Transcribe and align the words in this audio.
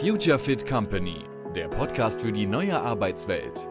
Future 0.00 0.38
Fit 0.38 0.66
Company, 0.66 1.24
der 1.56 1.68
Podcast 1.68 2.22
für 2.22 2.30
die 2.30 2.46
neue 2.46 2.78
Arbeitswelt. 2.78 3.68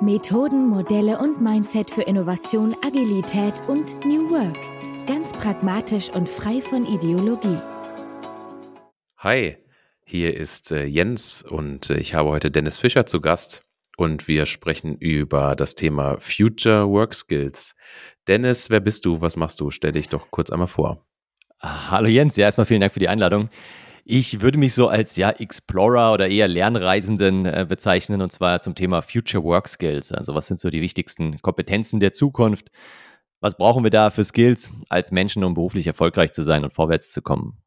Methoden, 0.00 0.68
Modelle 0.68 1.18
und 1.18 1.42
Mindset 1.42 1.90
für 1.90 2.02
Innovation, 2.02 2.76
Agilität 2.82 3.60
und 3.66 3.96
New 4.04 4.30
Work. 4.30 5.06
Ganz 5.06 5.32
pragmatisch 5.32 6.10
und 6.10 6.28
frei 6.28 6.60
von 6.60 6.86
Ideologie. 6.86 7.58
Hi, 9.16 9.56
hier 10.04 10.36
ist 10.36 10.70
äh, 10.70 10.84
Jens 10.84 11.42
und 11.42 11.90
äh, 11.90 11.98
ich 11.98 12.14
habe 12.14 12.28
heute 12.28 12.50
Dennis 12.50 12.78
Fischer 12.78 13.06
zu 13.06 13.20
Gast 13.20 13.64
und 13.96 14.28
wir 14.28 14.46
sprechen 14.46 14.96
über 14.96 15.56
das 15.56 15.74
Thema 15.74 16.18
Future 16.20 16.88
Work 16.88 17.14
Skills. 17.14 17.74
Dennis, 18.28 18.70
wer 18.70 18.80
bist 18.80 19.04
du? 19.04 19.20
Was 19.20 19.36
machst 19.36 19.58
du? 19.60 19.70
Stell 19.72 19.92
dich 19.92 20.08
doch 20.08 20.30
kurz 20.30 20.50
einmal 20.50 20.68
vor. 20.68 21.04
Hallo 21.60 22.06
Jens, 22.06 22.36
ja, 22.36 22.44
erstmal 22.44 22.66
vielen 22.66 22.80
Dank 22.80 22.92
für 22.92 23.00
die 23.00 23.08
Einladung. 23.08 23.48
Ich 24.10 24.40
würde 24.40 24.56
mich 24.56 24.72
so 24.72 24.88
als 24.88 25.16
ja 25.16 25.28
Explorer 25.28 26.14
oder 26.14 26.28
eher 26.28 26.48
Lernreisenden 26.48 27.44
äh, 27.44 27.66
bezeichnen 27.68 28.22
und 28.22 28.32
zwar 28.32 28.58
zum 28.62 28.74
Thema 28.74 29.02
Future 29.02 29.44
Work 29.44 29.68
Skills. 29.68 30.12
Also 30.12 30.34
was 30.34 30.46
sind 30.46 30.58
so 30.58 30.70
die 30.70 30.80
wichtigsten 30.80 31.42
Kompetenzen 31.42 32.00
der 32.00 32.12
Zukunft? 32.12 32.70
Was 33.40 33.58
brauchen 33.58 33.84
wir 33.84 33.90
da 33.90 34.08
für 34.08 34.24
Skills 34.24 34.72
als 34.88 35.12
Menschen, 35.12 35.44
um 35.44 35.52
beruflich 35.52 35.86
erfolgreich 35.86 36.30
zu 36.30 36.42
sein 36.42 36.64
und 36.64 36.72
vorwärts 36.72 37.12
zu 37.12 37.20
kommen? 37.20 37.58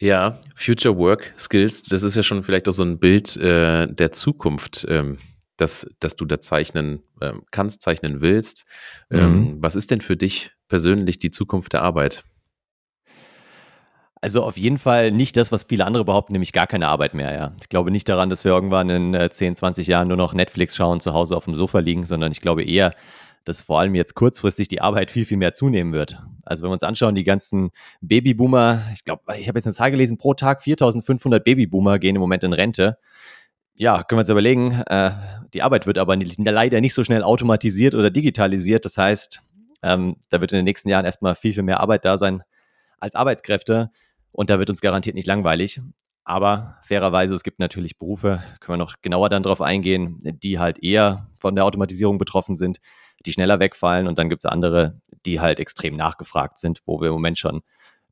Ja, 0.00 0.40
Future 0.56 0.96
Work 0.96 1.34
Skills, 1.38 1.82
das 1.82 2.04
ist 2.04 2.16
ja 2.16 2.22
schon 2.22 2.42
vielleicht 2.42 2.70
auch 2.70 2.72
so 2.72 2.84
ein 2.84 2.98
Bild 2.98 3.36
äh, 3.36 3.86
der 3.86 4.12
Zukunft, 4.12 4.86
ähm, 4.88 5.18
das, 5.58 5.86
das 6.00 6.16
du 6.16 6.24
da 6.24 6.40
zeichnen 6.40 7.02
ähm, 7.20 7.42
kannst, 7.50 7.82
zeichnen 7.82 8.22
willst. 8.22 8.64
Ähm, 9.10 9.40
mhm. 9.40 9.56
was 9.62 9.76
ist 9.76 9.90
denn 9.90 10.00
für 10.00 10.16
dich 10.16 10.52
persönlich 10.68 11.18
die 11.18 11.30
Zukunft 11.30 11.74
der 11.74 11.82
Arbeit? 11.82 12.24
Also 14.20 14.42
auf 14.42 14.56
jeden 14.56 14.78
Fall 14.78 15.12
nicht 15.12 15.36
das, 15.36 15.52
was 15.52 15.64
viele 15.64 15.86
andere 15.86 16.04
behaupten, 16.04 16.32
nämlich 16.32 16.52
gar 16.52 16.66
keine 16.66 16.88
Arbeit 16.88 17.14
mehr, 17.14 17.32
ja. 17.32 17.52
Ich 17.60 17.68
glaube 17.68 17.90
nicht 17.90 18.08
daran, 18.08 18.30
dass 18.30 18.44
wir 18.44 18.52
irgendwann 18.52 18.90
in 18.90 19.14
äh, 19.14 19.30
10, 19.30 19.56
20 19.56 19.86
Jahren 19.86 20.08
nur 20.08 20.16
noch 20.16 20.34
Netflix 20.34 20.74
schauen, 20.74 21.00
zu 21.00 21.12
Hause 21.12 21.36
auf 21.36 21.44
dem 21.44 21.54
Sofa 21.54 21.78
liegen, 21.78 22.04
sondern 22.04 22.32
ich 22.32 22.40
glaube 22.40 22.64
eher, 22.64 22.94
dass 23.44 23.62
vor 23.62 23.78
allem 23.78 23.94
jetzt 23.94 24.14
kurzfristig 24.14 24.68
die 24.68 24.80
Arbeit 24.80 25.10
viel, 25.10 25.24
viel 25.24 25.36
mehr 25.36 25.54
zunehmen 25.54 25.92
wird. 25.92 26.20
Also 26.42 26.62
wenn 26.62 26.70
wir 26.70 26.74
uns 26.74 26.82
anschauen, 26.82 27.14
die 27.14 27.24
ganzen 27.24 27.70
Babyboomer, 28.00 28.82
ich 28.92 29.04
glaube, 29.04 29.22
ich 29.38 29.48
habe 29.48 29.58
jetzt 29.58 29.66
eine 29.66 29.74
Zahl 29.74 29.90
gelesen, 29.90 30.18
pro 30.18 30.34
Tag 30.34 30.62
4500 30.62 31.44
Babyboomer 31.44 31.98
gehen 31.98 32.16
im 32.16 32.20
Moment 32.20 32.44
in 32.44 32.52
Rente. 32.52 32.98
Ja, 33.74 34.02
können 34.02 34.18
wir 34.18 34.22
uns 34.22 34.28
überlegen, 34.28 34.72
äh, 34.88 35.12
die 35.54 35.62
Arbeit 35.62 35.86
wird 35.86 35.98
aber 35.98 36.16
leider 36.16 36.80
nicht 36.80 36.94
so 36.94 37.04
schnell 37.04 37.22
automatisiert 37.22 37.94
oder 37.94 38.10
digitalisiert. 38.10 38.84
Das 38.84 38.98
heißt, 38.98 39.40
ähm, 39.82 40.16
da 40.30 40.40
wird 40.40 40.52
in 40.52 40.58
den 40.58 40.64
nächsten 40.64 40.88
Jahren 40.88 41.04
erstmal 41.04 41.36
viel, 41.36 41.54
viel 41.54 41.62
mehr 41.62 41.80
Arbeit 41.80 42.04
da 42.04 42.18
sein 42.18 42.42
als 42.98 43.14
Arbeitskräfte. 43.14 43.90
Und 44.32 44.50
da 44.50 44.58
wird 44.58 44.70
uns 44.70 44.80
garantiert 44.80 45.14
nicht 45.14 45.26
langweilig. 45.26 45.80
Aber 46.24 46.76
fairerweise, 46.82 47.34
es 47.34 47.42
gibt 47.42 47.58
natürlich 47.58 47.98
Berufe, 47.98 48.42
können 48.60 48.78
wir 48.78 48.84
noch 48.84 48.96
genauer 49.00 49.30
dann 49.30 49.42
drauf 49.42 49.62
eingehen, 49.62 50.18
die 50.22 50.58
halt 50.58 50.82
eher 50.82 51.26
von 51.40 51.54
der 51.54 51.64
Automatisierung 51.64 52.18
betroffen 52.18 52.56
sind, 52.56 52.80
die 53.24 53.32
schneller 53.32 53.60
wegfallen. 53.60 54.06
Und 54.06 54.18
dann 54.18 54.28
gibt 54.28 54.44
es 54.44 54.50
andere, 54.50 55.00
die 55.24 55.40
halt 55.40 55.58
extrem 55.58 55.96
nachgefragt 55.96 56.58
sind, 56.58 56.80
wo 56.84 57.00
wir 57.00 57.08
im 57.08 57.14
Moment 57.14 57.38
schon 57.38 57.62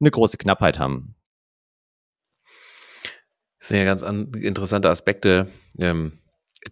eine 0.00 0.11
große 0.11 0.39
Knappheit 0.39 0.78
haben. 0.78 1.14
Das 3.59 3.69
sind 3.69 3.78
ja 3.78 3.84
ganz 3.84 4.03
interessante 4.03 4.89
Aspekte. 4.89 5.48
Ähm, 5.78 6.12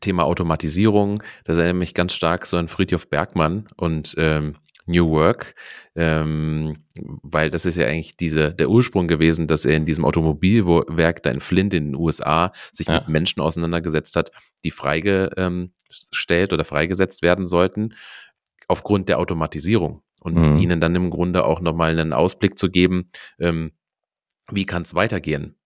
Thema 0.00 0.24
Automatisierung, 0.24 1.22
das 1.44 1.56
erinnert 1.56 1.76
mich 1.76 1.94
ganz 1.94 2.14
stark 2.14 2.46
so 2.46 2.56
an 2.56 2.68
Friedhof 2.68 3.08
Bergmann 3.08 3.68
und 3.76 4.14
ähm, 4.18 4.56
New 4.86 5.10
Work, 5.10 5.54
ähm, 5.94 6.84
weil 7.22 7.50
das 7.50 7.64
ist 7.64 7.76
ja 7.76 7.86
eigentlich 7.86 8.16
diese, 8.16 8.52
der 8.54 8.68
Ursprung 8.68 9.08
gewesen, 9.08 9.46
dass 9.46 9.64
er 9.64 9.76
in 9.76 9.86
diesem 9.86 10.04
Automobilwerk 10.04 11.22
da 11.22 11.30
in 11.30 11.40
Flint 11.40 11.74
in 11.74 11.92
den 11.92 11.94
USA 11.94 12.52
sich 12.72 12.86
ja. 12.86 13.00
mit 13.00 13.08
Menschen 13.08 13.40
auseinandergesetzt 13.40 14.16
hat, 14.16 14.30
die 14.62 14.70
freigestellt 14.70 16.52
oder 16.52 16.64
freigesetzt 16.64 17.22
werden 17.22 17.46
sollten 17.46 17.94
aufgrund 18.68 19.08
der 19.08 19.18
Automatisierung 19.18 20.02
und 20.20 20.46
mhm. 20.46 20.58
ihnen 20.58 20.80
dann 20.80 20.94
im 20.94 21.10
Grunde 21.10 21.44
auch 21.44 21.60
nochmal 21.60 21.90
einen 21.90 22.12
Ausblick 22.12 22.58
zu 22.58 22.70
geben, 22.70 23.10
ähm, 23.38 23.72
wie 24.50 24.66
kann 24.66 24.82
es 24.82 24.94
weitergehen? 24.94 25.56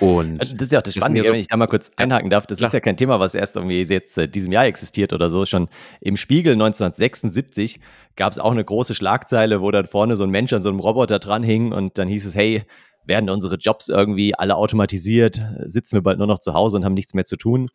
Und 0.00 0.38
also 0.40 0.54
das 0.54 0.64
ist 0.64 0.72
ja 0.72 0.78
auch 0.78 0.82
das 0.82 0.94
Spannende, 0.94 1.22
so, 1.22 1.32
wenn 1.32 1.40
ich 1.40 1.48
da 1.48 1.56
mal 1.56 1.66
kurz 1.66 1.90
einhaken 1.96 2.30
darf. 2.30 2.46
Das 2.46 2.58
klar. 2.58 2.68
ist 2.68 2.72
ja 2.72 2.80
kein 2.80 2.96
Thema, 2.96 3.20
was 3.20 3.34
erst 3.34 3.56
irgendwie 3.56 3.82
jetzt 3.82 4.16
äh, 4.18 4.28
diesem 4.28 4.52
Jahr 4.52 4.66
existiert 4.66 5.12
oder 5.12 5.28
so. 5.28 5.44
Schon 5.44 5.68
im 6.00 6.16
Spiegel 6.16 6.52
1976 6.52 7.80
gab 8.16 8.32
es 8.32 8.38
auch 8.38 8.52
eine 8.52 8.64
große 8.64 8.94
Schlagzeile, 8.94 9.60
wo 9.60 9.70
dann 9.70 9.86
vorne 9.86 10.16
so 10.16 10.24
ein 10.24 10.30
Mensch 10.30 10.52
an 10.52 10.62
so 10.62 10.68
einem 10.68 10.80
Roboter 10.80 11.18
dran 11.18 11.42
hing 11.42 11.72
und 11.72 11.98
dann 11.98 12.08
hieß 12.08 12.26
es, 12.26 12.34
hey, 12.34 12.62
werden 13.04 13.30
unsere 13.30 13.56
Jobs 13.56 13.88
irgendwie 13.88 14.34
alle 14.34 14.56
automatisiert? 14.56 15.40
Sitzen 15.66 15.96
wir 15.96 16.02
bald 16.02 16.18
nur 16.18 16.26
noch 16.26 16.38
zu 16.38 16.54
Hause 16.54 16.76
und 16.76 16.84
haben 16.84 16.94
nichts 16.94 17.14
mehr 17.14 17.24
zu 17.24 17.36
tun? 17.36 17.70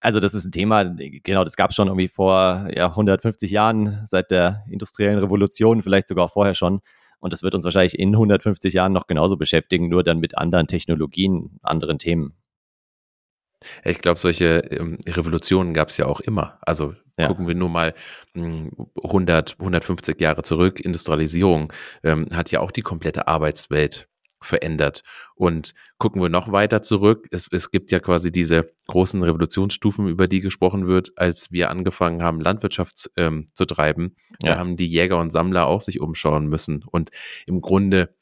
Also 0.00 0.18
das 0.18 0.32
ist 0.32 0.46
ein 0.46 0.52
Thema, 0.52 0.84
genau, 0.84 1.44
das 1.44 1.56
gab 1.56 1.70
es 1.70 1.76
schon 1.76 1.88
irgendwie 1.88 2.08
vor 2.08 2.68
ja, 2.74 2.88
150 2.88 3.50
Jahren, 3.50 4.00
seit 4.04 4.30
der 4.30 4.64
industriellen 4.70 5.18
Revolution, 5.18 5.82
vielleicht 5.82 6.08
sogar 6.08 6.28
vorher 6.28 6.54
schon. 6.54 6.80
Und 7.20 7.32
das 7.32 7.42
wird 7.42 7.54
uns 7.54 7.64
wahrscheinlich 7.64 7.98
in 7.98 8.14
150 8.14 8.72
Jahren 8.74 8.92
noch 8.92 9.06
genauso 9.06 9.36
beschäftigen, 9.36 9.88
nur 9.88 10.02
dann 10.02 10.18
mit 10.18 10.36
anderen 10.36 10.66
Technologien, 10.66 11.58
anderen 11.62 11.98
Themen. 11.98 12.34
Ich 13.84 14.00
glaube, 14.00 14.18
solche 14.18 14.58
ähm, 14.70 14.96
Revolutionen 15.06 15.74
gab 15.74 15.88
es 15.88 15.98
ja 15.98 16.06
auch 16.06 16.20
immer. 16.20 16.58
Also 16.62 16.94
ja. 17.18 17.28
gucken 17.28 17.46
wir 17.46 17.54
nur 17.54 17.68
mal 17.68 17.94
100, 18.34 19.50
hm, 19.50 19.56
150 19.60 20.20
Jahre 20.20 20.42
zurück. 20.42 20.80
Industrialisierung 20.80 21.72
ähm, 22.02 22.26
hat 22.32 22.50
ja 22.50 22.60
auch 22.60 22.70
die 22.70 22.82
komplette 22.82 23.28
Arbeitswelt 23.28 24.08
verändert. 24.42 25.02
Und 25.34 25.74
gucken 25.98 26.20
wir 26.22 26.28
noch 26.28 26.52
weiter 26.52 26.82
zurück, 26.82 27.26
es, 27.30 27.48
es 27.50 27.70
gibt 27.70 27.90
ja 27.90 28.00
quasi 28.00 28.32
diese 28.32 28.70
großen 28.86 29.22
Revolutionsstufen, 29.22 30.08
über 30.08 30.28
die 30.28 30.40
gesprochen 30.40 30.86
wird, 30.86 31.12
als 31.16 31.52
wir 31.52 31.70
angefangen 31.70 32.22
haben, 32.22 32.40
Landwirtschaft 32.40 33.10
ähm, 33.16 33.46
zu 33.54 33.64
treiben. 33.64 34.16
Ja. 34.42 34.52
Da 34.52 34.58
haben 34.58 34.76
die 34.76 34.86
Jäger 34.86 35.18
und 35.18 35.30
Sammler 35.30 35.66
auch 35.66 35.80
sich 35.80 36.00
umschauen 36.00 36.46
müssen 36.46 36.84
und 36.84 37.10
im 37.46 37.60
Grunde 37.60 38.14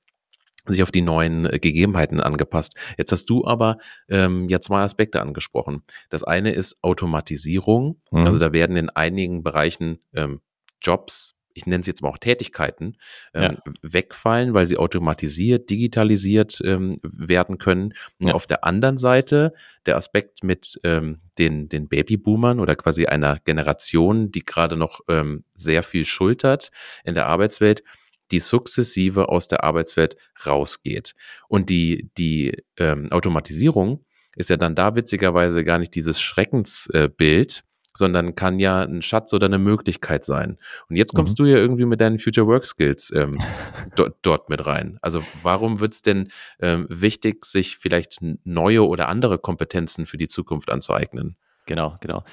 sich 0.66 0.82
auf 0.82 0.90
die 0.90 1.02
neuen 1.02 1.46
äh, 1.46 1.58
Gegebenheiten 1.58 2.20
angepasst. 2.20 2.76
Jetzt 2.96 3.12
hast 3.12 3.30
du 3.30 3.46
aber 3.46 3.78
ähm, 4.08 4.48
ja 4.48 4.60
zwei 4.60 4.82
Aspekte 4.82 5.20
angesprochen. 5.20 5.82
Das 6.10 6.24
eine 6.24 6.52
ist 6.52 6.76
Automatisierung. 6.82 8.00
Mhm. 8.10 8.26
Also 8.26 8.38
da 8.38 8.52
werden 8.52 8.76
in 8.76 8.90
einigen 8.90 9.42
Bereichen 9.42 9.98
ähm, 10.14 10.40
Jobs 10.80 11.38
ich 11.58 11.66
nenne 11.66 11.80
es 11.80 11.86
jetzt 11.86 12.02
mal 12.02 12.08
auch 12.08 12.19
Tätigkeiten, 12.19 12.96
ähm, 13.34 13.56
ja. 13.64 13.72
wegfallen, 13.82 14.54
weil 14.54 14.66
sie 14.66 14.76
automatisiert, 14.76 15.69
digitalisiert 15.69 16.60
ähm, 16.64 16.98
werden 17.02 17.58
können. 17.58 17.94
Und 18.19 18.28
ja. 18.28 18.34
auf 18.34 18.46
der 18.46 18.64
anderen 18.64 18.96
Seite 18.96 19.52
der 19.86 19.97
Aspekt 19.97 20.44
mit 20.44 20.80
ähm, 20.84 21.20
den, 21.38 21.68
den 21.68 21.88
Babyboomern 21.88 22.60
oder 22.60 22.76
quasi 22.76 23.06
einer 23.06 23.38
Generation, 23.44 24.30
die 24.30 24.44
gerade 24.44 24.76
noch 24.76 25.00
ähm, 25.08 25.44
sehr 25.54 25.82
viel 25.82 26.04
schultert 26.04 26.70
in 27.04 27.14
der 27.14 27.26
Arbeitswelt, 27.26 27.82
die 28.30 28.41
sukzessive 28.41 29.28
aus 29.28 29.48
der 29.48 29.64
Arbeitswelt 29.64 30.16
rausgeht. 30.47 31.14
Und 31.48 31.70
die, 31.70 32.10
die 32.18 32.62
ähm, 32.76 33.10
Automatisierung 33.10 34.04
ist 34.36 34.50
ja 34.50 34.56
dann 34.56 34.74
da 34.74 34.94
witzigerweise 34.94 35.64
gar 35.64 35.78
nicht 35.78 35.94
dieses 35.94 36.20
Schreckensbild, 36.20 37.64
sondern 37.94 38.34
kann 38.34 38.59
ja 38.59 38.82
ein 38.82 39.03
Schatz 39.03 39.32
oder 39.32 39.47
eine 39.47 39.59
Möglichkeit 39.59 40.25
sein. 40.25 40.59
Und 40.88 40.97
jetzt 40.97 41.15
kommst 41.15 41.38
mhm. 41.38 41.44
du 41.44 41.50
ja 41.50 41.56
irgendwie 41.56 41.84
mit 41.84 42.00
deinen 42.00 42.19
Future 42.19 42.47
Work 42.47 42.65
Skills 42.66 43.12
ähm, 43.15 43.32
dort, 43.97 44.16
dort 44.22 44.50
mit 44.50 44.66
rein. 44.66 44.99
Also 45.03 45.22
warum 45.43 45.81
wird 45.81 45.94
es 45.94 46.03
denn 46.03 46.31
ähm, 46.60 46.87
wichtig, 46.88 47.44
sich 47.44 47.77
vielleicht 47.77 48.19
neue 48.44 48.87
oder 48.87 49.09
andere 49.09 49.38
Kompetenzen 49.38 50.06
für 50.06 50.16
die 50.16 50.28
Zukunft 50.28 50.71
anzueignen? 50.71 51.37
Genau, 51.66 51.97
genau. 52.00 52.25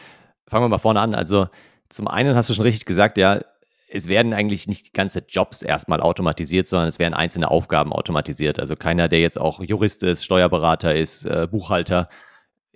Fangen 0.48 0.66
wir 0.66 0.70
mal 0.70 0.78
vorne 0.78 1.02
an. 1.02 1.16
Also 1.16 1.48
zum 1.90 2.08
einen 2.08 2.36
hast 2.36 2.50
du 2.50 2.54
schon 2.54 2.64
richtig 2.64 2.86
gesagt, 2.86 3.18
ja, 3.18 3.42
es 3.88 4.08
werden 4.08 4.34
eigentlich 4.34 4.68
nicht 4.68 4.94
ganze 4.94 5.24
Jobs 5.28 5.62
erstmal 5.62 6.02
automatisiert, 6.02 6.68
sondern 6.68 6.90
es 6.90 7.00
werden 7.00 7.14
einzelne 7.14 7.50
Aufgaben 7.50 7.94
automatisiert. 7.94 8.60
Also 8.60 8.76
keiner, 8.76 9.08
der 9.08 9.20
jetzt 9.20 9.40
auch 9.40 9.62
Jurist 9.62 10.04
ist, 10.04 10.24
Steuerberater 10.24 10.96
ist, 10.96 11.26
äh, 11.26 11.48
Buchhalter, 11.50 12.10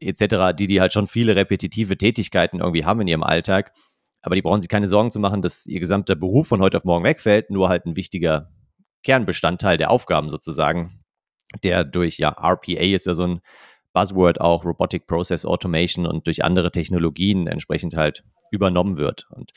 etc., 0.01 0.55
die, 0.57 0.67
die 0.67 0.81
halt 0.81 0.93
schon 0.93 1.07
viele 1.07 1.35
repetitive 1.35 1.97
Tätigkeiten 1.97 2.59
irgendwie 2.59 2.85
haben 2.85 3.01
in 3.01 3.07
ihrem 3.07 3.23
Alltag. 3.23 3.73
Aber 4.21 4.35
die 4.35 4.41
brauchen 4.41 4.61
sich 4.61 4.69
keine 4.69 4.87
Sorgen 4.87 5.11
zu 5.11 5.19
machen, 5.19 5.41
dass 5.41 5.65
ihr 5.65 5.79
gesamter 5.79 6.15
Beruf 6.15 6.47
von 6.47 6.61
heute 6.61 6.77
auf 6.77 6.83
morgen 6.83 7.03
wegfällt, 7.03 7.49
nur 7.49 7.69
halt 7.69 7.85
ein 7.85 7.95
wichtiger 7.95 8.51
Kernbestandteil 9.03 9.77
der 9.77 9.91
Aufgaben 9.91 10.29
sozusagen, 10.29 11.03
der 11.63 11.83
durch, 11.83 12.17
ja, 12.17 12.29
RPA 12.29 12.81
ist 12.81 13.05
ja 13.05 13.13
so 13.13 13.25
ein 13.25 13.41
Buzzword 13.93 14.41
auch, 14.41 14.65
Robotic 14.65 15.07
Process 15.07 15.45
Automation 15.45 16.05
und 16.05 16.27
durch 16.27 16.43
andere 16.43 16.71
Technologien 16.71 17.47
entsprechend 17.47 17.95
halt 17.95 18.23
übernommen 18.51 18.97
wird. 18.97 19.27
Und 19.31 19.51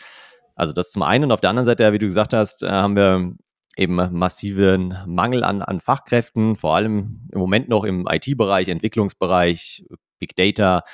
also 0.54 0.72
das 0.72 0.92
zum 0.92 1.02
einen 1.02 1.24
und 1.24 1.32
auf 1.32 1.40
der 1.40 1.50
anderen 1.50 1.64
Seite, 1.64 1.92
wie 1.92 1.98
du 1.98 2.06
gesagt 2.06 2.32
hast, 2.32 2.62
äh, 2.62 2.68
haben 2.68 2.96
wir 2.96 3.34
eben 3.76 3.96
massiven 4.12 4.96
Mangel 5.06 5.44
an, 5.44 5.62
an 5.62 5.80
Fachkräften, 5.80 6.56
vor 6.56 6.76
allem 6.76 7.28
im 7.32 7.38
Moment 7.38 7.68
noch 7.68 7.84
im 7.84 8.06
IT-Bereich, 8.06 8.68
Entwicklungsbereich, 8.68 9.84
Big 10.22 10.36
Data 10.36 10.84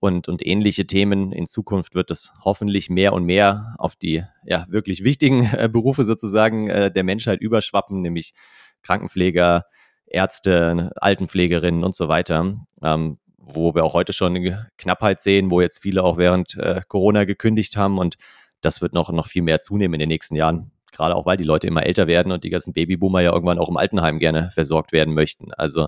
und, 0.00 0.26
und 0.26 0.44
ähnliche 0.44 0.84
Themen. 0.84 1.30
In 1.30 1.46
Zukunft 1.46 1.94
wird 1.94 2.10
es 2.10 2.32
hoffentlich 2.44 2.90
mehr 2.90 3.12
und 3.12 3.24
mehr 3.24 3.76
auf 3.78 3.94
die 3.94 4.24
ja, 4.44 4.66
wirklich 4.68 5.04
wichtigen 5.04 5.44
äh, 5.56 5.68
Berufe 5.68 6.02
sozusagen 6.02 6.68
äh, 6.68 6.90
der 6.90 7.04
Menschheit 7.04 7.40
überschwappen, 7.40 8.02
nämlich 8.02 8.34
Krankenpfleger, 8.82 9.64
Ärzte, 10.06 10.90
Altenpflegerinnen 10.96 11.84
und 11.84 11.94
so 11.94 12.08
weiter, 12.08 12.56
ähm, 12.82 13.18
wo 13.38 13.76
wir 13.76 13.84
auch 13.84 13.94
heute 13.94 14.12
schon 14.12 14.34
eine 14.34 14.68
Knappheit 14.76 15.20
sehen, 15.20 15.52
wo 15.52 15.60
jetzt 15.60 15.78
viele 15.78 16.02
auch 16.02 16.16
während 16.16 16.56
äh, 16.56 16.82
Corona 16.88 17.22
gekündigt 17.22 17.76
haben 17.76 17.98
und 17.98 18.16
das 18.60 18.82
wird 18.82 18.94
noch, 18.94 19.12
noch 19.12 19.28
viel 19.28 19.42
mehr 19.42 19.60
zunehmen 19.60 19.94
in 19.94 20.00
den 20.00 20.08
nächsten 20.08 20.34
Jahren. 20.34 20.72
Gerade 20.90 21.14
auch, 21.14 21.26
weil 21.26 21.36
die 21.36 21.44
Leute 21.44 21.68
immer 21.68 21.86
älter 21.86 22.08
werden 22.08 22.32
und 22.32 22.42
die 22.42 22.50
ganzen 22.50 22.72
Babyboomer 22.72 23.20
ja 23.20 23.32
irgendwann 23.32 23.60
auch 23.60 23.68
im 23.68 23.76
Altenheim 23.76 24.18
gerne 24.18 24.50
versorgt 24.50 24.90
werden 24.90 25.14
möchten. 25.14 25.52
Also 25.54 25.86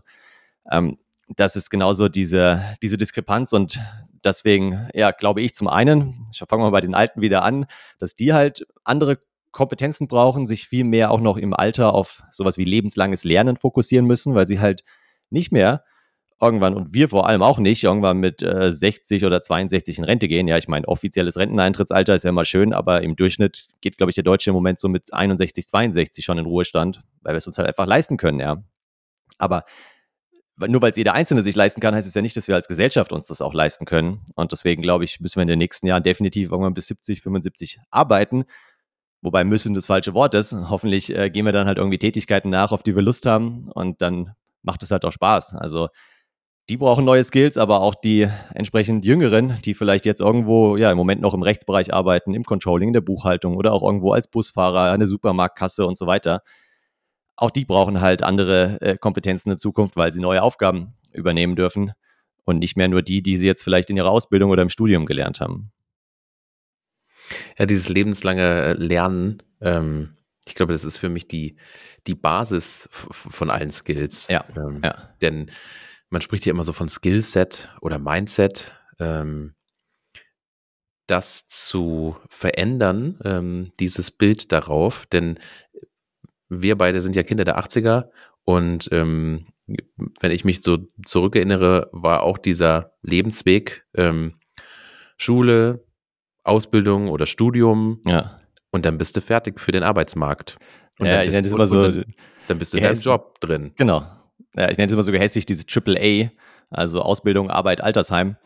ähm, 0.71 0.99
das 1.29 1.57
ist 1.57 1.71
genauso 1.71 2.09
diese, 2.09 2.63
diese 2.83 2.97
Diskrepanz 2.97 3.53
und 3.53 3.81
deswegen, 4.25 4.89
ja, 4.95 5.11
glaube 5.11 5.43
ich 5.43 5.55
zum 5.55 5.69
einen, 5.69 6.15
fangen 6.35 6.63
wir 6.63 6.67
mal 6.67 6.71
bei 6.71 6.81
den 6.81 6.95
Alten 6.95 7.21
wieder 7.21 7.43
an, 7.43 7.67
dass 7.99 8.15
die 8.15 8.33
halt 8.33 8.67
andere 8.85 9.19
Kompetenzen 9.53 10.09
brauchen, 10.09 10.47
sich 10.47 10.67
viel 10.67 10.85
mehr 10.85 11.11
auch 11.11 11.21
noch 11.21 11.37
im 11.37 11.55
Alter 11.55 11.95
auf 11.95 12.23
sowas 12.31 12.59
wie 12.59 12.65
lebenslanges 12.65 13.25
Lernen 13.25 13.57
fokussieren 13.57 14.07
müssen, 14.07 14.35
weil 14.35 14.47
sie 14.47 14.61
halt 14.61 14.83
nicht 15.31 15.53
mehr 15.53 15.85
irgendwann 16.41 16.75
und 16.75 16.93
wir 16.93 17.09
vor 17.09 17.29
allem 17.29 17.43
auch 17.43 17.59
nicht, 17.59 17.85
irgendwann 17.85 18.19
mit 18.19 18.43
äh, 18.43 18.73
60 18.73 19.25
oder 19.25 19.41
62 19.41 19.99
in 19.99 20.05
Rente 20.05 20.29
gehen. 20.29 20.49
Ja, 20.49 20.59
ich 20.59 20.69
meine, 20.69 20.87
offizielles 20.89 21.37
Renteneintrittsalter 21.37 22.15
ist 22.15 22.25
ja 22.25 22.33
mal 22.33 22.45
schön, 22.45 22.73
aber 22.73 23.03
im 23.03 23.17
Durchschnitt 23.17 23.69
geht, 23.81 23.97
glaube 23.97 24.11
ich, 24.11 24.15
der 24.17 24.25
Deutsche 24.25 24.51
im 24.51 24.55
Moment 24.55 24.81
so 24.81 24.89
mit 24.89 25.15
61, 25.15 25.67
62 25.67 26.25
schon 26.25 26.39
in 26.39 26.47
Ruhestand, 26.47 27.01
weil 27.23 27.35
wir 27.35 27.39
es 27.39 27.47
uns 27.47 27.57
halt 27.57 27.69
einfach 27.69 27.87
leisten 27.87 28.17
können, 28.17 28.41
ja. 28.41 28.63
Aber 29.39 29.65
nur 30.57 30.83
weil 30.83 30.91
es 30.91 30.97
jeder 30.97 31.15
Einzelne 31.15 31.43
sich 31.43 31.57
leisten 31.57 31.81
kann, 31.81 31.95
heißt 31.95 32.07
es 32.07 32.15
ja 32.15 32.23
nicht, 32.23 32.37
dass 32.37 32.49
wir 32.49 32.55
als 32.55 32.69
Gesellschaft 32.69 33.13
uns 33.13 33.27
das 33.27 33.43
auch 33.43 33.55
leisten 33.55 33.87
können. 33.87 34.25
Und 34.37 34.53
deswegen 34.53 34.83
glaube 34.83 35.05
ich, 35.05 35.21
müssen 35.21 35.37
wir 35.37 35.43
in 35.43 35.49
den 35.49 35.59
nächsten 35.59 35.87
Jahren 35.87 36.03
definitiv 36.03 36.51
irgendwann 36.51 36.75
bis 36.75 36.87
70, 36.87 37.23
75 37.23 37.81
arbeiten. 37.91 38.45
Wobei 39.21 39.43
müssen 39.43 39.75
das 39.75 39.87
falsche 39.87 40.15
Wort 40.15 40.35
ist. 40.35 40.53
Hoffentlich 40.53 41.15
äh, 41.17 41.31
gehen 41.31 41.47
wir 41.47 41.53
dann 41.53 41.67
halt 41.67 41.79
irgendwie 41.79 41.99
Tätigkeiten 41.99 42.51
nach, 42.51 42.73
auf 42.73 42.83
die 42.83 42.95
wir 42.95 43.03
Lust 43.03 43.27
haben. 43.27 43.71
Und 43.73 44.01
dann 44.03 44.35
macht 44.63 44.83
es 44.83 44.91
halt 44.91 45.05
auch 45.05 45.13
Spaß. 45.13 45.55
Also 45.55 45.89
die 46.69 46.77
brauchen 46.77 47.05
neue 47.05 47.25
Skills, 47.25 47.59
aber 47.59 47.81
auch 47.81 47.95
die 47.95 48.29
entsprechend 48.55 49.05
Jüngeren, 49.05 49.59
die 49.65 49.75
vielleicht 49.75 50.07
jetzt 50.07 50.21
irgendwo, 50.21 50.77
ja, 50.77 50.91
im 50.91 50.97
Moment 50.97 51.21
noch 51.21 51.35
im 51.35 51.43
Rechtsbereich 51.43 51.93
arbeiten, 51.93 52.33
im 52.33 52.45
Controlling, 52.45 52.91
in 52.91 52.95
der 52.95 53.01
Buchhaltung 53.01 53.57
oder 53.57 53.73
auch 53.73 53.83
irgendwo 53.83 54.13
als 54.13 54.29
Busfahrer, 54.29 54.93
eine 54.93 55.07
Supermarktkasse 55.07 55.87
und 55.87 55.99
so 55.99 56.07
weiter 56.07 56.41
auch 57.37 57.51
die 57.51 57.65
brauchen 57.65 58.01
halt 58.01 58.23
andere 58.23 58.81
äh, 58.81 58.97
Kompetenzen 58.97 59.51
in 59.51 59.59
Zukunft, 59.59 59.97
weil 59.97 60.13
sie 60.13 60.21
neue 60.21 60.43
Aufgaben 60.43 60.95
übernehmen 61.13 61.57
dürfen 61.57 61.93
und 62.45 62.59
nicht 62.59 62.77
mehr 62.77 62.89
nur 62.89 63.03
die, 63.03 63.23
die 63.23 63.37
sie 63.37 63.47
jetzt 63.47 63.63
vielleicht 63.63 63.91
in 63.91 63.97
ihrer 63.97 64.11
Ausbildung 64.11 64.51
oder 64.51 64.63
im 64.63 64.71
Studium 64.71 65.07
gelernt 65.07 65.41
haben. 65.41 65.73
Ja, 67.59 67.67
dieses 67.67 67.89
lebenslange 67.89 68.43
äh, 68.43 68.73
Lernen, 68.75 69.43
ähm, 69.61 70.17
ich 70.47 70.55
glaube, 70.55 70.75
das 70.75 70.85
ist 70.85 70.99
für 70.99 71.09
mich 71.09 71.27
die, 71.27 71.57
die 72.07 72.15
Basis 72.15 72.89
von 72.91 73.49
allen 73.49 73.71
Skills. 73.71 74.29
Ja, 74.29 74.45
ähm, 74.57 74.83
ja. 74.85 75.15
Denn 75.23 75.51
man 76.11 76.21
spricht 76.21 76.45
hier 76.45 76.53
immer 76.53 76.65
so 76.65 76.75
von 76.75 76.89
Skillset 76.89 77.75
oder 77.81 77.99
Mindset. 77.99 78.73
Ähm, 78.99 79.55
das 81.07 81.49
zu 81.49 82.17
verändern, 82.29 83.19
ähm, 83.25 83.73
dieses 83.79 84.11
Bild 84.11 84.53
darauf, 84.53 85.07
denn 85.07 85.39
wir 86.49 86.77
beide 86.77 87.01
sind 87.01 87.17
ja 87.17 87.23
Kinder 87.23 87.45
der 87.45 87.59
80er 87.59 88.09
und 88.45 88.89
ähm, 88.93 89.47
wenn 90.21 90.31
ich 90.31 90.45
mich 90.45 90.63
so 90.63 90.79
zurückerinnere, 91.05 91.89
war 91.93 92.23
auch 92.23 92.39
dieser 92.39 92.93
Lebensweg 93.03 93.87
ähm, 93.95 94.35
Schule, 95.17 95.85
Ausbildung 96.43 97.09
oder 97.09 97.27
Studium 97.27 98.01
ja. 98.07 98.37
und 98.71 98.85
dann 98.85 98.99
bist 98.99 99.17
du 99.17 99.21
fertig 99.21 99.59
für 99.59 99.73
den 99.73 99.83
Arbeitsmarkt. 99.83 100.59
Und 100.99 101.07
ja, 101.07 101.23
ich 101.23 101.31
nenne 101.31 101.43
das 101.43 101.53
immer 101.53 101.67
so. 101.67 101.83
Dann, 101.83 102.05
dann, 102.49 102.59
bist 102.59 102.73
du 102.73 102.77
in 102.77 102.85
deinem 102.85 103.01
Job 103.01 103.41
drin. 103.41 103.73
Genau. 103.77 104.07
Ja, 104.55 104.71
ich 104.71 104.77
nenne 104.77 104.89
es 104.89 104.93
immer 104.93 105.03
so 105.03 105.13
gehässig, 105.13 105.47
diese 105.47 105.67
Triple 105.67 105.99
A, 105.99 106.31
also 106.71 107.01
Ausbildung, 107.01 107.51
Arbeit, 107.51 107.81
Altersheim 107.81 108.37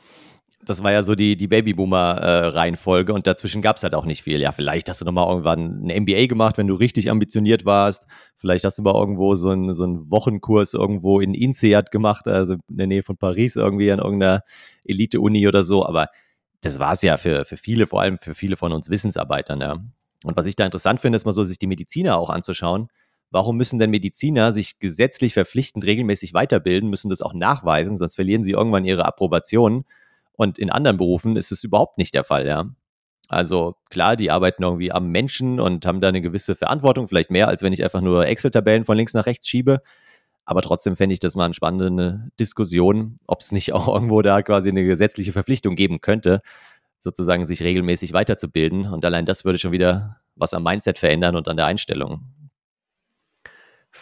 das 0.68 0.82
war 0.82 0.92
ja 0.92 1.02
so 1.02 1.14
die, 1.14 1.36
die 1.36 1.48
Babyboomer-Reihenfolge 1.48 3.12
und 3.12 3.26
dazwischen 3.26 3.62
gab 3.62 3.76
es 3.76 3.82
halt 3.82 3.94
auch 3.94 4.04
nicht 4.04 4.22
viel. 4.22 4.40
Ja, 4.40 4.52
vielleicht 4.52 4.88
hast 4.88 5.00
du 5.00 5.04
nochmal 5.04 5.28
irgendwann 5.28 5.86
ein 5.86 6.02
MBA 6.02 6.26
gemacht, 6.26 6.58
wenn 6.58 6.66
du 6.66 6.74
richtig 6.74 7.10
ambitioniert 7.10 7.64
warst. 7.64 8.06
Vielleicht 8.36 8.64
hast 8.64 8.78
du 8.78 8.82
mal 8.82 8.94
irgendwo 8.94 9.34
so 9.34 9.50
einen, 9.50 9.72
so 9.72 9.84
einen 9.84 10.10
Wochenkurs 10.10 10.74
irgendwo 10.74 11.20
in 11.20 11.34
INSEAD 11.34 11.90
gemacht, 11.90 12.28
also 12.28 12.54
in 12.68 12.76
der 12.76 12.86
Nähe 12.86 13.02
von 13.02 13.16
Paris 13.16 13.56
irgendwie 13.56 13.90
an 13.90 13.98
irgendeiner 13.98 14.42
Elite-Uni 14.84 15.48
oder 15.48 15.62
so. 15.62 15.86
Aber 15.86 16.08
das 16.60 16.78
war 16.78 16.92
es 16.92 17.02
ja 17.02 17.16
für, 17.16 17.44
für 17.44 17.56
viele, 17.56 17.86
vor 17.86 18.00
allem 18.00 18.18
für 18.18 18.34
viele 18.34 18.56
von 18.56 18.72
uns 18.72 18.90
Wissensarbeitern. 18.90 19.60
Ja. 19.60 19.72
Und 20.24 20.36
was 20.36 20.46
ich 20.46 20.56
da 20.56 20.64
interessant 20.64 21.00
finde, 21.00 21.16
ist 21.16 21.24
mal 21.24 21.32
so, 21.32 21.44
sich 21.44 21.58
die 21.58 21.66
Mediziner 21.66 22.16
auch 22.16 22.30
anzuschauen. 22.30 22.88
Warum 23.30 23.56
müssen 23.56 23.78
denn 23.78 23.90
Mediziner 23.90 24.52
sich 24.52 24.78
gesetzlich 24.78 25.34
verpflichtend 25.34 25.84
regelmäßig 25.84 26.32
weiterbilden, 26.32 26.88
müssen 26.88 27.10
das 27.10 27.20
auch 27.20 27.34
nachweisen, 27.34 27.96
sonst 27.96 28.14
verlieren 28.14 28.42
sie 28.42 28.52
irgendwann 28.52 28.84
ihre 28.84 29.04
Approbation. 29.04 29.84
Und 30.38 30.56
in 30.56 30.70
anderen 30.70 30.98
Berufen 30.98 31.36
ist 31.36 31.50
es 31.50 31.64
überhaupt 31.64 31.98
nicht 31.98 32.14
der 32.14 32.22
Fall, 32.22 32.46
ja. 32.46 32.70
Also 33.28 33.74
klar, 33.90 34.14
die 34.14 34.30
arbeiten 34.30 34.62
irgendwie 34.62 34.92
am 34.92 35.08
Menschen 35.08 35.58
und 35.58 35.84
haben 35.84 36.00
da 36.00 36.08
eine 36.08 36.22
gewisse 36.22 36.54
Verantwortung, 36.54 37.08
vielleicht 37.08 37.30
mehr, 37.30 37.48
als 37.48 37.62
wenn 37.62 37.72
ich 37.72 37.82
einfach 37.82 38.00
nur 38.00 38.24
Excel-Tabellen 38.24 38.84
von 38.84 38.96
links 38.96 39.14
nach 39.14 39.26
rechts 39.26 39.48
schiebe. 39.48 39.82
Aber 40.44 40.62
trotzdem 40.62 40.96
fände 40.96 41.12
ich 41.12 41.18
das 41.18 41.34
mal 41.34 41.44
eine 41.44 41.54
spannende 41.54 42.30
Diskussion, 42.38 43.16
ob 43.26 43.40
es 43.40 43.50
nicht 43.50 43.72
auch 43.74 43.88
irgendwo 43.88 44.22
da 44.22 44.40
quasi 44.42 44.70
eine 44.70 44.84
gesetzliche 44.84 45.32
Verpflichtung 45.32 45.74
geben 45.74 46.00
könnte, 46.00 46.40
sozusagen 47.00 47.44
sich 47.44 47.60
regelmäßig 47.60 48.12
weiterzubilden. 48.12 48.86
Und 48.86 49.04
allein 49.04 49.26
das 49.26 49.44
würde 49.44 49.58
schon 49.58 49.72
wieder 49.72 50.20
was 50.36 50.54
am 50.54 50.62
Mindset 50.62 50.98
verändern 50.98 51.34
und 51.34 51.48
an 51.48 51.56
der 51.56 51.66
Einstellung. 51.66 52.22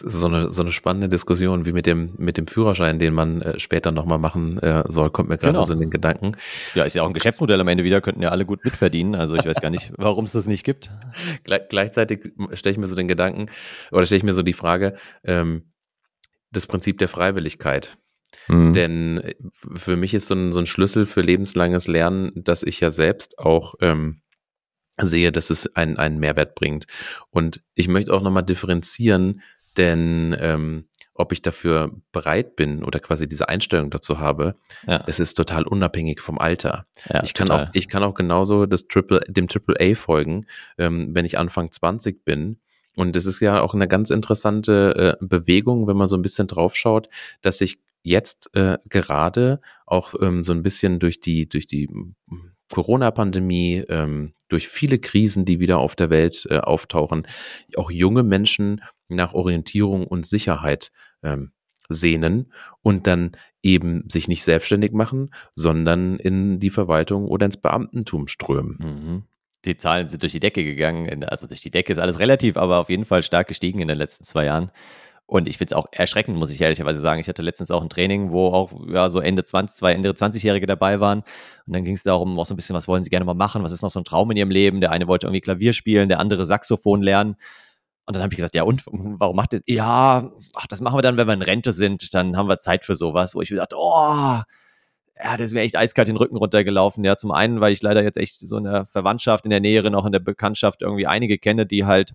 Es 0.02 0.14
ist 0.14 0.20
so 0.20 0.26
eine, 0.26 0.52
so 0.52 0.62
eine 0.62 0.72
spannende 0.72 1.08
Diskussion, 1.08 1.66
wie 1.66 1.72
mit 1.72 1.86
dem, 1.86 2.14
mit 2.18 2.36
dem 2.36 2.46
Führerschein, 2.46 2.98
den 2.98 3.14
man 3.14 3.42
äh, 3.42 3.58
später 3.58 3.92
nochmal 3.92 4.18
machen 4.18 4.58
äh, 4.58 4.84
soll, 4.88 5.10
kommt 5.10 5.28
mir 5.28 5.38
gerade 5.38 5.54
genau. 5.54 5.64
so 5.64 5.72
in 5.72 5.80
den 5.80 5.90
Gedanken. 5.90 6.32
Ja, 6.74 6.84
ist 6.84 6.94
ja 6.94 7.02
auch 7.02 7.06
ein 7.06 7.14
Geschäftsmodell 7.14 7.60
am 7.60 7.68
Ende 7.68 7.84
wieder, 7.84 8.00
könnten 8.00 8.22
ja 8.22 8.30
alle 8.30 8.44
gut 8.44 8.64
mitverdienen. 8.64 9.14
Also 9.14 9.36
ich 9.36 9.44
weiß 9.44 9.60
gar 9.60 9.70
nicht, 9.70 9.92
warum 9.96 10.24
es 10.24 10.32
das 10.32 10.46
nicht 10.46 10.64
gibt. 10.64 10.90
Gle 11.44 11.66
gleichzeitig 11.68 12.32
stelle 12.52 12.72
ich 12.72 12.78
mir 12.78 12.88
so 12.88 12.94
den 12.94 13.08
Gedanken, 13.08 13.46
oder 13.90 14.06
stelle 14.06 14.18
ich 14.18 14.24
mir 14.24 14.34
so 14.34 14.42
die 14.42 14.52
Frage, 14.52 14.96
ähm, 15.24 15.72
das 16.50 16.66
Prinzip 16.66 16.98
der 16.98 17.08
Freiwilligkeit. 17.08 17.96
Mhm. 18.48 18.72
Denn 18.72 19.18
äh, 19.18 19.34
für 19.74 19.96
mich 19.96 20.14
ist 20.14 20.28
so 20.28 20.34
ein, 20.34 20.52
so 20.52 20.60
ein 20.60 20.66
Schlüssel 20.66 21.06
für 21.06 21.20
lebenslanges 21.20 21.88
Lernen, 21.88 22.32
dass 22.34 22.62
ich 22.62 22.80
ja 22.80 22.90
selbst 22.90 23.38
auch 23.38 23.74
ähm, 23.80 24.22
sehe, 25.00 25.32
dass 25.32 25.50
es 25.50 25.74
einen, 25.76 25.96
einen 25.96 26.18
Mehrwert 26.18 26.54
bringt. 26.54 26.86
Und 27.30 27.62
ich 27.74 27.88
möchte 27.88 28.12
auch 28.12 28.22
nochmal 28.22 28.44
differenzieren 28.44 29.42
denn 29.76 30.36
ähm, 30.38 30.88
ob 31.18 31.32
ich 31.32 31.42
dafür 31.42 31.92
bereit 32.12 32.56
bin 32.56 32.84
oder 32.84 33.00
quasi 33.00 33.28
diese 33.28 33.48
Einstellung 33.48 33.90
dazu 33.90 34.18
habe, 34.18 34.56
ja. 34.86 35.02
es 35.06 35.18
ist 35.18 35.34
total 35.34 35.66
unabhängig 35.66 36.20
vom 36.20 36.38
Alter. 36.38 36.86
Ja, 37.08 37.22
ich 37.22 37.34
kann 37.34 37.48
total. 37.48 37.66
auch, 37.66 37.70
ich 37.72 37.88
kann 37.88 38.02
auch 38.02 38.14
genauso 38.14 38.66
das 38.66 38.86
Triple, 38.86 39.20
dem 39.26 39.48
Triple 39.48 39.76
A 39.80 39.94
folgen, 39.94 40.46
ähm, 40.78 41.14
wenn 41.14 41.24
ich 41.24 41.38
Anfang 41.38 41.70
20 41.70 42.24
bin. 42.24 42.58
Und 42.94 43.14
es 43.16 43.26
ist 43.26 43.40
ja 43.40 43.60
auch 43.60 43.74
eine 43.74 43.88
ganz 43.88 44.10
interessante 44.10 45.16
äh, 45.20 45.24
Bewegung, 45.24 45.86
wenn 45.86 45.96
man 45.96 46.08
so 46.08 46.16
ein 46.16 46.22
bisschen 46.22 46.46
draufschaut, 46.48 47.08
dass 47.42 47.58
sich 47.58 47.78
jetzt 48.02 48.54
äh, 48.54 48.78
gerade 48.88 49.60
auch 49.84 50.14
ähm, 50.20 50.44
so 50.44 50.52
ein 50.52 50.62
bisschen 50.62 50.98
durch 50.98 51.20
die, 51.20 51.48
durch 51.48 51.66
die 51.66 51.88
Corona-Pandemie, 52.72 53.84
ähm, 53.88 54.32
durch 54.48 54.68
viele 54.68 54.98
Krisen, 54.98 55.44
die 55.44 55.60
wieder 55.60 55.78
auf 55.78 55.94
der 55.94 56.10
Welt 56.10 56.46
äh, 56.50 56.58
auftauchen, 56.58 57.26
auch 57.76 57.90
junge 57.90 58.22
Menschen 58.22 58.80
nach 59.08 59.32
Orientierung 59.32 60.06
und 60.06 60.26
Sicherheit 60.26 60.92
ähm, 61.22 61.52
sehnen 61.88 62.52
und 62.82 63.06
dann 63.06 63.32
eben 63.62 64.08
sich 64.10 64.28
nicht 64.28 64.44
selbstständig 64.44 64.92
machen, 64.92 65.30
sondern 65.52 66.16
in 66.16 66.60
die 66.60 66.70
Verwaltung 66.70 67.26
oder 67.26 67.46
ins 67.46 67.56
Beamtentum 67.56 68.28
strömen. 68.28 68.78
Mhm. 68.78 69.22
Die 69.64 69.76
Zahlen 69.76 70.08
sind 70.08 70.22
durch 70.22 70.32
die 70.32 70.40
Decke 70.40 70.62
gegangen. 70.62 71.24
Also 71.24 71.46
durch 71.46 71.60
die 71.60 71.70
Decke 71.70 71.92
ist 71.92 71.98
alles 71.98 72.20
relativ, 72.20 72.56
aber 72.56 72.78
auf 72.78 72.88
jeden 72.88 73.04
Fall 73.04 73.22
stark 73.22 73.48
gestiegen 73.48 73.80
in 73.80 73.88
den 73.88 73.98
letzten 73.98 74.24
zwei 74.24 74.44
Jahren. 74.44 74.70
Und 75.28 75.48
ich 75.48 75.58
finde 75.58 75.74
es 75.74 75.76
auch 75.76 75.86
erschreckend, 75.90 76.38
muss 76.38 76.52
ich 76.52 76.60
ehrlicherweise 76.60 77.00
sagen. 77.00 77.20
Ich 77.20 77.28
hatte 77.28 77.42
letztens 77.42 77.72
auch 77.72 77.82
ein 77.82 77.88
Training, 77.88 78.30
wo 78.30 78.46
auch 78.46 78.70
ja, 78.88 79.08
so 79.08 79.18
Ende 79.18 79.42
20, 79.42 79.76
zwei 79.76 79.92
Ende 79.92 80.10
20-Jährige 80.10 80.66
dabei 80.66 81.00
waren. 81.00 81.24
Und 81.66 81.74
dann 81.74 81.82
ging 81.82 81.94
es 81.94 82.04
darum, 82.04 82.38
auch 82.38 82.46
so 82.46 82.54
ein 82.54 82.56
bisschen, 82.56 82.76
was 82.76 82.86
wollen 82.86 83.02
sie 83.02 83.10
gerne 83.10 83.24
mal 83.24 83.34
machen? 83.34 83.64
Was 83.64 83.72
ist 83.72 83.82
noch 83.82 83.90
so 83.90 83.98
ein 83.98 84.04
Traum 84.04 84.30
in 84.30 84.36
ihrem 84.36 84.50
Leben? 84.50 84.80
Der 84.80 84.92
eine 84.92 85.08
wollte 85.08 85.26
irgendwie 85.26 85.40
Klavier 85.40 85.72
spielen, 85.72 86.08
der 86.08 86.20
andere 86.20 86.46
Saxophon 86.46 87.02
lernen. 87.02 87.34
Und 88.06 88.14
dann 88.14 88.22
habe 88.22 88.32
ich 88.32 88.36
gesagt, 88.36 88.54
ja 88.54 88.62
und, 88.62 88.82
warum 88.86 89.36
macht 89.36 89.52
ihr 89.52 89.60
das? 89.60 89.64
Ja, 89.66 90.30
ach, 90.54 90.66
das 90.68 90.80
machen 90.80 90.96
wir 90.96 91.02
dann, 91.02 91.16
wenn 91.16 91.26
wir 91.26 91.34
in 91.34 91.42
Rente 91.42 91.72
sind, 91.72 92.14
dann 92.14 92.36
haben 92.36 92.48
wir 92.48 92.58
Zeit 92.58 92.84
für 92.84 92.94
sowas. 92.94 93.34
Wo 93.34 93.42
ich 93.42 93.50
mir 93.50 93.56
dachte, 93.56 93.76
oh, 93.78 94.40
ja, 95.18 95.36
das 95.36 95.52
wäre 95.52 95.64
echt 95.64 95.76
eiskalt 95.76 96.08
den 96.08 96.16
Rücken 96.16 96.36
runtergelaufen. 96.36 97.04
Ja, 97.04 97.16
zum 97.16 97.32
einen, 97.32 97.60
weil 97.60 97.72
ich 97.72 97.82
leider 97.82 98.02
jetzt 98.02 98.18
echt 98.18 98.38
so 98.38 98.56
in 98.56 98.64
der 98.64 98.84
Verwandtschaft, 98.84 99.44
in 99.44 99.50
der 99.50 99.60
Näheren, 99.60 99.94
auch 99.94 100.06
in 100.06 100.12
der 100.12 100.20
Bekanntschaft 100.20 100.82
irgendwie 100.82 101.06
einige 101.06 101.38
kenne, 101.38 101.66
die 101.66 101.84
halt 101.84 102.12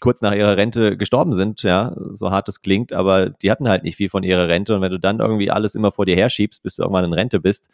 kurz 0.00 0.22
nach 0.22 0.34
ihrer 0.34 0.56
Rente 0.56 0.96
gestorben 0.96 1.34
sind, 1.34 1.62
ja, 1.62 1.94
so 2.12 2.30
hart 2.30 2.48
es 2.48 2.62
klingt, 2.62 2.92
aber 2.92 3.30
die 3.30 3.50
hatten 3.50 3.68
halt 3.68 3.84
nicht 3.84 3.96
viel 3.96 4.08
von 4.08 4.22
ihrer 4.22 4.48
Rente 4.48 4.74
und 4.74 4.80
wenn 4.80 4.90
du 4.90 4.98
dann 4.98 5.20
irgendwie 5.20 5.50
alles 5.50 5.74
immer 5.74 5.92
vor 5.92 6.06
dir 6.06 6.16
herschiebst, 6.16 6.62
bis 6.62 6.76
du 6.76 6.82
irgendwann 6.82 7.04
in 7.04 7.12
Rente 7.12 7.38
bist, 7.38 7.68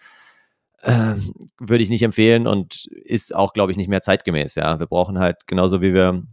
äh, 0.82 1.14
würde 1.58 1.84
ich 1.84 1.88
nicht 1.88 2.02
empfehlen 2.02 2.46
und 2.46 2.86
ist 2.86 3.34
auch, 3.34 3.52
glaube 3.52 3.70
ich, 3.72 3.78
nicht 3.78 3.88
mehr 3.88 4.02
zeitgemäß, 4.02 4.56
ja. 4.56 4.78
Wir 4.80 4.86
brauchen 4.86 5.18
halt 5.18 5.46
genauso 5.46 5.80
wie 5.80 5.94
wir 5.94 6.24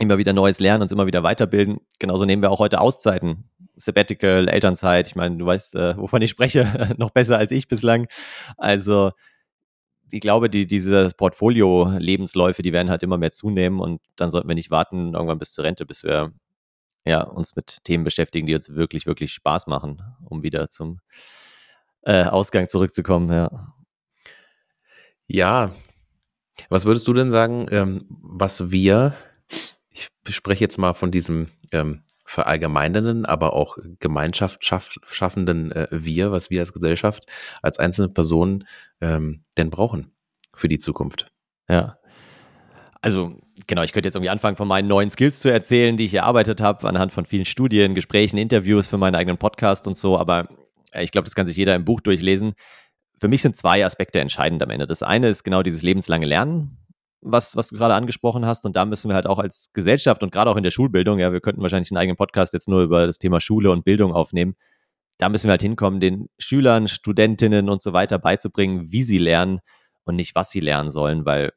immer 0.00 0.18
wieder 0.18 0.32
Neues 0.32 0.58
lernen, 0.58 0.82
uns 0.82 0.92
immer 0.92 1.06
wieder 1.06 1.22
weiterbilden, 1.22 1.78
genauso 1.98 2.24
nehmen 2.24 2.42
wir 2.42 2.50
auch 2.50 2.58
heute 2.58 2.80
Auszeiten. 2.80 3.44
Sabbatical, 3.76 4.48
Elternzeit. 4.48 5.06
Ich 5.06 5.14
meine, 5.14 5.36
du 5.36 5.46
weißt, 5.46 5.74
äh, 5.74 5.96
wovon 5.96 6.20
ich 6.20 6.30
spreche, 6.30 6.94
noch 6.98 7.10
besser 7.10 7.38
als 7.38 7.50
ich 7.52 7.68
bislang. 7.68 8.08
Also 8.56 9.12
ich 10.10 10.20
glaube, 10.20 10.50
die, 10.50 10.66
diese 10.66 11.08
Portfolio-Lebensläufe, 11.16 12.62
die 12.62 12.72
werden 12.72 12.90
halt 12.90 13.02
immer 13.02 13.16
mehr 13.16 13.30
zunehmen 13.30 13.80
und 13.80 14.00
dann 14.16 14.30
sollten 14.30 14.48
wir 14.48 14.54
nicht 14.54 14.70
warten, 14.70 15.14
irgendwann 15.14 15.38
bis 15.38 15.52
zur 15.52 15.64
Rente, 15.64 15.86
bis 15.86 16.02
wir 16.02 16.32
ja, 17.06 17.22
uns 17.22 17.56
mit 17.56 17.84
Themen 17.84 18.04
beschäftigen, 18.04 18.46
die 18.46 18.54
uns 18.54 18.70
wirklich, 18.74 19.06
wirklich 19.06 19.32
Spaß 19.32 19.66
machen, 19.66 20.02
um 20.24 20.42
wieder 20.42 20.68
zum 20.68 21.00
äh, 22.02 22.24
Ausgang 22.24 22.68
zurückzukommen. 22.68 23.30
Ja. 23.30 23.74
ja, 25.26 25.72
was 26.68 26.84
würdest 26.84 27.06
du 27.08 27.14
denn 27.14 27.30
sagen, 27.30 27.66
ähm, 27.70 28.06
was 28.08 28.70
wir, 28.70 29.14
ich 29.92 30.08
spreche 30.28 30.64
jetzt 30.64 30.78
mal 30.78 30.94
von 30.94 31.10
diesem 31.10 31.48
ähm, 31.72 32.02
verallgemeinernden, 32.24 33.26
aber 33.26 33.54
auch 33.54 33.76
Gemeinschaft 33.98 34.64
schaffenden 34.64 35.72
äh, 35.72 35.88
Wir, 35.90 36.30
was 36.30 36.48
wir 36.48 36.60
als 36.60 36.72
Gesellschaft, 36.72 37.24
als 37.60 37.78
einzelne 37.78 38.08
Personen 38.08 38.66
ähm, 39.00 39.42
denn 39.58 39.70
brauchen 39.70 40.12
für 40.54 40.68
die 40.68 40.78
Zukunft? 40.78 41.32
Ja. 41.68 41.98
Also, 43.02 43.40
genau, 43.66 43.82
ich 43.82 43.92
könnte 43.92 44.06
jetzt 44.06 44.14
irgendwie 44.14 44.30
anfangen, 44.30 44.56
von 44.56 44.68
meinen 44.68 44.86
neuen 44.86 45.10
Skills 45.10 45.40
zu 45.40 45.50
erzählen, 45.50 45.96
die 45.96 46.04
ich 46.04 46.14
erarbeitet 46.14 46.60
habe, 46.60 46.86
anhand 46.86 47.12
von 47.12 47.24
vielen 47.24 47.46
Studien, 47.46 47.94
Gesprächen, 47.94 48.36
Interviews 48.36 48.86
für 48.86 48.98
meinen 48.98 49.14
eigenen 49.14 49.38
Podcast 49.38 49.88
und 49.88 49.96
so, 49.96 50.16
aber 50.18 50.48
äh, 50.92 51.02
ich 51.02 51.10
glaube, 51.10 51.24
das 51.24 51.34
kann 51.34 51.46
sich 51.46 51.56
jeder 51.56 51.74
im 51.74 51.84
Buch 51.84 52.00
durchlesen. 52.00 52.54
Für 53.18 53.28
mich 53.28 53.42
sind 53.42 53.56
zwei 53.56 53.84
Aspekte 53.84 54.20
entscheidend 54.20 54.62
am 54.62 54.70
Ende. 54.70 54.86
Das 54.86 55.02
eine 55.02 55.28
ist 55.28 55.42
genau 55.42 55.62
dieses 55.62 55.82
lebenslange 55.82 56.26
Lernen, 56.26 56.78
was, 57.22 57.56
was 57.56 57.68
du 57.68 57.76
gerade 57.76 57.94
angesprochen 57.94 58.46
hast. 58.46 58.64
Und 58.66 58.76
da 58.76 58.84
müssen 58.84 59.08
wir 59.08 59.14
halt 59.14 59.26
auch 59.26 59.38
als 59.38 59.70
Gesellschaft 59.72 60.22
und 60.22 60.32
gerade 60.32 60.50
auch 60.50 60.56
in 60.56 60.62
der 60.62 60.70
Schulbildung, 60.70 61.18
ja, 61.18 61.32
wir 61.32 61.40
könnten 61.40 61.62
wahrscheinlich 61.62 61.90
einen 61.90 61.98
eigenen 61.98 62.16
Podcast 62.16 62.52
jetzt 62.52 62.68
nur 62.68 62.82
über 62.82 63.06
das 63.06 63.18
Thema 63.18 63.40
Schule 63.40 63.70
und 63.70 63.84
Bildung 63.84 64.12
aufnehmen. 64.12 64.56
Da 65.18 65.28
müssen 65.28 65.48
wir 65.48 65.52
halt 65.52 65.62
hinkommen, 65.62 66.00
den 66.00 66.28
Schülern, 66.38 66.88
Studentinnen 66.88 67.68
und 67.68 67.82
so 67.82 67.92
weiter 67.92 68.18
beizubringen, 68.18 68.90
wie 68.90 69.02
sie 69.02 69.18
lernen 69.18 69.60
und 70.04 70.16
nicht, 70.16 70.34
was 70.34 70.50
sie 70.50 70.60
lernen 70.60 70.90
sollen, 70.90 71.26
weil 71.26 71.52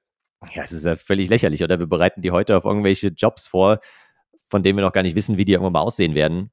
ja, 0.53 0.63
es 0.63 0.73
ist 0.73 0.85
ja 0.85 0.95
völlig 0.97 1.29
lächerlich, 1.29 1.63
oder? 1.63 1.79
Wir 1.79 1.87
bereiten 1.87 2.21
die 2.21 2.31
heute 2.31 2.57
auf 2.57 2.65
irgendwelche 2.65 3.07
Jobs 3.09 3.47
vor, 3.47 3.79
von 4.49 4.63
denen 4.63 4.77
wir 4.77 4.83
noch 4.83 4.91
gar 4.91 5.03
nicht 5.03 5.15
wissen, 5.15 5.37
wie 5.37 5.45
die 5.45 5.53
irgendwann 5.53 5.73
mal 5.73 5.81
aussehen 5.81 6.15
werden. 6.15 6.51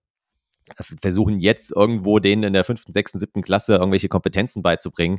Versuchen 1.03 1.41
jetzt 1.41 1.73
irgendwo 1.73 2.21
denen 2.21 2.45
in 2.45 2.53
der 2.53 2.63
fünften, 2.63 2.93
sechsten, 2.93 3.19
siebten 3.19 3.43
Klasse 3.43 3.75
irgendwelche 3.75 4.09
Kompetenzen 4.09 4.63
beizubringen, 4.63 5.19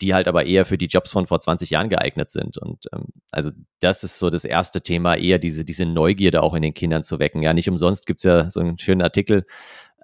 die 0.00 0.14
halt 0.14 0.28
aber 0.28 0.46
eher 0.46 0.64
für 0.64 0.78
die 0.78 0.86
Jobs 0.86 1.10
von 1.10 1.26
vor 1.26 1.40
20 1.40 1.70
Jahren 1.70 1.88
geeignet 1.88 2.30
sind. 2.30 2.58
Und 2.58 2.86
ähm, 2.92 3.06
also 3.30 3.50
das 3.80 4.04
ist 4.04 4.18
so 4.18 4.30
das 4.30 4.44
erste 4.44 4.80
Thema, 4.80 5.14
eher 5.14 5.38
diese, 5.38 5.64
diese 5.64 5.86
Neugierde 5.86 6.42
auch 6.42 6.54
in 6.54 6.62
den 6.62 6.74
Kindern 6.74 7.04
zu 7.04 7.18
wecken. 7.18 7.42
Ja, 7.42 7.54
nicht 7.54 7.68
umsonst 7.68 8.06
gibt 8.06 8.20
es 8.20 8.24
ja 8.24 8.50
so 8.50 8.60
einen 8.60 8.78
schönen 8.78 9.02
Artikel, 9.02 9.46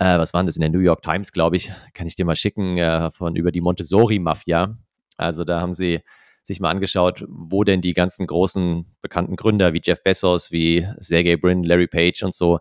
äh, 0.00 0.18
was 0.18 0.32
waren 0.32 0.46
das 0.46 0.56
in 0.56 0.62
der 0.62 0.70
New 0.70 0.80
York 0.80 1.02
Times, 1.02 1.32
glaube 1.32 1.56
ich, 1.56 1.70
kann 1.92 2.06
ich 2.06 2.14
dir 2.14 2.24
mal 2.24 2.36
schicken, 2.36 2.78
äh, 2.78 3.10
von 3.10 3.36
über 3.36 3.52
die 3.52 3.60
Montessori-Mafia. 3.60 4.78
Also 5.16 5.44
da 5.44 5.60
haben 5.60 5.74
sie 5.74 6.00
sich 6.42 6.58
mal 6.58 6.70
angeschaut, 6.70 7.24
wo 7.28 7.64
denn 7.64 7.82
die 7.82 7.92
ganzen 7.92 8.26
großen 8.26 8.86
bekannten 9.02 9.36
Gründer 9.36 9.74
wie 9.74 9.82
Jeff 9.84 10.02
Bezos, 10.02 10.50
wie 10.50 10.86
Sergey 10.98 11.36
Brin, 11.36 11.64
Larry 11.64 11.86
Page 11.86 12.22
und 12.22 12.34
so, 12.34 12.60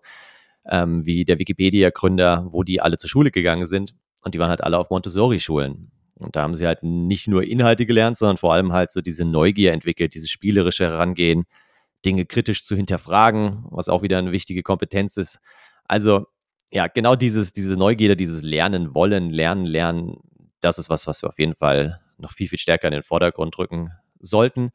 ähm, 0.69 1.05
wie 1.05 1.23
der 1.23 1.39
Wikipedia-Gründer, 1.39 2.47
wo 2.51 2.63
die 2.63 2.81
alle 2.81 2.97
zur 2.97 3.09
Schule 3.09 3.31
gegangen 3.31 3.65
sind. 3.65 3.95
Und 4.23 4.35
die 4.35 4.39
waren 4.39 4.49
halt 4.49 4.61
alle 4.61 4.77
auf 4.77 4.89
Montessori-Schulen. 4.89 5.91
Und 6.19 6.35
da 6.35 6.41
haben 6.41 6.53
sie 6.53 6.67
halt 6.67 6.83
nicht 6.83 7.27
nur 7.27 7.43
Inhalte 7.43 7.85
gelernt, 7.85 8.17
sondern 8.17 8.37
vor 8.37 8.53
allem 8.53 8.73
halt 8.73 8.91
so 8.91 9.01
diese 9.01 9.25
Neugier 9.25 9.71
entwickelt, 9.73 10.13
dieses 10.13 10.29
spielerische 10.29 10.85
Herangehen, 10.85 11.45
Dinge 12.05 12.25
kritisch 12.25 12.65
zu 12.65 12.75
hinterfragen, 12.75 13.65
was 13.69 13.89
auch 13.89 14.01
wieder 14.01 14.17
eine 14.17 14.31
wichtige 14.31 14.61
Kompetenz 14.61 15.17
ist. 15.17 15.39
Also 15.85 16.25
ja, 16.71 16.87
genau 16.87 17.15
dieses, 17.15 17.51
diese 17.51 17.77
Neugierde, 17.77 18.15
dieses 18.15 18.43
Lernen 18.43 18.93
wollen, 18.93 19.29
Lernen, 19.29 19.65
Lernen, 19.65 20.17
das 20.61 20.77
ist 20.77 20.89
was, 20.89 21.07
was 21.07 21.23
wir 21.23 21.29
auf 21.29 21.39
jeden 21.39 21.55
Fall 21.55 21.99
noch 22.17 22.31
viel, 22.31 22.47
viel 22.47 22.59
stärker 22.59 22.87
in 22.87 22.93
den 22.93 23.03
Vordergrund 23.03 23.57
rücken 23.57 23.91
sollten. 24.19 24.71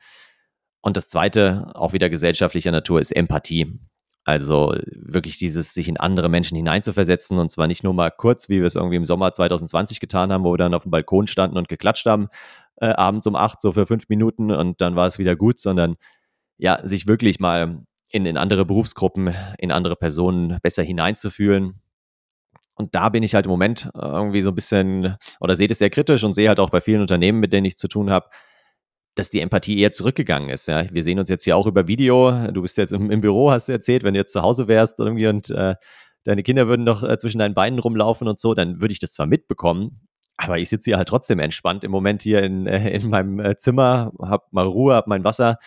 Und 0.81 0.97
das 0.97 1.09
zweite, 1.09 1.71
auch 1.75 1.93
wieder 1.93 2.11
gesellschaftlicher 2.11 2.73
Natur, 2.73 3.01
ist 3.01 3.13
Empathie. 3.13 3.79
Also 4.25 4.75
wirklich 4.87 5.37
dieses, 5.37 5.75
sich 5.75 5.89
in 5.89 5.99
andere 5.99 6.31
Menschen 6.31 6.57
hineinzuversetzen 6.57 7.39
und 7.39 7.51
zwar 7.51 7.67
nicht 7.67 7.85
nur 7.85 7.93
mal 7.93 8.11
kurz, 8.11 8.49
wie 8.49 8.59
wir 8.59 8.67
es 8.67 8.75
irgendwie 8.75 8.97
im 8.97 9.05
Sommer 9.05 9.33
2020 9.33 10.01
getan 10.01 10.33
haben, 10.33 10.45
wo 10.45 10.53
wir 10.53 10.59
dann 10.59 10.75
auf 10.75 10.85
dem 10.85 10.91
Balkon 10.91 11.27
standen 11.27 11.59
und 11.59 11.69
geklatscht 11.69 12.07
haben, 12.07 12.29
äh, 12.77 12.87
abends 12.87 13.27
um 13.27 13.37
acht, 13.37 13.61
so 13.61 13.73
für 13.73 13.87
fünf 13.87 14.09
Minuten 14.09 14.51
und 14.51 14.81
dann 14.81 14.97
war 14.97 15.07
es 15.07 15.19
wieder 15.19 15.37
gut, 15.37 15.59
sondern 15.59 15.97
ja, 16.57 16.81
sich 16.87 17.07
wirklich 17.07 17.39
mal 17.39 17.85
in, 18.11 18.27
in 18.27 18.39
andere 18.39 18.65
Berufsgruppen, 18.65 19.35
in 19.59 19.73
andere 19.73 19.97
Personen 19.97 20.59
besser 20.63 20.83
hineinzufühlen. 20.83 21.81
Und 22.77 22.95
da 22.95 23.09
bin 23.11 23.23
ich 23.23 23.35
halt 23.35 23.47
im 23.47 23.51
Moment 23.51 23.91
irgendwie 23.95 24.41
so 24.41 24.51
ein 24.51 24.55
bisschen 24.55 25.17
oder 25.41 25.55
sehe 25.55 25.69
das 25.69 25.79
sehr 25.79 25.91
kritisch 25.91 26.25
und 26.25 26.33
sehe 26.33 26.49
halt 26.49 26.61
auch 26.61 26.71
bei 26.71 26.81
vielen 26.81 27.03
Unternehmen, 27.03 27.41
mit 27.41 27.53
denen 27.53 27.67
ich 27.67 27.77
zu 27.77 27.89
tun 27.89 28.11
habe, 28.11 28.29
dass 29.15 29.31
die 29.31 29.41
Empathie 29.41 29.79
eher 29.79 29.93
zurückgegangen 29.93 30.49
ist. 30.49 30.67
Ja. 30.67 30.85
Wir 30.91 31.03
sehen 31.03 31.19
uns 31.19 31.29
jetzt 31.29 31.45
hier 31.45 31.57
auch 31.57 31.67
über 31.67 31.87
Video. 31.87 32.49
Du 32.53 32.63
bist 32.63 32.77
jetzt 32.77 32.93
im, 32.93 33.11
im 33.11 33.21
Büro, 33.21 33.51
hast 33.51 33.69
du 33.69 33.73
erzählt, 33.73 34.03
wenn 34.03 34.15
du 34.15 34.21
jetzt 34.21 34.33
zu 34.33 34.43
Hause 34.43 34.69
wärst 34.69 34.99
irgendwie 34.99 35.29
und 35.29 35.51
äh, 35.51 35.77
deine 36.25 36.43
Kinder 36.43 36.67
würden 36.67 36.85
noch 36.85 37.03
äh, 37.03 37.17
zwischen 37.19 37.39
deinen 37.39 37.55
Beinen 37.55 37.79
rumlaufen 37.79 38.27
und 38.27 38.39
so, 38.39 38.55
dann 38.55 38.81
würde 38.81 38.93
ich 38.93 38.99
das 38.99 39.13
zwar 39.13 39.27
mitbekommen, 39.27 40.09
aber 40.37 40.59
ich 40.59 40.69
sitze 40.69 40.91
hier 40.91 40.97
halt 40.97 41.09
trotzdem 41.09 41.39
entspannt 41.39 41.85
im 41.85 41.91
Moment 41.91 42.23
hier 42.23 42.43
in, 42.43 42.67
äh, 42.67 42.91
in 42.91 43.09
meinem 43.09 43.39
äh, 43.39 43.57
Zimmer, 43.57 44.13
hab 44.21 44.53
mal 44.53 44.67
Ruhe, 44.67 44.95
hab 44.95 45.07
mein 45.07 45.23
Wasser 45.23 45.59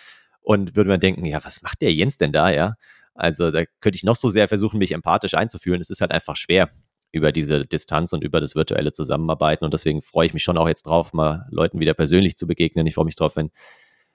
und 0.41 0.75
würde 0.75 0.89
mir 0.89 0.99
denken, 0.99 1.25
ja, 1.25 1.43
was 1.43 1.61
macht 1.61 1.81
der 1.81 1.93
Jens 1.93 2.17
denn 2.17 2.33
da, 2.33 2.49
ja? 2.49 2.75
Also 3.13 3.49
da 3.51 3.63
könnte 3.81 3.95
ich 3.95 4.03
noch 4.03 4.15
so 4.15 4.29
sehr 4.29 4.47
versuchen, 4.47 4.77
mich 4.77 4.91
empathisch 4.91 5.33
einzufühlen. 5.33 5.81
Es 5.81 5.89
ist 5.89 6.01
halt 6.01 6.11
einfach 6.11 6.35
schwer 6.35 6.69
über 7.17 7.31
diese 7.31 7.65
Distanz 7.65 8.13
und 8.13 8.24
über 8.24 8.39
das 8.39 8.55
virtuelle 8.55 8.93
Zusammenarbeiten. 8.93 9.65
Und 9.65 9.74
deswegen 9.74 10.01
freue 10.01 10.27
ich 10.27 10.33
mich 10.33 10.43
schon 10.43 10.57
auch 10.57 10.67
jetzt 10.67 10.86
drauf, 10.86 11.13
mal 11.13 11.47
Leuten 11.51 11.79
wieder 11.79 11.93
persönlich 11.93 12.38
zu 12.38 12.47
begegnen. 12.47 12.88
Ich 12.88 12.95
freue 12.95 13.05
mich 13.05 13.15
drauf, 13.15 13.36
wenn 13.36 13.51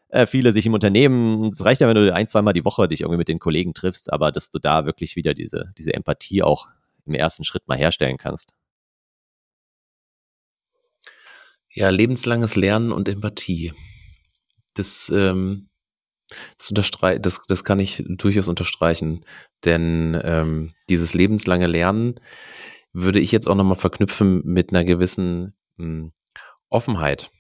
äh, 0.09 0.27
viele 0.27 0.53
sich 0.53 0.67
im 0.67 0.75
Unternehmen, 0.75 1.47
es 1.47 1.65
reicht 1.65 1.81
ja, 1.81 1.89
wenn 1.89 1.97
du 1.97 2.15
ein, 2.15 2.29
zweimal 2.29 2.53
die 2.53 2.65
Woche 2.65 2.87
dich 2.87 3.01
irgendwie 3.01 3.19
mit 3.19 3.29
den 3.29 3.39
Kollegen 3.39 3.75
triffst, 3.75 4.13
aber 4.13 4.31
dass 4.31 4.51
du 4.51 4.59
da 4.59 4.87
wirklich 4.87 5.17
wieder 5.17 5.35
diese, 5.35 5.71
diese 5.79 5.95
Empathie 5.95 6.43
auch 6.43 6.69
im 7.07 7.15
ersten 7.15 7.45
Schritt 7.45 7.67
mal 7.67 7.79
herstellen 7.79 8.19
kannst. 8.19 8.53
Ja, 11.71 11.89
lebenslanges 11.89 12.55
Lernen 12.55 12.93
und 12.93 13.09
Empathie. 13.09 13.73
Das, 14.75 15.11
ähm, 15.15 15.71
das, 16.59 16.69
unterstrei 16.69 17.19
das, 17.19 17.43
das 17.49 17.65
kann 17.65 17.81
ich 17.81 18.05
durchaus 18.07 18.49
unterstreichen. 18.49 19.25
Denn 19.65 20.21
ähm, 20.23 20.75
dieses 20.91 21.15
lebenslange 21.15 21.67
Lernen 21.67 22.21
würde 22.93 23.21
ich 23.21 23.33
jetzt 23.33 23.49
auch 23.49 23.55
nochmal 23.55 23.77
verknüpfen 23.77 24.43
mit 24.45 24.71
einer 24.71 24.85
gewissen 24.85 25.55
mh, 25.77 25.87
hm, 25.87 26.13
Offenheit. 26.69 27.31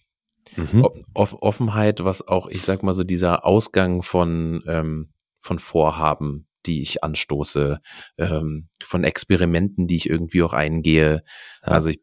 Mhm. 0.57 0.87
Off 1.15 1.37
Offenheit, 1.41 2.05
was 2.05 2.27
auch, 2.27 2.49
ich 2.49 2.63
sag 2.63 2.83
mal 2.83 2.95
so, 2.95 3.05
dieser 3.05 3.47
Ausgang 3.47 4.03
von, 4.03 4.63
ähm, 4.67 5.13
von 5.41 5.59
Vorhaben, 5.59 6.47
die 6.67 6.83
ich 6.83 7.03
anstoße, 7.03 7.81
ähm, 8.19 8.69
von 8.83 9.05
Experimenten, 9.05 9.87
die 9.87 9.97
ich 9.97 10.09
irgendwie 10.09 10.43
auch 10.43 10.53
eingehe. 10.53 11.23
Ja. 11.63 11.69
Also 11.69 11.89
ich, 11.89 12.01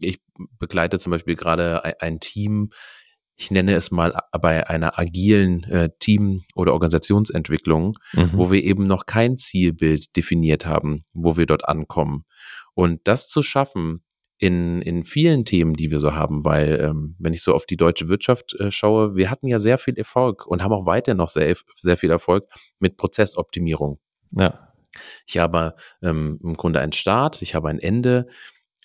ich 0.00 0.20
begleite 0.58 0.98
zum 0.98 1.10
Beispiel 1.10 1.36
gerade 1.36 1.84
ein, 1.84 1.94
ein 2.00 2.20
Team, 2.20 2.70
ich 3.34 3.50
nenne 3.50 3.74
es 3.74 3.90
mal 3.90 4.14
bei 4.40 4.68
einer 4.68 4.98
agilen 4.98 5.64
äh, 5.64 5.90
Team- 5.98 6.42
oder 6.54 6.74
Organisationsentwicklung, 6.74 7.98
mhm. 8.12 8.30
wo 8.34 8.50
wir 8.50 8.62
eben 8.62 8.86
noch 8.86 9.06
kein 9.06 9.36
Zielbild 9.36 10.16
definiert 10.16 10.66
haben, 10.66 11.04
wo 11.12 11.36
wir 11.36 11.46
dort 11.46 11.66
ankommen. 11.68 12.24
Und 12.74 13.00
das 13.04 13.28
zu 13.28 13.42
schaffen 13.42 14.02
in, 14.38 14.82
in 14.82 15.04
vielen 15.04 15.44
Themen, 15.44 15.74
die 15.74 15.90
wir 15.90 16.00
so 16.00 16.14
haben, 16.14 16.44
weil 16.44 16.80
ähm, 16.80 17.14
wenn 17.18 17.32
ich 17.32 17.42
so 17.42 17.54
auf 17.54 17.64
die 17.64 17.76
deutsche 17.76 18.08
Wirtschaft 18.08 18.54
äh, 18.54 18.70
schaue, 18.70 19.14
wir 19.14 19.30
hatten 19.30 19.46
ja 19.46 19.58
sehr 19.58 19.78
viel 19.78 19.96
Erfolg 19.96 20.46
und 20.46 20.62
haben 20.62 20.72
auch 20.72 20.86
weiter 20.86 21.14
noch 21.14 21.28
sehr, 21.28 21.54
sehr 21.76 21.96
viel 21.96 22.10
Erfolg 22.10 22.44
mit 22.80 22.96
Prozessoptimierung. 22.96 24.00
Ja. 24.32 24.72
Ich 25.26 25.38
habe 25.38 25.74
ähm, 26.02 26.38
im 26.42 26.54
Grunde 26.54 26.80
einen 26.80 26.92
Start, 26.92 27.40
ich 27.40 27.54
habe 27.54 27.68
ein 27.68 27.78
Ende. 27.78 28.26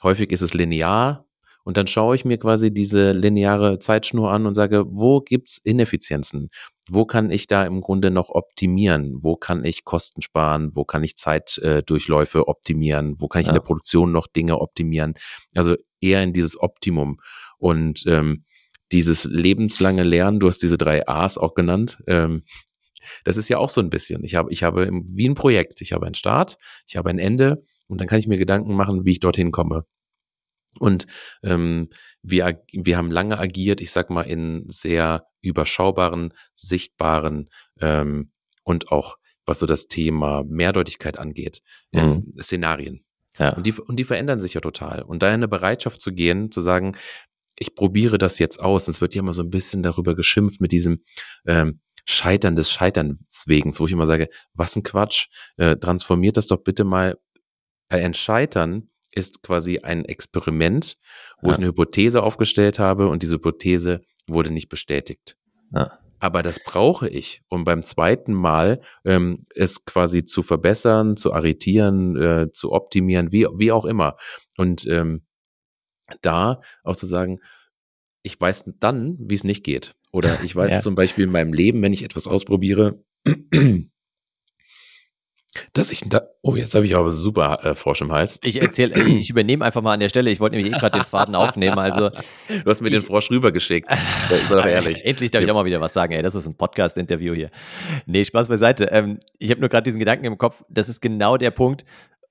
Häufig 0.04 0.32
ist 0.32 0.42
es 0.42 0.54
linear, 0.54 1.27
und 1.68 1.76
dann 1.76 1.86
schaue 1.86 2.16
ich 2.16 2.24
mir 2.24 2.38
quasi 2.38 2.74
diese 2.74 3.12
lineare 3.12 3.78
Zeitschnur 3.78 4.32
an 4.32 4.46
und 4.46 4.56
sage, 4.56 4.86
wo 4.88 5.20
gibt's 5.20 5.58
Ineffizienzen? 5.58 6.50
Wo 6.90 7.04
kann 7.04 7.30
ich 7.30 7.46
da 7.46 7.66
im 7.66 7.82
Grunde 7.82 8.10
noch 8.10 8.30
optimieren? 8.30 9.18
Wo 9.20 9.36
kann 9.36 9.66
ich 9.66 9.84
Kosten 9.84 10.22
sparen? 10.22 10.72
Wo 10.76 10.86
kann 10.86 11.04
ich 11.04 11.18
Zeitdurchläufe 11.18 12.38
äh, 12.38 12.42
optimieren? 12.44 13.16
Wo 13.20 13.28
kann 13.28 13.42
ich 13.42 13.48
ja. 13.48 13.52
in 13.52 13.56
der 13.56 13.66
Produktion 13.66 14.14
noch 14.14 14.28
Dinge 14.28 14.62
optimieren? 14.62 15.16
Also 15.56 15.76
eher 16.00 16.24
in 16.24 16.32
dieses 16.32 16.58
Optimum. 16.58 17.18
Und 17.58 18.02
ähm, 18.08 18.46
dieses 18.94 19.26
lebenslange 19.26 20.04
Lernen, 20.04 20.40
du 20.40 20.48
hast 20.48 20.64
diese 20.64 20.78
drei 20.78 21.06
A's 21.06 21.38
auch 21.38 21.54
genannt, 21.54 22.02
ähm, 22.08 22.44
das 23.26 23.36
ist 23.36 23.50
ja 23.50 23.58
auch 23.58 23.68
so 23.68 23.82
ein 23.82 23.90
bisschen. 23.90 24.24
Ich 24.24 24.36
habe, 24.36 24.54
ich 24.54 24.64
habe 24.64 24.90
wie 24.90 25.28
ein 25.28 25.36
Projekt, 25.36 25.82
ich 25.82 25.92
habe 25.92 26.06
einen 26.06 26.16
Start, 26.16 26.58
ich 26.88 26.96
habe 26.96 27.10
ein 27.10 27.20
Ende 27.20 27.62
und 27.88 28.00
dann 28.00 28.08
kann 28.08 28.20
ich 28.20 28.28
mir 28.28 28.38
Gedanken 28.38 28.74
machen, 28.74 29.04
wie 29.04 29.12
ich 29.12 29.20
dorthin 29.20 29.52
komme. 29.52 29.84
Und 30.80 31.08
ähm, 31.44 31.90
wir, 32.22 32.64
wir 32.72 32.98
haben 32.98 33.12
lange 33.12 33.40
agiert, 33.40 33.82
ich 33.82 33.92
sag 33.92 34.10
mal, 34.10 34.24
in 34.24 34.66
sehr 34.68 35.28
überschaubaren, 35.42 36.34
sichtbaren 36.56 37.50
ähm, 37.80 38.32
und 38.64 38.92
auch, 38.92 39.18
was 39.46 39.60
so 39.60 39.66
das 39.66 39.88
Thema 39.88 40.44
Mehrdeutigkeit 40.44 41.18
angeht, 41.18 41.62
ähm, 41.94 42.26
mhm. 42.36 42.42
Szenarien. 42.42 43.04
Ja. 43.40 43.56
Und, 43.56 43.66
die, 43.66 43.74
und 43.74 43.98
die 43.98 44.04
verändern 44.04 44.40
sich 44.40 44.56
ja 44.56 44.62
total. 44.62 45.04
Und 45.04 45.24
da 45.24 45.30
eine 45.30 45.48
Bereitschaft 45.48 46.02
zu 46.02 46.12
gehen, 46.12 46.52
zu 46.52 46.62
sagen, 46.62 46.98
ich 47.58 47.76
probiere 47.76 48.18
das 48.18 48.40
jetzt 48.40 48.60
aus. 48.60 48.88
Es 48.88 49.02
wird 49.02 49.16
ja 49.16 49.22
immer 49.22 49.34
so 49.34 49.44
ein 49.44 49.50
bisschen 49.50 49.84
darüber 49.84 50.16
geschimpft 50.16 50.62
mit 50.62 50.72
diesem 50.72 51.04
ähm, 51.46 51.82
Scheitern 52.06 52.56
des 52.56 52.72
Scheiterns 52.72 53.44
wegen, 53.48 53.78
wo 53.78 53.86
ich 53.86 53.92
immer 53.92 54.08
sage, 54.08 54.30
was 54.54 54.76
ein 54.76 54.84
Quatsch. 54.84 55.28
Äh, 55.58 55.76
transformiert 55.78 56.38
das 56.38 56.48
doch 56.48 56.64
bitte 56.64 56.84
mal. 56.84 57.18
Ein 57.90 58.14
Scheitern 58.14 58.90
ist 59.18 59.42
quasi 59.42 59.80
ein 59.80 60.06
Experiment, 60.06 60.98
wo 61.42 61.48
ja. 61.48 61.54
ich 61.54 61.58
eine 61.58 61.68
Hypothese 61.68 62.24
aufgestellt 62.24 62.80
habe 62.80 63.10
und 63.10 63.24
diese 63.24 63.36
Hypothese 63.36 64.02
wurde 64.28 64.52
nicht 64.52 64.70
bestätigt. 64.70 65.38
Ja. 65.72 66.00
Aber 66.20 66.42
das 66.42 66.60
brauche 66.64 67.08
ich, 67.08 67.42
um 67.50 67.64
beim 67.64 67.84
zweiten 67.84 68.34
Mal 68.34 68.82
ähm, 69.06 69.46
es 69.54 69.86
quasi 69.86 70.26
zu 70.26 70.42
verbessern, 70.42 71.16
zu 71.16 71.34
arretieren, 71.34 72.16
äh, 72.16 72.52
zu 72.52 72.72
optimieren, 72.72 73.32
wie, 73.32 73.46
wie 73.58 73.72
auch 73.72 73.86
immer. 73.86 74.18
Und 74.58 74.88
ähm, 74.88 75.26
da 76.22 76.62
auch 76.84 76.96
zu 76.96 77.06
sagen, 77.06 77.40
ich 78.24 78.40
weiß 78.40 78.72
dann, 78.80 79.18
wie 79.20 79.36
es 79.36 79.44
nicht 79.44 79.64
geht. 79.64 79.96
Oder 80.12 80.44
ich 80.44 80.56
weiß 80.56 80.72
ja. 80.74 80.80
zum 80.80 80.96
Beispiel 80.96 81.26
in 81.26 81.32
meinem 81.32 81.54
Leben, 81.54 81.82
wenn 81.82 81.94
ich 81.94 82.04
etwas 82.04 82.28
ausprobiere, 82.28 83.04
dass 85.74 85.92
ich 85.92 86.02
da, 86.06 86.22
oh, 86.42 86.56
jetzt 86.56 86.76
habe 86.76 86.86
ich 86.86 86.96
aber 86.96 87.12
super 87.12 87.60
äh, 87.64 87.76
Frosch 87.76 88.02
im 88.02 88.12
Hals. 88.12 88.40
Ich 88.44 88.62
erzähle, 88.62 88.96
äh, 88.96 89.08
ich 89.08 89.30
übernehme 89.30 89.64
einfach 89.64 89.82
mal 89.82 89.94
an 89.94 90.00
der 90.00 90.10
Stelle. 90.10 90.30
Ich 90.32 90.40
wollte 90.40 90.56
nämlich 90.56 90.74
eh 90.74 90.78
gerade 90.78 91.00
den 91.00 91.06
Faden 91.06 91.36
aufnehmen. 91.36 91.78
Also, 91.80 92.10
du 92.10 92.66
hast 92.66 92.82
mir 92.82 92.90
ich, 92.90 92.96
den 92.96 93.04
Frosch 93.04 93.30
rübergeschickt. 93.30 93.90
Sei 94.50 94.56
doch 94.56 94.66
ehrlich. 94.66 95.06
Endlich 95.06 95.32
darf 95.32 95.44
ich 95.44 95.50
auch 95.50 95.56
mal 95.56 95.66
wieder 95.66 95.82
was 95.82 95.94
sagen. 95.94 96.14
Ey, 96.14 96.22
das 96.22 96.36
ist 96.36 96.48
ein 96.48 96.56
Podcast-Interview 96.56 97.34
hier. 97.34 97.50
Nee, 98.06 98.24
Spaß 98.24 98.50
beiseite. 98.50 98.86
Ähm, 98.86 99.20
ich 99.40 99.50
habe 99.52 99.60
nur 99.60 99.70
gerade 99.70 99.84
diesen 99.84 100.00
Gedanken 100.00 100.26
im 100.26 100.38
Kopf. 100.38 100.64
Das 100.70 100.90
ist 100.90 101.02
genau 101.02 101.38
der 101.38 101.52
Punkt, 101.52 101.86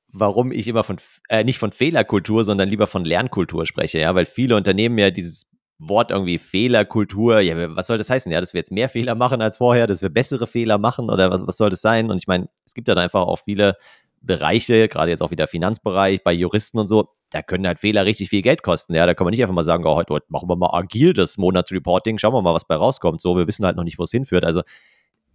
warum 0.09 0.53
ich 0.53 0.69
immer 0.69 0.83
von, 0.83 0.97
äh, 1.29 1.45
nicht 1.45 1.59
von 1.59 1.73
Fehlerkultur, 1.73 2.45
sondern 2.45 2.69
lieber 2.69 2.87
von 2.87 3.05
Lernkultur 3.05 3.67
spreche, 3.67 3.99
ja, 3.99 4.15
weil 4.15 4.27
viele 4.27 4.57
Unternehmen 4.57 4.99
ja 4.99 5.11
dieses 5.11 5.47
Wort 5.79 6.11
irgendwie 6.11 6.39
Fehlerkultur, 6.39 7.41
ja, 7.41 7.77
was 7.77 7.87
soll 7.87 7.99
das 7.99 8.09
heißen? 8.09 8.33
Ja, 8.33 8.41
dass 8.41 8.55
wir 8.55 8.61
jetzt 8.61 8.73
mehr 8.73 8.89
Fehler 8.89 9.15
machen 9.15 9.43
als 9.43 9.59
vorher, 9.59 9.87
dass 9.87 10.01
wir 10.01 10.09
bessere 10.09 10.47
Fehler 10.47 10.79
machen 10.79 11.11
oder 11.11 11.31
was, 11.31 11.47
was 11.47 11.59
soll 11.59 11.69
das 11.69 11.83
sein? 11.83 12.11
Und 12.11 12.17
ich 12.17 12.27
meine, 12.27 12.49
es 12.65 12.73
gibt 12.73 12.89
dann 12.89 12.99
einfach 12.99 13.23
auch 13.23 13.39
viele 13.39 13.77
Bereiche, 14.23 14.89
gerade 14.89 15.11
jetzt 15.11 15.23
auch 15.23 15.31
wieder 15.31 15.47
Finanzbereich, 15.47 16.25
bei 16.25 16.33
Juristen 16.33 16.79
und 16.79 16.89
so, 16.89 17.11
da 17.31 17.43
können 17.43 17.67
halt 17.67 17.79
Fehler 17.79 18.07
richtig 18.07 18.31
viel 18.31 18.43
Geld 18.43 18.63
kosten. 18.63 18.95
Ja, 18.95 19.07
da 19.07 19.15
kann 19.15 19.25
man 19.25 19.33
nicht 19.33 19.43
einfach 19.43 19.55
mal 19.55 19.65
sagen, 19.65 19.85
oh, 19.87 19.95
heute, 19.95 20.15
heute 20.15 20.27
machen 20.31 20.49
wir 20.49 20.57
mal 20.57 20.71
agil 20.73 21.13
das 21.13 21.37
Monatsreporting, 21.37 22.19
schauen 22.19 22.33
wir 22.33 22.43
mal, 22.43 22.55
was 22.55 22.67
bei 22.67 22.75
rauskommt. 22.75 23.21
So, 23.21 23.37
wir 23.37 23.47
wissen 23.47 23.65
halt 23.65 23.77
noch 23.77 23.85
nicht, 23.85 23.99
wo 23.99 24.05
es 24.05 24.11
hinführt. 24.11 24.45
Also 24.45 24.63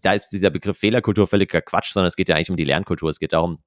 da 0.01 0.13
ist 0.13 0.29
dieser 0.29 0.49
Begriff 0.49 0.77
Fehlerkultur 0.77 1.27
völliger 1.27 1.61
Quatsch, 1.61 1.93
sondern 1.93 2.07
es 2.07 2.15
geht 2.15 2.29
ja 2.29 2.35
eigentlich 2.35 2.49
um 2.49 2.57
die 2.57 2.63
Lernkultur. 2.63 3.09
Es 3.09 3.19
geht 3.19 3.33
darum, 3.33 3.59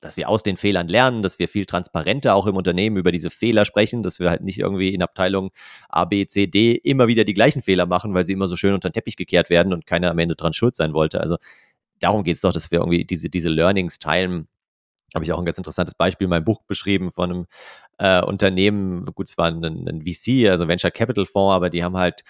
dass 0.00 0.16
wir 0.16 0.28
aus 0.28 0.42
den 0.42 0.56
Fehlern 0.56 0.88
lernen, 0.88 1.22
dass 1.22 1.38
wir 1.38 1.48
viel 1.48 1.66
transparenter 1.66 2.34
auch 2.34 2.46
im 2.46 2.56
Unternehmen 2.56 2.96
über 2.96 3.12
diese 3.12 3.30
Fehler 3.30 3.64
sprechen, 3.64 4.02
dass 4.02 4.18
wir 4.18 4.30
halt 4.30 4.42
nicht 4.42 4.58
irgendwie 4.58 4.94
in 4.94 5.02
Abteilung 5.02 5.50
A, 5.88 6.04
B, 6.04 6.26
C, 6.26 6.46
D 6.46 6.74
immer 6.74 7.08
wieder 7.08 7.24
die 7.24 7.34
gleichen 7.34 7.62
Fehler 7.62 7.86
machen, 7.86 8.14
weil 8.14 8.24
sie 8.24 8.32
immer 8.32 8.48
so 8.48 8.56
schön 8.56 8.74
unter 8.74 8.88
den 8.88 8.94
Teppich 8.94 9.16
gekehrt 9.16 9.50
werden 9.50 9.72
und 9.72 9.86
keiner 9.86 10.10
am 10.10 10.18
Ende 10.18 10.36
dran 10.36 10.52
schuld 10.52 10.76
sein 10.76 10.94
wollte. 10.94 11.20
Also 11.20 11.36
darum 12.00 12.24
geht 12.24 12.36
es 12.36 12.40
doch, 12.40 12.52
dass 12.52 12.70
wir 12.70 12.80
irgendwie 12.80 13.04
diese, 13.04 13.28
diese 13.28 13.48
Learnings 13.48 13.98
teilen. 13.98 14.48
Habe 15.14 15.24
ich 15.24 15.32
auch 15.32 15.38
ein 15.38 15.44
ganz 15.44 15.58
interessantes 15.58 15.94
Beispiel 15.94 16.26
in 16.26 16.30
meinem 16.30 16.44
Buch 16.44 16.60
beschrieben 16.66 17.12
von 17.12 17.30
einem 17.30 17.46
äh, 17.98 18.22
Unternehmen, 18.24 19.04
gut, 19.06 19.28
es 19.28 19.36
war 19.38 19.46
ein, 19.46 19.64
ein 19.64 20.02
VC, 20.02 20.48
also 20.48 20.68
Venture 20.68 20.90
Capital 20.90 21.26
Fonds, 21.26 21.54
aber 21.54 21.68
die 21.68 21.84
haben 21.84 21.96
halt 21.96 22.22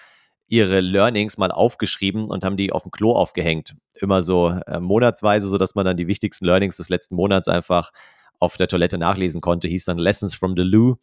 ihre 0.51 0.81
Learnings 0.81 1.37
mal 1.37 1.49
aufgeschrieben 1.49 2.25
und 2.25 2.43
haben 2.43 2.57
die 2.57 2.73
auf 2.73 2.83
dem 2.83 2.91
Klo 2.91 3.13
aufgehängt. 3.13 3.75
Immer 3.95 4.21
so 4.21 4.49
äh, 4.49 4.81
monatsweise, 4.81 5.47
sodass 5.47 5.75
man 5.75 5.85
dann 5.85 5.95
die 5.95 6.07
wichtigsten 6.07 6.43
Learnings 6.43 6.75
des 6.75 6.89
letzten 6.89 7.15
Monats 7.15 7.47
einfach 7.47 7.91
auf 8.37 8.57
der 8.57 8.67
Toilette 8.67 8.97
nachlesen 8.97 9.39
konnte. 9.39 9.69
Hieß 9.69 9.85
dann 9.85 9.97
Lessons 9.97 10.35
from 10.35 10.55
the 10.57 10.63
Loo. 10.63 10.95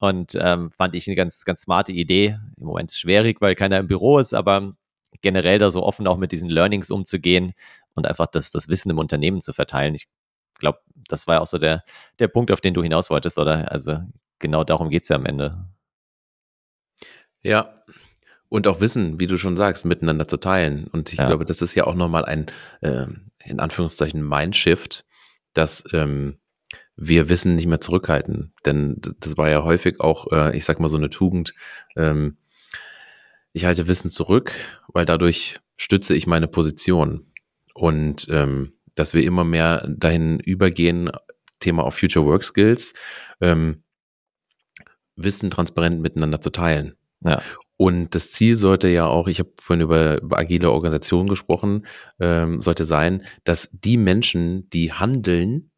Und 0.00 0.36
ähm, 0.40 0.72
fand 0.72 0.96
ich 0.96 1.06
eine 1.06 1.14
ganz, 1.14 1.44
ganz 1.44 1.62
smarte 1.62 1.92
Idee. 1.92 2.38
Im 2.58 2.66
Moment 2.66 2.90
ist 2.90 2.98
schwierig, 2.98 3.40
weil 3.40 3.54
keiner 3.54 3.78
im 3.78 3.86
Büro 3.86 4.18
ist, 4.18 4.34
aber 4.34 4.74
generell 5.22 5.60
da 5.60 5.70
so 5.70 5.84
offen 5.84 6.06
auch 6.08 6.16
mit 6.16 6.32
diesen 6.32 6.50
Learnings 6.50 6.90
umzugehen 6.90 7.52
und 7.94 8.08
einfach 8.08 8.26
das, 8.26 8.50
das 8.50 8.68
Wissen 8.68 8.90
im 8.90 8.98
Unternehmen 8.98 9.40
zu 9.40 9.52
verteilen. 9.52 9.94
Ich 9.94 10.08
glaube, 10.58 10.80
das 11.08 11.28
war 11.28 11.36
ja 11.36 11.40
auch 11.42 11.46
so 11.46 11.58
der, 11.58 11.84
der 12.18 12.28
Punkt, 12.28 12.50
auf 12.50 12.60
den 12.60 12.74
du 12.74 12.82
hinaus 12.82 13.08
wolltest, 13.08 13.38
oder? 13.38 13.70
Also 13.70 14.00
genau 14.40 14.64
darum 14.64 14.90
geht 14.90 15.04
es 15.04 15.10
ja 15.10 15.16
am 15.16 15.26
Ende. 15.26 15.64
Ja, 17.42 17.84
und 18.48 18.66
auch 18.68 18.80
Wissen, 18.80 19.18
wie 19.20 19.26
du 19.26 19.38
schon 19.38 19.56
sagst, 19.56 19.84
miteinander 19.84 20.28
zu 20.28 20.36
teilen. 20.36 20.86
Und 20.86 21.12
ich 21.12 21.18
ja. 21.18 21.26
glaube, 21.26 21.44
das 21.44 21.62
ist 21.62 21.74
ja 21.74 21.84
auch 21.84 21.94
nochmal 21.94 22.24
ein, 22.24 22.46
äh, 22.80 23.06
in 23.44 23.60
Anführungszeichen, 23.60 24.26
Mindshift, 24.26 25.04
dass 25.52 25.84
ähm, 25.92 26.38
wir 26.96 27.28
Wissen 27.28 27.56
nicht 27.56 27.66
mehr 27.66 27.80
zurückhalten. 27.80 28.52
Denn 28.64 29.00
das 29.20 29.36
war 29.36 29.50
ja 29.50 29.64
häufig 29.64 30.00
auch, 30.00 30.32
äh, 30.32 30.56
ich 30.56 30.64
sag 30.64 30.80
mal, 30.80 30.88
so 30.88 30.96
eine 30.96 31.10
Tugend. 31.10 31.54
Ähm, 31.96 32.38
ich 33.52 33.64
halte 33.64 33.86
Wissen 33.86 34.10
zurück, 34.10 34.52
weil 34.88 35.06
dadurch 35.06 35.60
stütze 35.76 36.14
ich 36.14 36.26
meine 36.26 36.48
Position. 36.48 37.26
Und 37.74 38.26
ähm, 38.30 38.72
dass 38.94 39.12
wir 39.12 39.24
immer 39.24 39.44
mehr 39.44 39.86
dahin 39.88 40.40
übergehen, 40.40 41.10
Thema 41.60 41.84
auf 41.84 41.98
Future 41.98 42.24
Work 42.24 42.44
Skills, 42.44 42.94
ähm, 43.40 43.82
Wissen 45.16 45.50
transparent 45.50 46.00
miteinander 46.00 46.40
zu 46.40 46.50
teilen. 46.50 46.96
Ja. 47.20 47.42
Und 47.76 48.14
das 48.14 48.30
Ziel 48.30 48.56
sollte 48.56 48.88
ja 48.88 49.06
auch, 49.06 49.28
ich 49.28 49.38
habe 49.38 49.52
vorhin 49.60 49.82
über, 49.82 50.22
über 50.22 50.38
agile 50.38 50.70
Organisationen 50.70 51.28
gesprochen, 51.28 51.86
ähm, 52.18 52.60
sollte 52.60 52.84
sein, 52.84 53.24
dass 53.44 53.68
die 53.72 53.98
Menschen, 53.98 54.70
die 54.70 54.92
handeln, 54.92 55.70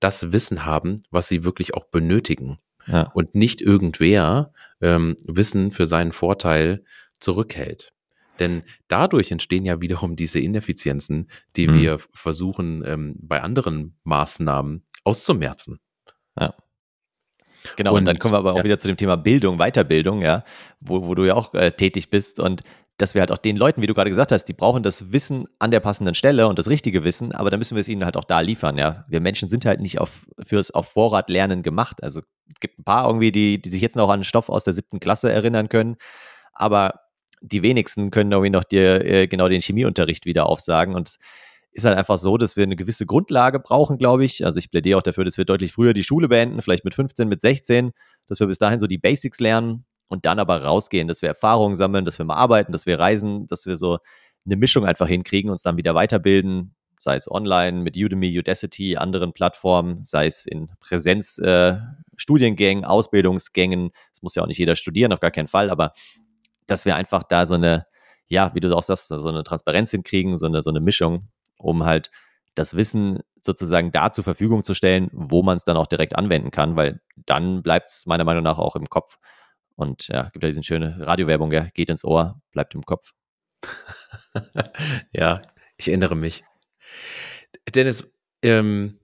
das 0.00 0.32
Wissen 0.32 0.64
haben, 0.64 1.04
was 1.10 1.28
sie 1.28 1.44
wirklich 1.44 1.74
auch 1.74 1.84
benötigen. 1.84 2.58
Ja. 2.86 3.10
Und 3.14 3.34
nicht 3.34 3.60
irgendwer 3.60 4.52
ähm, 4.80 5.16
Wissen 5.24 5.72
für 5.72 5.86
seinen 5.86 6.12
Vorteil 6.12 6.84
zurückhält. 7.18 7.92
Denn 8.38 8.62
dadurch 8.88 9.30
entstehen 9.30 9.64
ja 9.64 9.80
wiederum 9.80 10.16
diese 10.16 10.40
Ineffizienzen, 10.40 11.30
die 11.56 11.68
mhm. 11.68 11.80
wir 11.80 11.98
versuchen, 12.12 12.84
ähm, 12.86 13.16
bei 13.18 13.40
anderen 13.40 13.96
Maßnahmen 14.04 14.84
auszumerzen. 15.04 15.80
Ja. 16.38 16.54
Genau, 17.76 17.92
und, 17.92 17.98
und, 17.98 18.04
dann 18.04 18.18
kommen 18.18 18.34
wir 18.34 18.38
aber 18.38 18.52
auch 18.52 18.58
ja. 18.58 18.64
wieder 18.64 18.78
zu 18.78 18.86
dem 18.86 18.96
Thema 18.96 19.16
Bildung, 19.16 19.58
Weiterbildung, 19.58 20.22
ja, 20.22 20.44
wo, 20.80 21.06
wo 21.06 21.14
du 21.14 21.24
ja 21.24 21.34
auch 21.34 21.54
äh, 21.54 21.72
tätig 21.72 22.10
bist 22.10 22.40
und 22.40 22.62
dass 22.98 23.14
wir 23.14 23.20
halt 23.20 23.30
auch 23.30 23.38
den 23.38 23.56
Leuten, 23.56 23.82
wie 23.82 23.86
du 23.86 23.94
gerade 23.94 24.08
gesagt 24.08 24.32
hast, 24.32 24.46
die 24.46 24.54
brauchen 24.54 24.82
das 24.82 25.12
Wissen 25.12 25.46
an 25.58 25.70
der 25.70 25.80
passenden 25.80 26.14
Stelle 26.14 26.48
und 26.48 26.58
das 26.58 26.68
richtige 26.68 27.04
Wissen, 27.04 27.32
aber 27.32 27.50
da 27.50 27.58
müssen 27.58 27.76
wir 27.76 27.80
es 27.80 27.88
ihnen 27.88 28.04
halt 28.04 28.16
auch 28.16 28.24
da 28.24 28.40
liefern, 28.40 28.78
ja. 28.78 29.04
Wir 29.08 29.20
Menschen 29.20 29.48
sind 29.48 29.66
halt 29.66 29.80
nicht 29.80 30.00
auf, 30.00 30.26
fürs 30.42 30.70
auf 30.70 30.88
Vorrat 30.88 31.28
lernen 31.28 31.62
gemacht. 31.62 32.02
Also 32.02 32.20
es 32.50 32.60
gibt 32.60 32.78
ein 32.78 32.84
paar 32.84 33.06
irgendwie, 33.06 33.32
die, 33.32 33.60
die 33.60 33.68
sich 33.68 33.82
jetzt 33.82 33.96
noch 33.96 34.08
an 34.08 34.24
Stoff 34.24 34.48
aus 34.48 34.64
der 34.64 34.72
siebten 34.72 34.98
Klasse 34.98 35.30
erinnern 35.30 35.68
können, 35.68 35.96
aber 36.52 37.00
die 37.42 37.62
wenigsten 37.62 38.10
können 38.10 38.32
irgendwie 38.32 38.50
noch 38.50 38.64
dir 38.64 39.04
äh, 39.04 39.26
genau 39.26 39.48
den 39.48 39.60
Chemieunterricht 39.60 40.24
wieder 40.24 40.46
aufsagen 40.46 40.94
und 40.94 41.16
ist 41.72 41.84
halt 41.84 41.98
einfach 41.98 42.16
so, 42.16 42.38
dass 42.38 42.56
wir 42.56 42.64
eine 42.64 42.76
gewisse 42.76 43.04
Grundlage 43.04 43.60
brauchen, 43.60 43.98
glaube 43.98 44.24
ich. 44.24 44.46
Also 44.46 44.58
ich 44.58 44.70
plädiere 44.70 44.98
auch 44.98 45.02
dafür, 45.02 45.26
dass 45.26 45.36
wir 45.36 45.44
deutlich 45.44 45.72
früher 45.72 45.92
die 45.92 46.04
Schule 46.04 46.28
beenden, 46.28 46.62
vielleicht 46.62 46.86
mit 46.86 46.94
15, 46.94 47.28
mit 47.28 47.42
16, 47.42 47.92
dass 48.26 48.40
wir 48.40 48.46
bis 48.46 48.58
dahin 48.58 48.78
so 48.78 48.86
die 48.86 48.96
Basics 48.96 49.38
lernen 49.38 49.84
und 50.08 50.26
dann 50.26 50.38
aber 50.38 50.62
rausgehen, 50.62 51.08
dass 51.08 51.22
wir 51.22 51.28
Erfahrungen 51.28 51.74
sammeln, 51.74 52.04
dass 52.04 52.18
wir 52.18 52.24
mal 52.24 52.36
arbeiten, 52.36 52.72
dass 52.72 52.86
wir 52.86 52.98
reisen, 52.98 53.46
dass 53.46 53.66
wir 53.66 53.76
so 53.76 53.98
eine 54.44 54.56
Mischung 54.56 54.86
einfach 54.86 55.08
hinkriegen, 55.08 55.50
uns 55.50 55.62
dann 55.62 55.76
wieder 55.76 55.94
weiterbilden, 55.94 56.74
sei 56.98 57.16
es 57.16 57.30
online 57.30 57.82
mit 57.82 57.96
Udemy, 57.96 58.38
Udacity, 58.38 58.96
anderen 58.96 59.32
Plattformen, 59.32 60.00
sei 60.00 60.26
es 60.26 60.46
in 60.46 60.70
Präsenzstudiengängen, 60.80 62.84
äh, 62.84 62.86
Ausbildungsgängen. 62.86 63.90
Es 64.12 64.22
muss 64.22 64.34
ja 64.34 64.42
auch 64.42 64.46
nicht 64.46 64.58
jeder 64.58 64.76
studieren, 64.76 65.12
auf 65.12 65.20
gar 65.20 65.30
keinen 65.30 65.48
Fall, 65.48 65.70
aber 65.70 65.92
dass 66.66 66.84
wir 66.84 66.96
einfach 66.96 67.22
da 67.22 67.46
so 67.46 67.54
eine, 67.54 67.86
ja, 68.26 68.54
wie 68.54 68.60
du 68.60 68.74
auch 68.76 68.82
sagst, 68.82 69.08
so 69.08 69.28
eine 69.28 69.44
Transparenz 69.44 69.90
hinkriegen, 69.90 70.36
so 70.36 70.46
eine, 70.46 70.62
so 70.62 70.70
eine 70.70 70.80
Mischung 70.80 71.28
um 71.58 71.84
halt 71.84 72.10
das 72.54 72.76
Wissen 72.76 73.20
sozusagen 73.42 73.92
da 73.92 74.10
zur 74.10 74.24
Verfügung 74.24 74.62
zu 74.62 74.74
stellen, 74.74 75.08
wo 75.12 75.42
man 75.42 75.56
es 75.56 75.64
dann 75.64 75.76
auch 75.76 75.86
direkt 75.86 76.16
anwenden 76.16 76.50
kann, 76.50 76.76
weil 76.76 77.00
dann 77.14 77.62
bleibt 77.62 77.90
es 77.90 78.06
meiner 78.06 78.24
Meinung 78.24 78.42
nach 78.42 78.58
auch 78.58 78.76
im 78.76 78.86
Kopf. 78.86 79.18
Und 79.76 80.08
ja, 80.08 80.30
gibt 80.30 80.42
ja 80.42 80.48
diese 80.48 80.62
schöne 80.62 80.96
Radiowerbung, 81.06 81.52
ja, 81.52 81.68
geht 81.74 81.90
ins 81.90 82.04
Ohr, 82.04 82.40
bleibt 82.52 82.74
im 82.74 82.82
Kopf. 82.82 83.12
ja, 85.12 85.40
ich 85.76 85.88
erinnere 85.88 86.16
mich. 86.16 86.44
Dennis, 87.74 88.08
ähm, 88.42 88.98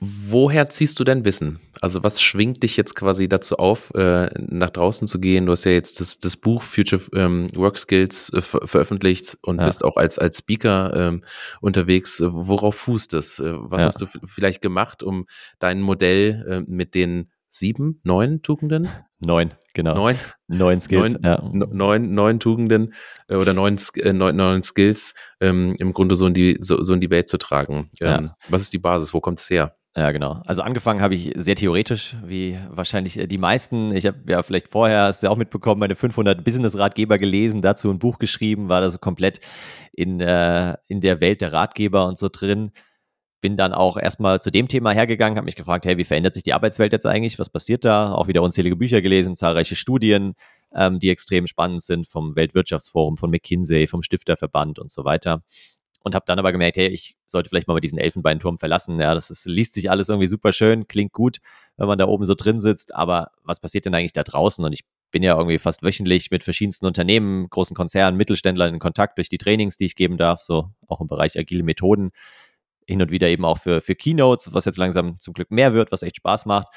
Woher 0.00 0.68
ziehst 0.68 0.98
du 0.98 1.04
dein 1.04 1.24
Wissen? 1.24 1.60
Also 1.80 2.02
was 2.02 2.20
schwingt 2.20 2.62
dich 2.62 2.76
jetzt 2.76 2.96
quasi 2.96 3.28
dazu 3.28 3.56
auf, 3.56 3.92
äh, 3.94 4.28
nach 4.36 4.70
draußen 4.70 5.06
zu 5.06 5.20
gehen? 5.20 5.46
Du 5.46 5.52
hast 5.52 5.64
ja 5.64 5.70
jetzt 5.70 6.00
das, 6.00 6.18
das 6.18 6.36
Buch 6.36 6.62
Future 6.62 7.00
ähm, 7.14 7.48
Work 7.54 7.78
Skills 7.78 8.32
äh, 8.32 8.42
ver 8.42 8.66
veröffentlicht 8.66 9.38
und 9.42 9.60
ja. 9.60 9.66
bist 9.66 9.84
auch 9.84 9.96
als, 9.96 10.18
als 10.18 10.38
Speaker 10.38 10.92
ähm, 10.94 11.24
unterwegs. 11.60 12.20
Worauf 12.24 12.74
fußt 12.74 13.14
es? 13.14 13.38
Äh, 13.38 13.52
was 13.56 13.82
ja. 13.82 13.86
hast 13.86 14.00
du 14.00 14.06
vielleicht 14.24 14.60
gemacht, 14.60 15.02
um 15.04 15.26
dein 15.60 15.82
Modell 15.82 16.46
äh, 16.48 16.60
mit 16.70 16.94
den 16.94 17.30
sieben, 17.50 18.00
neun 18.04 18.42
Tugenden? 18.42 18.88
Neun, 19.18 19.52
genau. 19.74 19.94
Neun, 19.94 20.16
neun 20.48 20.80
Skills. 20.80 21.12
Neun, 21.12 21.22
ja. 21.22 21.42
neun, 21.52 22.14
neun 22.14 22.40
Tugenden 22.40 22.94
äh, 23.28 23.34
oder 23.34 23.52
neun, 23.52 23.76
äh, 23.96 24.12
neun, 24.12 24.36
neun 24.36 24.62
Skills 24.62 25.14
ähm, 25.40 25.74
im 25.78 25.92
Grunde 25.92 26.16
so 26.16 26.26
in, 26.26 26.34
die, 26.34 26.56
so, 26.60 26.82
so 26.82 26.94
in 26.94 27.00
die 27.00 27.10
Welt 27.10 27.28
zu 27.28 27.36
tragen. 27.36 27.88
Ähm, 28.00 28.24
ja. 28.24 28.36
Was 28.48 28.62
ist 28.62 28.72
die 28.72 28.78
Basis? 28.78 29.12
Wo 29.12 29.20
kommt 29.20 29.40
es 29.40 29.50
her? 29.50 29.76
Ja, 29.96 30.12
genau. 30.12 30.40
Also 30.46 30.62
angefangen 30.62 31.00
habe 31.00 31.16
ich 31.16 31.32
sehr 31.34 31.56
theoretisch, 31.56 32.16
wie 32.24 32.56
wahrscheinlich 32.68 33.18
äh, 33.18 33.26
die 33.26 33.38
meisten. 33.38 33.92
Ich 33.94 34.06
habe 34.06 34.18
ja 34.28 34.42
vielleicht 34.44 34.68
vorher, 34.68 35.02
hast 35.06 35.22
du 35.22 35.26
ja 35.26 35.32
auch 35.32 35.36
mitbekommen, 35.36 35.80
meine 35.80 35.96
500 35.96 36.44
Business-Ratgeber 36.44 37.18
gelesen, 37.18 37.60
dazu 37.60 37.90
ein 37.90 37.98
Buch 37.98 38.20
geschrieben, 38.20 38.68
war 38.68 38.80
da 38.80 38.88
so 38.88 38.98
komplett 38.98 39.40
in, 39.96 40.20
äh, 40.20 40.76
in 40.86 41.00
der 41.00 41.20
Welt 41.20 41.40
der 41.40 41.52
Ratgeber 41.52 42.06
und 42.06 42.18
so 42.18 42.28
drin. 42.30 42.70
Bin 43.40 43.56
dann 43.56 43.72
auch 43.72 43.96
erstmal 43.96 44.40
zu 44.40 44.50
dem 44.50 44.68
Thema 44.68 44.90
hergegangen, 44.92 45.36
habe 45.36 45.46
mich 45.46 45.56
gefragt, 45.56 45.86
hey, 45.86 45.96
wie 45.96 46.04
verändert 46.04 46.34
sich 46.34 46.42
die 46.42 46.52
Arbeitswelt 46.52 46.92
jetzt 46.92 47.06
eigentlich? 47.06 47.38
Was 47.38 47.48
passiert 47.48 47.84
da? 47.84 48.12
Auch 48.12 48.28
wieder 48.28 48.42
unzählige 48.42 48.76
Bücher 48.76 49.00
gelesen, 49.00 49.34
zahlreiche 49.34 49.76
Studien, 49.76 50.34
ähm, 50.74 50.98
die 50.98 51.10
extrem 51.10 51.46
spannend 51.46 51.82
sind 51.82 52.06
vom 52.06 52.36
Weltwirtschaftsforum, 52.36 53.16
von 53.16 53.30
McKinsey, 53.30 53.86
vom 53.86 54.02
Stifterverband 54.02 54.78
und 54.78 54.90
so 54.90 55.04
weiter 55.04 55.42
und 56.02 56.14
habe 56.14 56.24
dann 56.26 56.38
aber 56.38 56.52
gemerkt, 56.52 56.76
hey, 56.76 56.88
ich 56.88 57.16
sollte 57.26 57.48
vielleicht 57.48 57.68
mal 57.68 57.78
diesen 57.80 57.98
Elfenbeinturm 57.98 58.58
verlassen. 58.58 58.98
Ja, 59.00 59.14
das 59.14 59.30
ist, 59.30 59.46
liest 59.46 59.74
sich 59.74 59.90
alles 59.90 60.08
irgendwie 60.08 60.26
super 60.26 60.52
schön, 60.52 60.88
klingt 60.88 61.12
gut, 61.12 61.38
wenn 61.76 61.88
man 61.88 61.98
da 61.98 62.06
oben 62.06 62.24
so 62.24 62.34
drin 62.34 62.60
sitzt, 62.60 62.94
aber 62.94 63.30
was 63.44 63.60
passiert 63.60 63.86
denn 63.86 63.94
eigentlich 63.94 64.12
da 64.12 64.22
draußen? 64.22 64.64
Und 64.64 64.72
ich 64.72 64.84
bin 65.10 65.22
ja 65.22 65.36
irgendwie 65.36 65.58
fast 65.58 65.82
wöchentlich 65.82 66.30
mit 66.30 66.44
verschiedensten 66.44 66.86
Unternehmen, 66.86 67.48
großen 67.50 67.74
Konzernen, 67.74 68.16
Mittelständlern 68.16 68.74
in 68.74 68.80
Kontakt 68.80 69.18
durch 69.18 69.28
die 69.28 69.38
Trainings, 69.38 69.76
die 69.76 69.86
ich 69.86 69.96
geben 69.96 70.16
darf, 70.16 70.40
so 70.40 70.70
auch 70.86 71.00
im 71.00 71.08
Bereich 71.08 71.38
agile 71.38 71.64
Methoden. 71.64 72.10
Hin 72.90 73.02
und 73.02 73.10
wieder 73.10 73.28
eben 73.28 73.44
auch 73.44 73.58
für, 73.58 73.80
für 73.80 73.94
Keynotes, 73.94 74.52
was 74.52 74.64
jetzt 74.64 74.78
langsam 74.78 75.16
zum 75.18 75.34
Glück 75.34 75.50
mehr 75.50 75.74
wird, 75.74 75.92
was 75.92 76.02
echt 76.02 76.16
Spaß 76.16 76.46
macht. 76.46 76.68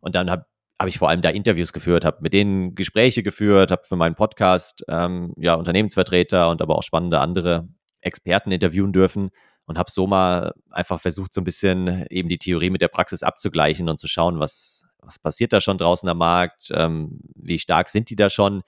Und 0.00 0.14
dann 0.14 0.30
habe 0.30 0.44
habe 0.80 0.88
ich 0.88 0.96
vor 0.96 1.10
allem 1.10 1.20
da 1.20 1.28
Interviews 1.28 1.74
geführt, 1.74 2.06
habe 2.06 2.22
mit 2.22 2.32
denen 2.32 2.74
Gespräche 2.74 3.22
geführt, 3.22 3.70
habe 3.70 3.82
für 3.84 3.96
meinen 3.96 4.14
Podcast 4.14 4.82
ähm, 4.88 5.34
ja 5.36 5.52
Unternehmensvertreter 5.52 6.48
und 6.48 6.62
aber 6.62 6.78
auch 6.78 6.82
spannende 6.82 7.20
andere 7.20 7.68
Experten 8.00 8.50
interviewen 8.50 8.90
dürfen 8.90 9.28
und 9.66 9.78
habe 9.78 9.90
so 9.90 10.06
mal 10.06 10.54
einfach 10.70 10.98
versucht, 10.98 11.34
so 11.34 11.42
ein 11.42 11.44
bisschen 11.44 12.06
eben 12.08 12.30
die 12.30 12.38
Theorie 12.38 12.70
mit 12.70 12.80
der 12.80 12.88
Praxis 12.88 13.22
abzugleichen 13.22 13.90
und 13.90 14.00
zu 14.00 14.08
schauen, 14.08 14.38
was, 14.38 14.86
was 15.00 15.18
passiert 15.18 15.52
da 15.52 15.60
schon 15.60 15.76
draußen 15.76 16.08
am 16.08 16.16
Markt, 16.16 16.70
ähm, 16.74 17.20
wie 17.34 17.58
stark 17.58 17.90
sind 17.90 18.08
die 18.08 18.16
da 18.16 18.30
schon. 18.30 18.62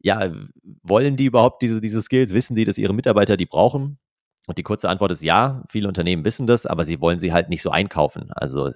Ja, 0.00 0.32
wollen 0.82 1.16
die 1.16 1.26
überhaupt 1.26 1.62
diese, 1.62 1.80
diese 1.80 2.02
Skills? 2.02 2.34
Wissen 2.34 2.56
die, 2.56 2.64
dass 2.64 2.78
ihre 2.78 2.94
Mitarbeiter 2.94 3.36
die 3.36 3.46
brauchen? 3.46 3.98
Und 4.48 4.56
die 4.56 4.62
kurze 4.62 4.88
Antwort 4.88 5.12
ist 5.12 5.22
ja, 5.22 5.62
viele 5.68 5.88
Unternehmen 5.88 6.24
wissen 6.24 6.46
das, 6.46 6.64
aber 6.64 6.86
sie 6.86 7.02
wollen 7.02 7.18
sie 7.18 7.34
halt 7.34 7.50
nicht 7.50 7.60
so 7.60 7.70
einkaufen. 7.70 8.30
Also 8.30 8.70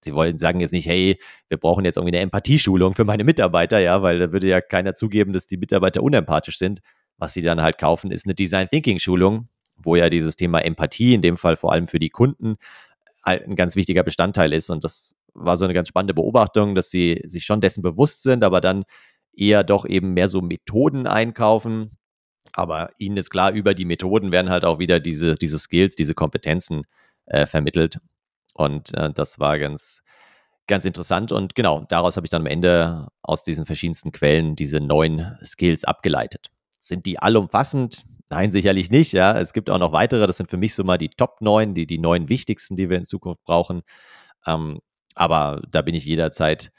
sie 0.00 0.14
wollen 0.14 0.36
sagen 0.36 0.58
jetzt 0.58 0.72
nicht, 0.72 0.88
hey, 0.88 1.16
wir 1.48 1.58
brauchen 1.58 1.84
jetzt 1.84 1.96
irgendwie 1.96 2.16
eine 2.16 2.22
Empathieschulung 2.24 2.96
für 2.96 3.04
meine 3.04 3.22
Mitarbeiter, 3.22 3.78
ja, 3.78 4.02
weil 4.02 4.18
da 4.18 4.32
würde 4.32 4.48
ja 4.48 4.60
keiner 4.60 4.94
zugeben, 4.94 5.32
dass 5.32 5.46
die 5.46 5.58
Mitarbeiter 5.58 6.02
unempathisch 6.02 6.58
sind. 6.58 6.80
Was 7.18 7.34
sie 7.34 7.42
dann 7.42 7.62
halt 7.62 7.78
kaufen, 7.78 8.10
ist 8.10 8.26
eine 8.26 8.34
Design 8.34 8.66
Thinking 8.68 8.98
Schulung, 8.98 9.48
wo 9.76 9.94
ja 9.94 10.10
dieses 10.10 10.34
Thema 10.34 10.58
Empathie, 10.58 11.14
in 11.14 11.22
dem 11.22 11.36
Fall 11.36 11.54
vor 11.54 11.72
allem 11.72 11.86
für 11.86 12.00
die 12.00 12.10
Kunden, 12.10 12.56
halt 13.24 13.46
ein 13.46 13.54
ganz 13.54 13.76
wichtiger 13.76 14.02
Bestandteil 14.02 14.52
ist. 14.52 14.70
Und 14.70 14.82
das 14.82 15.14
war 15.34 15.56
so 15.56 15.64
eine 15.64 15.74
ganz 15.74 15.86
spannende 15.86 16.14
Beobachtung, 16.14 16.74
dass 16.74 16.90
sie 16.90 17.22
sich 17.26 17.44
schon 17.44 17.60
dessen 17.60 17.80
bewusst 17.80 18.22
sind, 18.22 18.42
aber 18.42 18.60
dann 18.60 18.84
eher 19.36 19.62
doch 19.62 19.86
eben 19.86 20.14
mehr 20.14 20.28
so 20.28 20.42
Methoden 20.42 21.06
einkaufen. 21.06 21.92
Aber 22.52 22.88
ihnen 22.98 23.16
ist 23.16 23.30
klar, 23.30 23.52
über 23.52 23.74
die 23.74 23.84
Methoden 23.84 24.32
werden 24.32 24.50
halt 24.50 24.64
auch 24.64 24.78
wieder 24.78 25.00
diese, 25.00 25.34
diese 25.34 25.58
Skills, 25.58 25.96
diese 25.96 26.14
Kompetenzen 26.14 26.82
äh, 27.26 27.46
vermittelt. 27.46 27.98
Und 28.54 28.94
äh, 28.94 29.12
das 29.12 29.38
war 29.38 29.58
ganz, 29.58 30.02
ganz 30.66 30.84
interessant. 30.84 31.32
Und 31.32 31.54
genau, 31.54 31.84
daraus 31.88 32.16
habe 32.16 32.26
ich 32.26 32.30
dann 32.30 32.42
am 32.42 32.46
Ende 32.46 33.08
aus 33.22 33.44
diesen 33.44 33.66
verschiedensten 33.66 34.12
Quellen 34.12 34.56
diese 34.56 34.80
neuen 34.80 35.38
Skills 35.44 35.84
abgeleitet. 35.84 36.48
Sind 36.80 37.06
die 37.06 37.18
allumfassend? 37.18 38.04
Nein, 38.28 38.50
sicherlich 38.50 38.90
nicht. 38.90 39.12
Ja, 39.12 39.38
es 39.38 39.52
gibt 39.52 39.70
auch 39.70 39.78
noch 39.78 39.92
weitere. 39.92 40.26
Das 40.26 40.36
sind 40.36 40.50
für 40.50 40.56
mich 40.56 40.74
so 40.74 40.82
mal 40.82 40.98
die 40.98 41.10
Top 41.10 41.40
9, 41.40 41.74
die, 41.74 41.86
die 41.86 41.98
neun 41.98 42.28
wichtigsten, 42.28 42.76
die 42.76 42.90
wir 42.90 42.96
in 42.96 43.04
Zukunft 43.04 43.44
brauchen. 43.44 43.82
Ähm, 44.46 44.80
aber 45.14 45.62
da 45.70 45.82
bin 45.82 45.94
ich 45.94 46.04
jederzeit 46.04 46.72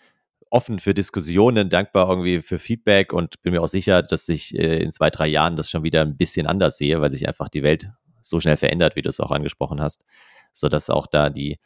offen 0.52 0.80
für 0.80 0.94
Diskussionen, 0.94 1.70
dankbar 1.70 2.10
irgendwie 2.10 2.42
für 2.42 2.60
Feedback 2.60 3.14
und 3.14 3.42
bin 3.42 3.54
mir 3.54 3.62
auch 3.62 3.68
sicher, 3.68 4.02
dass 4.02 4.28
ich 4.30 4.58
äh, 4.58 4.80
in 4.80 4.92
zwei, 4.92 5.10
drei 5.10 5.28
Jahren 5.28 5.56
das 5.56 5.70
schon 5.70 5.84
wieder 5.84 6.02
ein 6.02 6.18
bisschen 6.18 6.48
anders 6.48 6.78
sehe, 6.78 7.02
weil 7.02 7.12
sich 7.12 7.28
einfach 7.28 7.50
die 7.50 7.64
Welt 7.64 7.90
so 8.22 8.40
schnell 8.40 8.58
verändert, 8.58 8.96
wie 8.96 9.02
du 9.02 9.10
es 9.10 9.20
auch 9.20 9.32
angesprochen 9.32 9.82
hast, 9.82 10.06
sodass 10.54 10.90
auch 10.90 11.08
da 11.08 11.30
die, 11.30 11.60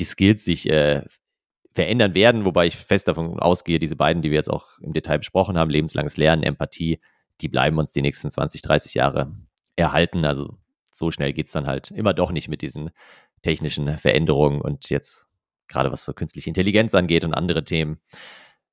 die 0.00 0.04
Skills 0.04 0.44
sich 0.44 0.68
äh, 0.68 1.02
verändern 1.70 2.14
werden, 2.14 2.46
wobei 2.46 2.66
ich 2.66 2.76
fest 2.76 3.06
davon 3.06 3.38
ausgehe, 3.38 3.78
diese 3.78 3.96
beiden, 3.96 4.22
die 4.22 4.30
wir 4.30 4.36
jetzt 4.36 4.50
auch 4.50 4.78
im 4.80 4.92
Detail 4.92 5.18
besprochen 5.18 5.58
haben, 5.58 5.70
lebenslanges 5.70 6.16
Lernen, 6.16 6.42
Empathie, 6.42 7.00
die 7.40 7.48
bleiben 7.48 7.78
uns 7.78 7.92
die 7.92 8.02
nächsten 8.02 8.30
20, 8.30 8.62
30 8.62 8.94
Jahre 8.94 9.32
erhalten. 9.76 10.24
Also 10.24 10.56
so 10.90 11.10
schnell 11.10 11.32
geht 11.34 11.46
es 11.46 11.52
dann 11.52 11.66
halt 11.66 11.90
immer 11.90 12.14
doch 12.14 12.32
nicht 12.32 12.48
mit 12.48 12.62
diesen 12.62 12.90
technischen 13.42 13.98
Veränderungen 13.98 14.60
und 14.62 14.88
jetzt 14.88 15.28
gerade 15.68 15.92
was 15.92 16.04
so 16.04 16.12
künstliche 16.12 16.50
Intelligenz 16.50 16.94
angeht 16.94 17.24
und 17.24 17.34
andere 17.34 17.64
Themen. 17.64 17.98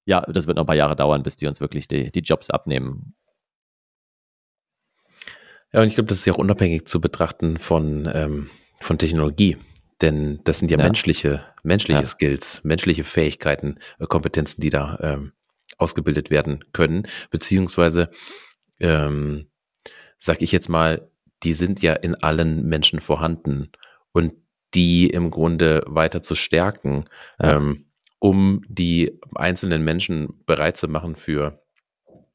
Ja, 0.06 0.22
das 0.22 0.48
wird 0.48 0.58
noch 0.58 0.64
ein 0.64 0.68
paar 0.68 0.76
Jahre 0.76 0.96
dauern, 0.96 1.24
bis 1.24 1.36
die 1.36 1.48
uns 1.48 1.62
wirklich 1.62 1.88
die, 1.88 2.12
die 2.12 2.20
Jobs 2.20 2.50
abnehmen. 2.50 3.16
Ja, 5.72 5.82
und 5.82 5.88
ich 5.88 5.96
glaube, 5.96 6.10
das 6.10 6.20
ist 6.20 6.26
ja 6.26 6.34
auch 6.34 6.38
unabhängig 6.38 6.86
zu 6.86 7.02
betrachten 7.02 7.58
von, 7.58 8.10
ähm, 8.14 8.50
von 8.80 8.98
Technologie. 8.98 9.58
Denn 10.02 10.42
das 10.44 10.60
sind 10.60 10.70
ja, 10.70 10.78
ja. 10.78 10.84
menschliche, 10.84 11.46
menschliche 11.64 12.02
ja. 12.02 12.06
Skills, 12.06 12.64
menschliche 12.64 13.04
Fähigkeiten, 13.04 13.80
äh, 14.00 14.06
Kompetenzen, 14.06 14.62
die 14.62 14.70
da 14.70 15.00
ähm, 15.02 15.32
ausgebildet 15.78 16.30
werden 16.30 16.66
können, 16.74 17.08
beziehungsweise 17.32 18.10
ähm, 18.80 19.48
sag 20.18 20.42
ich 20.42 20.52
jetzt 20.52 20.70
mal, 20.70 21.10
die 21.44 21.54
sind 21.54 21.82
ja 21.82 21.94
in 21.94 22.16
allen 22.16 22.66
Menschen 22.66 23.00
vorhanden 23.00 23.72
und 24.12 24.34
die 24.74 25.08
im 25.08 25.32
Grunde 25.32 25.84
weiter 25.88 26.22
zu 26.22 26.36
stärken, 26.36 27.06
ja. 27.40 27.58
ähm, 27.58 27.86
um 28.20 28.64
die 28.68 29.20
einzelnen 29.36 29.84
Menschen 29.84 30.44
bereit 30.46 30.78
zu 30.78 30.88
machen 30.88 31.16
für 31.16 31.62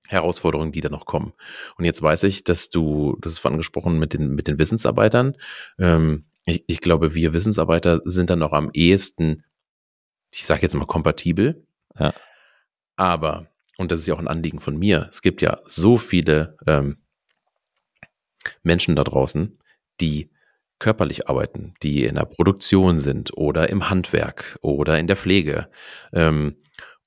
Herausforderungen, 0.07 0.73
die 0.73 0.81
da 0.81 0.89
noch 0.89 1.07
kommen. 1.07 1.33
Und 1.77 1.85
jetzt 1.85 2.03
weiß 2.03 2.23
ich, 2.25 2.45
dass 2.45 2.71
du, 2.71 3.17
das 3.21 3.33
ist 3.33 3.47
angesprochen 3.47 3.99
mit 3.99 4.15
den, 4.15 4.35
mit 4.35 4.49
den 4.49 4.59
Wissensarbeitern. 4.59 5.37
Ähm, 5.79 6.27
ich, 6.47 6.65
ich 6.67 6.81
glaube, 6.81 7.15
wir 7.15 7.33
Wissensarbeiter 7.33 8.01
sind 8.05 8.31
dann 8.31 8.39
noch 8.39 8.53
am 8.53 8.71
ehesten, 8.73 9.45
ich 10.31 10.47
sage 10.47 10.63
jetzt 10.63 10.75
mal, 10.75 10.87
kompatibel. 10.87 11.67
Ja. 11.99 12.15
Aber 12.97 13.49
und 13.79 13.93
das 13.93 14.01
ist 14.01 14.09
ja 14.09 14.15
auch 14.15 14.19
ein 14.19 14.29
Anliegen 14.29 14.61
von 14.61 14.77
mir, 14.77 15.07
es 15.11 15.23
gibt 15.23 15.41
ja 15.41 15.59
so 15.65 15.97
viele 15.97 16.57
ähm, 16.67 16.99
Menschen 18.63 18.97
da 18.97 19.05
draußen, 19.05 19.59
die 20.01 20.31
körperlich 20.79 21.29
arbeiten, 21.29 21.75
die 21.83 22.05
in 22.05 22.15
der 22.15 22.25
Produktion 22.25 22.99
sind 22.99 23.37
oder 23.37 23.69
im 23.69 23.91
Handwerk 23.91 24.59
oder 24.63 24.99
in 24.99 25.07
der 25.07 25.17
Pflege. 25.17 25.69
Ähm, 26.13 26.57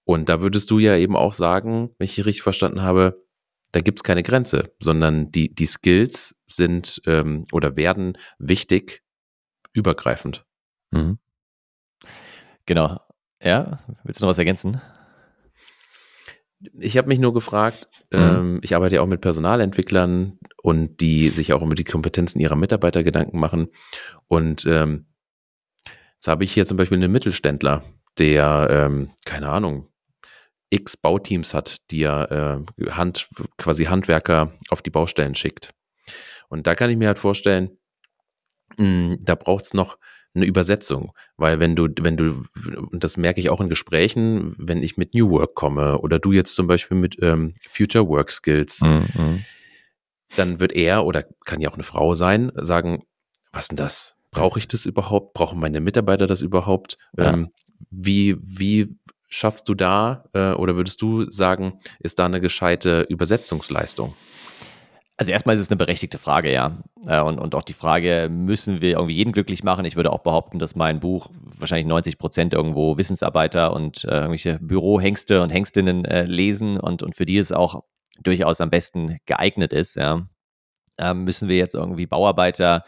und 0.04 0.30
da 0.30 0.42
würdest 0.42 0.70
du 0.72 0.80
ja 0.80 0.96
eben 0.98 1.16
auch 1.16 1.34
sagen, 1.34 1.92
wenn 1.98 2.06
ich 2.06 2.18
richtig 2.18 2.42
verstanden 2.42 2.82
habe, 2.82 3.24
da 3.72 3.80
gibt 3.80 4.00
es 4.00 4.04
keine 4.04 4.24
Grenze, 4.24 4.74
sondern 4.82 5.32
die, 5.32 5.54
die 5.54 5.66
Skills 5.66 6.44
sind 6.48 7.02
ähm, 7.06 7.46
oder 7.52 7.78
werden 7.78 8.18
wichtig 8.38 9.04
übergreifend. 9.74 10.46
Mhm. 10.92 11.20
Genau. 12.66 13.00
Ja, 13.42 13.80
willst 14.04 14.22
du 14.22 14.26
noch 14.26 14.32
was 14.32 14.38
ergänzen? 14.38 14.82
Ich 16.80 16.98
habe 16.98 17.08
mich 17.08 17.20
nur 17.20 17.34
gefragt, 17.34 17.90
mhm. 18.12 18.20
ähm, 18.20 18.60
ich 18.64 18.76
arbeite 18.76 18.96
ja 18.96 19.02
auch 19.02 19.08
mit 19.08 19.22
Personalentwicklern 19.22 20.40
und 20.62 21.02
die 21.02 21.30
sich 21.30 21.54
auch 21.54 21.62
über 21.62 21.76
die 21.76 21.84
Kompetenzen 21.84 22.40
ihrer 22.40 22.56
Mitarbeiter 22.56 23.04
Gedanken 23.04 23.40
machen. 23.40 23.70
Und 24.28 24.66
ähm, 24.66 25.08
jetzt 26.16 26.28
habe 26.28 26.44
ich 26.44 26.54
hier 26.54 26.66
zum 26.66 26.78
Beispiel 26.78 26.98
einen 26.98 27.12
Mittelständler, 27.12 27.84
der, 28.20 28.68
ähm, 28.70 29.12
keine 29.26 29.50
Ahnung, 29.50 29.88
x 30.70 30.98
Bauteams 30.98 31.54
hat, 31.54 31.78
die 31.92 32.04
er 32.04 32.64
äh, 32.80 32.92
Hand, 32.92 33.28
quasi 33.58 33.86
Handwerker 33.86 34.54
auf 34.70 34.82
die 34.82 34.90
Baustellen 34.90 35.36
schickt. 35.36 35.74
Und 36.48 36.68
da 36.68 36.76
kann 36.76 36.90
ich 36.90 36.98
mir 36.98 37.08
halt 37.08 37.20
vorstellen, 37.20 37.78
mh, 38.78 38.86
hm, 38.86 39.20
da 39.22 39.36
braucht 39.36 39.66
es 39.66 39.74
noch 39.74 39.98
eine 40.34 40.46
Übersetzung. 40.46 41.14
Weil 41.38 41.60
wenn 41.60 41.76
du, 41.76 41.90
wenn 42.00 42.18
du, 42.18 42.46
und 42.92 43.04
das 43.04 43.18
merke 43.18 43.42
ich 43.42 43.50
auch 43.50 43.62
in 43.62 43.70
Gesprächen, 43.70 44.56
wenn 44.58 44.84
ich 44.84 44.98
mit 44.98 45.14
New 45.14 45.30
Work 45.30 45.56
komme 45.56 46.00
oder 46.00 46.20
du 46.20 46.32
jetzt 46.32 46.56
zum 46.56 46.68
Beispiel 46.68 46.98
mit 46.98 47.18
ähm, 47.22 47.54
Future 47.70 48.08
Work 48.08 48.32
Skills, 48.32 48.82
mhm. 48.82 49.46
dann 50.36 50.60
wird 50.60 50.74
er 50.74 51.06
oder 51.06 51.26
kann 51.46 51.62
ja 51.62 51.70
auch 51.70 51.76
eine 51.76 51.84
Frau 51.84 52.16
sein, 52.16 52.52
sagen, 52.56 53.04
was 53.52 53.68
denn 53.68 53.78
das? 53.78 54.16
Brauche 54.32 54.60
ich 54.60 54.68
das 54.68 54.86
überhaupt? 54.86 55.34
Brauchen 55.34 55.60
meine 55.60 55.82
Mitarbeiter 55.82 56.26
das 56.28 56.42
überhaupt? 56.42 56.98
Ja. 57.18 57.34
Ähm, 57.34 57.50
wie, 57.90 58.38
wie 58.40 58.96
schaffst 59.28 59.68
du 59.68 59.74
da 59.74 60.26
äh, 60.34 60.52
oder 60.52 60.76
würdest 60.76 61.02
du 61.02 61.30
sagen, 61.30 61.80
ist 62.00 62.20
da 62.20 62.26
eine 62.26 62.40
gescheite 62.40 63.02
Übersetzungsleistung? 63.10 64.14
Also 65.22 65.34
erstmal 65.34 65.54
ist 65.54 65.62
es 65.62 65.70
eine 65.70 65.78
berechtigte 65.78 66.18
Frage, 66.18 66.52
ja. 66.52 66.80
Äh, 67.06 67.22
und, 67.22 67.38
und 67.38 67.54
auch 67.54 67.62
die 67.62 67.74
Frage, 67.74 68.28
müssen 68.32 68.82
wir 68.82 68.94
irgendwie 68.94 69.14
jeden 69.14 69.34
glücklich 69.34 69.64
machen? 69.64 69.86
Ich 69.86 69.96
würde 69.96 70.12
auch 70.12 70.24
behaupten, 70.24 70.58
dass 70.58 70.76
mein 70.76 71.00
Buch 71.00 71.30
wahrscheinlich 71.60 71.86
90 71.86 72.18
Prozent 72.18 72.56
irgendwo 72.56 72.98
Wissensarbeiter 72.98 73.72
und 73.72 74.04
äh, 74.06 74.16
irgendwelche 74.16 74.58
Bürohengste 74.58 75.44
und 75.44 75.52
Hengstinnen 75.52 76.06
äh, 76.06 76.24
lesen 76.24 76.80
und, 76.80 77.04
und 77.04 77.16
für 77.16 77.28
die 77.28 77.38
es 77.38 77.52
auch 77.52 77.84
durchaus 78.24 78.62
am 78.62 78.72
besten 78.72 79.20
geeignet 79.28 79.74
ist, 79.74 79.96
ja. 79.96 80.26
Ähm, 80.98 81.24
müssen 81.24 81.48
wir 81.50 81.58
jetzt 81.58 81.76
irgendwie 81.76 82.08
Bauarbeiter 82.08 82.84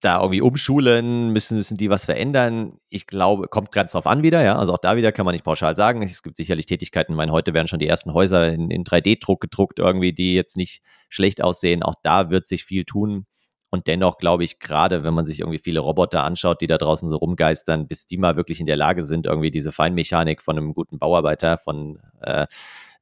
da 0.00 0.20
irgendwie 0.20 0.40
umschulen, 0.40 1.30
müssen, 1.30 1.56
müssen 1.56 1.76
die 1.76 1.90
was 1.90 2.04
verändern. 2.04 2.78
Ich 2.88 3.06
glaube, 3.06 3.48
kommt 3.48 3.72
ganz 3.72 3.92
drauf 3.92 4.06
an 4.06 4.22
wieder, 4.22 4.42
ja. 4.42 4.56
Also 4.56 4.74
auch 4.74 4.78
da 4.78 4.96
wieder 4.96 5.12
kann 5.12 5.24
man 5.24 5.34
nicht 5.34 5.44
pauschal 5.44 5.76
sagen. 5.76 6.02
Es 6.02 6.22
gibt 6.22 6.36
sicherlich 6.36 6.66
Tätigkeiten, 6.66 7.12
ich 7.12 7.16
meine, 7.16 7.32
heute 7.32 7.54
werden 7.54 7.68
schon 7.68 7.78
die 7.78 7.88
ersten 7.88 8.14
Häuser 8.14 8.52
in, 8.52 8.70
in 8.70 8.84
3D-Druck 8.84 9.40
gedruckt, 9.40 9.78
irgendwie, 9.78 10.12
die 10.12 10.34
jetzt 10.34 10.56
nicht 10.56 10.82
schlecht 11.08 11.42
aussehen. 11.42 11.82
Auch 11.82 11.96
da 12.02 12.30
wird 12.30 12.46
sich 12.46 12.64
viel 12.64 12.84
tun. 12.84 13.26
Und 13.70 13.86
dennoch 13.86 14.16
glaube 14.18 14.44
ich, 14.44 14.60
gerade 14.60 15.04
wenn 15.04 15.14
man 15.14 15.26
sich 15.26 15.40
irgendwie 15.40 15.58
viele 15.58 15.80
Roboter 15.80 16.24
anschaut, 16.24 16.60
die 16.60 16.66
da 16.66 16.78
draußen 16.78 17.08
so 17.08 17.16
rumgeistern, 17.16 17.86
bis 17.86 18.06
die 18.06 18.16
mal 18.16 18.36
wirklich 18.36 18.60
in 18.60 18.66
der 18.66 18.76
Lage 18.76 19.02
sind, 19.02 19.26
irgendwie 19.26 19.50
diese 19.50 19.72
Feinmechanik 19.72 20.40
von 20.42 20.56
einem 20.56 20.72
guten 20.72 20.98
Bauarbeiter, 20.98 21.58
von 21.58 21.98
äh, 22.22 22.46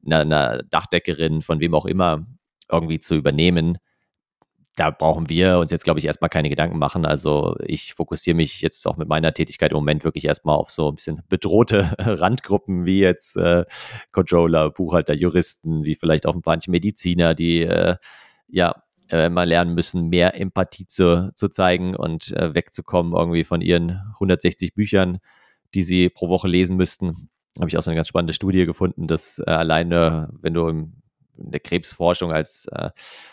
einer, 0.04 0.20
einer 0.20 0.62
Dachdeckerin, 0.64 1.40
von 1.42 1.60
wem 1.60 1.74
auch 1.74 1.86
immer 1.86 2.26
irgendwie 2.70 2.98
zu 2.98 3.14
übernehmen, 3.14 3.78
da 4.76 4.90
brauchen 4.90 5.28
wir 5.30 5.58
uns 5.58 5.70
jetzt, 5.70 5.84
glaube 5.84 5.98
ich, 5.98 6.04
erstmal 6.04 6.28
keine 6.28 6.50
Gedanken 6.50 6.78
machen. 6.78 7.06
Also 7.06 7.56
ich 7.64 7.94
fokussiere 7.94 8.36
mich 8.36 8.60
jetzt 8.60 8.86
auch 8.86 8.98
mit 8.98 9.08
meiner 9.08 9.32
Tätigkeit 9.32 9.72
im 9.72 9.76
Moment 9.76 10.04
wirklich 10.04 10.26
erstmal 10.26 10.56
auf 10.56 10.70
so 10.70 10.88
ein 10.88 10.94
bisschen 10.96 11.22
bedrohte 11.28 11.94
Randgruppen 11.98 12.84
wie 12.84 13.00
jetzt 13.00 13.36
äh, 13.36 13.64
Controller, 14.12 14.70
Buchhalter, 14.70 15.14
Juristen, 15.14 15.84
wie 15.84 15.94
vielleicht 15.94 16.26
auch 16.26 16.34
ein 16.34 16.42
paar 16.42 16.58
Mediziner, 16.68 17.34
die 17.34 17.62
äh, 17.62 17.96
ja 18.48 18.82
äh, 19.08 19.30
mal 19.30 19.48
lernen 19.48 19.74
müssen, 19.74 20.08
mehr 20.08 20.38
Empathie 20.38 20.86
zu, 20.86 21.32
zu 21.34 21.48
zeigen 21.48 21.96
und 21.96 22.32
äh, 22.32 22.54
wegzukommen 22.54 23.14
irgendwie 23.14 23.44
von 23.44 23.62
ihren 23.62 24.02
160 24.14 24.74
Büchern, 24.74 25.18
die 25.74 25.84
sie 25.84 26.10
pro 26.10 26.28
Woche 26.28 26.48
lesen 26.48 26.76
müssten. 26.76 27.30
Habe 27.58 27.68
ich 27.68 27.78
auch 27.78 27.82
so 27.82 27.90
eine 27.90 27.96
ganz 27.96 28.08
spannende 28.08 28.34
Studie 28.34 28.66
gefunden, 28.66 29.06
dass 29.06 29.38
äh, 29.38 29.50
alleine, 29.50 30.28
wenn 30.40 30.52
du 30.52 30.68
im 30.68 31.02
in 31.38 31.50
der 31.50 31.60
Krebsforschung 31.60 32.32
als 32.32 32.66
äh, 32.72 32.90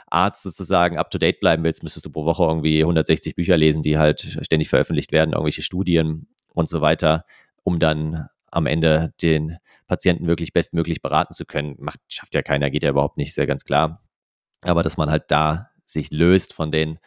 Arzt 0.07 0.43
sozusagen 0.43 0.97
up 0.97 1.09
to 1.09 1.17
date 1.17 1.39
bleiben 1.39 1.63
willst, 1.63 1.83
müsstest 1.83 2.05
du 2.05 2.09
pro 2.09 2.25
Woche 2.25 2.43
irgendwie 2.43 2.81
160 2.81 3.35
Bücher 3.35 3.57
lesen, 3.57 3.83
die 3.83 3.97
halt 3.97 4.21
ständig 4.41 4.69
veröffentlicht 4.69 5.11
werden, 5.11 5.31
irgendwelche 5.31 5.61
Studien 5.61 6.27
und 6.53 6.69
so 6.69 6.81
weiter, 6.81 7.25
um 7.63 7.79
dann 7.79 8.27
am 8.51 8.67
Ende 8.67 9.13
den 9.21 9.57
Patienten 9.87 10.27
wirklich 10.27 10.53
bestmöglich 10.53 11.01
beraten 11.01 11.33
zu 11.33 11.45
können. 11.45 11.75
Macht, 11.79 11.99
schafft 12.07 12.35
ja 12.35 12.43
keiner, 12.43 12.69
geht 12.69 12.83
ja 12.83 12.89
überhaupt 12.89 13.17
nicht, 13.17 13.29
ist 13.29 13.37
ja 13.37 13.45
ganz 13.45 13.65
klar. 13.65 14.01
Aber 14.61 14.83
dass 14.83 14.97
man 14.97 15.09
halt 15.09 15.25
da 15.29 15.69
sich 15.85 16.11
löst 16.11 16.53
von 16.53 16.71
den 16.71 16.99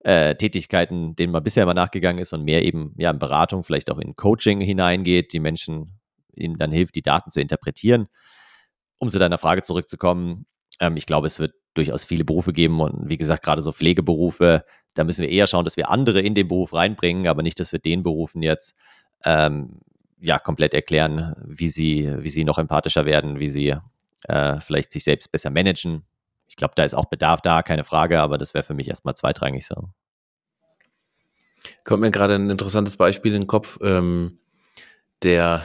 äh, 0.00 0.34
Tätigkeiten, 0.34 1.16
denen 1.16 1.32
man 1.32 1.42
bisher 1.42 1.62
immer 1.62 1.74
nachgegangen 1.74 2.20
ist 2.20 2.32
und 2.32 2.44
mehr 2.44 2.64
eben 2.64 2.94
ja 2.98 3.10
in 3.10 3.18
Beratung, 3.18 3.64
vielleicht 3.64 3.90
auch 3.90 3.98
in 3.98 4.16
Coaching 4.16 4.60
hineingeht, 4.60 5.32
die 5.32 5.40
Menschen 5.40 6.00
ihnen 6.34 6.58
dann 6.58 6.70
hilft, 6.70 6.94
die 6.94 7.02
Daten 7.02 7.30
zu 7.30 7.40
interpretieren 7.40 8.08
um 9.00 9.10
zu 9.10 9.18
deiner 9.18 9.38
Frage 9.38 9.62
zurückzukommen, 9.62 10.46
ähm, 10.78 10.96
ich 10.96 11.06
glaube, 11.06 11.26
es 11.26 11.40
wird 11.40 11.54
durchaus 11.74 12.04
viele 12.04 12.24
Berufe 12.24 12.52
geben 12.52 12.80
und 12.80 13.08
wie 13.08 13.16
gesagt, 13.16 13.42
gerade 13.42 13.62
so 13.62 13.72
Pflegeberufe, 13.72 14.64
da 14.94 15.04
müssen 15.04 15.22
wir 15.22 15.30
eher 15.30 15.46
schauen, 15.46 15.64
dass 15.64 15.76
wir 15.76 15.90
andere 15.90 16.20
in 16.20 16.34
den 16.34 16.46
Beruf 16.46 16.72
reinbringen, 16.72 17.26
aber 17.26 17.42
nicht, 17.42 17.58
dass 17.58 17.72
wir 17.72 17.78
den 17.78 18.02
Berufen 18.02 18.42
jetzt 18.42 18.76
ähm, 19.24 19.80
ja 20.20 20.38
komplett 20.38 20.74
erklären, 20.74 21.34
wie 21.44 21.68
sie, 21.68 22.12
wie 22.18 22.28
sie 22.28 22.44
noch 22.44 22.58
empathischer 22.58 23.06
werden, 23.06 23.38
wie 23.38 23.48
sie 23.48 23.76
äh, 24.24 24.60
vielleicht 24.60 24.92
sich 24.92 25.04
selbst 25.04 25.32
besser 25.32 25.50
managen. 25.50 26.04
Ich 26.46 26.56
glaube, 26.56 26.74
da 26.76 26.84
ist 26.84 26.94
auch 26.94 27.06
Bedarf 27.06 27.40
da, 27.40 27.62
keine 27.62 27.84
Frage, 27.84 28.20
aber 28.20 28.36
das 28.36 28.52
wäre 28.52 28.64
für 28.64 28.74
mich 28.74 28.88
erstmal 28.88 29.14
zweitrangig 29.14 29.66
so. 29.66 29.88
Kommt 31.84 32.00
mir 32.00 32.10
gerade 32.10 32.34
ein 32.34 32.50
interessantes 32.50 32.96
Beispiel 32.96 33.32
in 33.34 33.42
den 33.42 33.46
Kopf. 33.46 33.78
Ähm, 33.82 34.40
der 35.22 35.64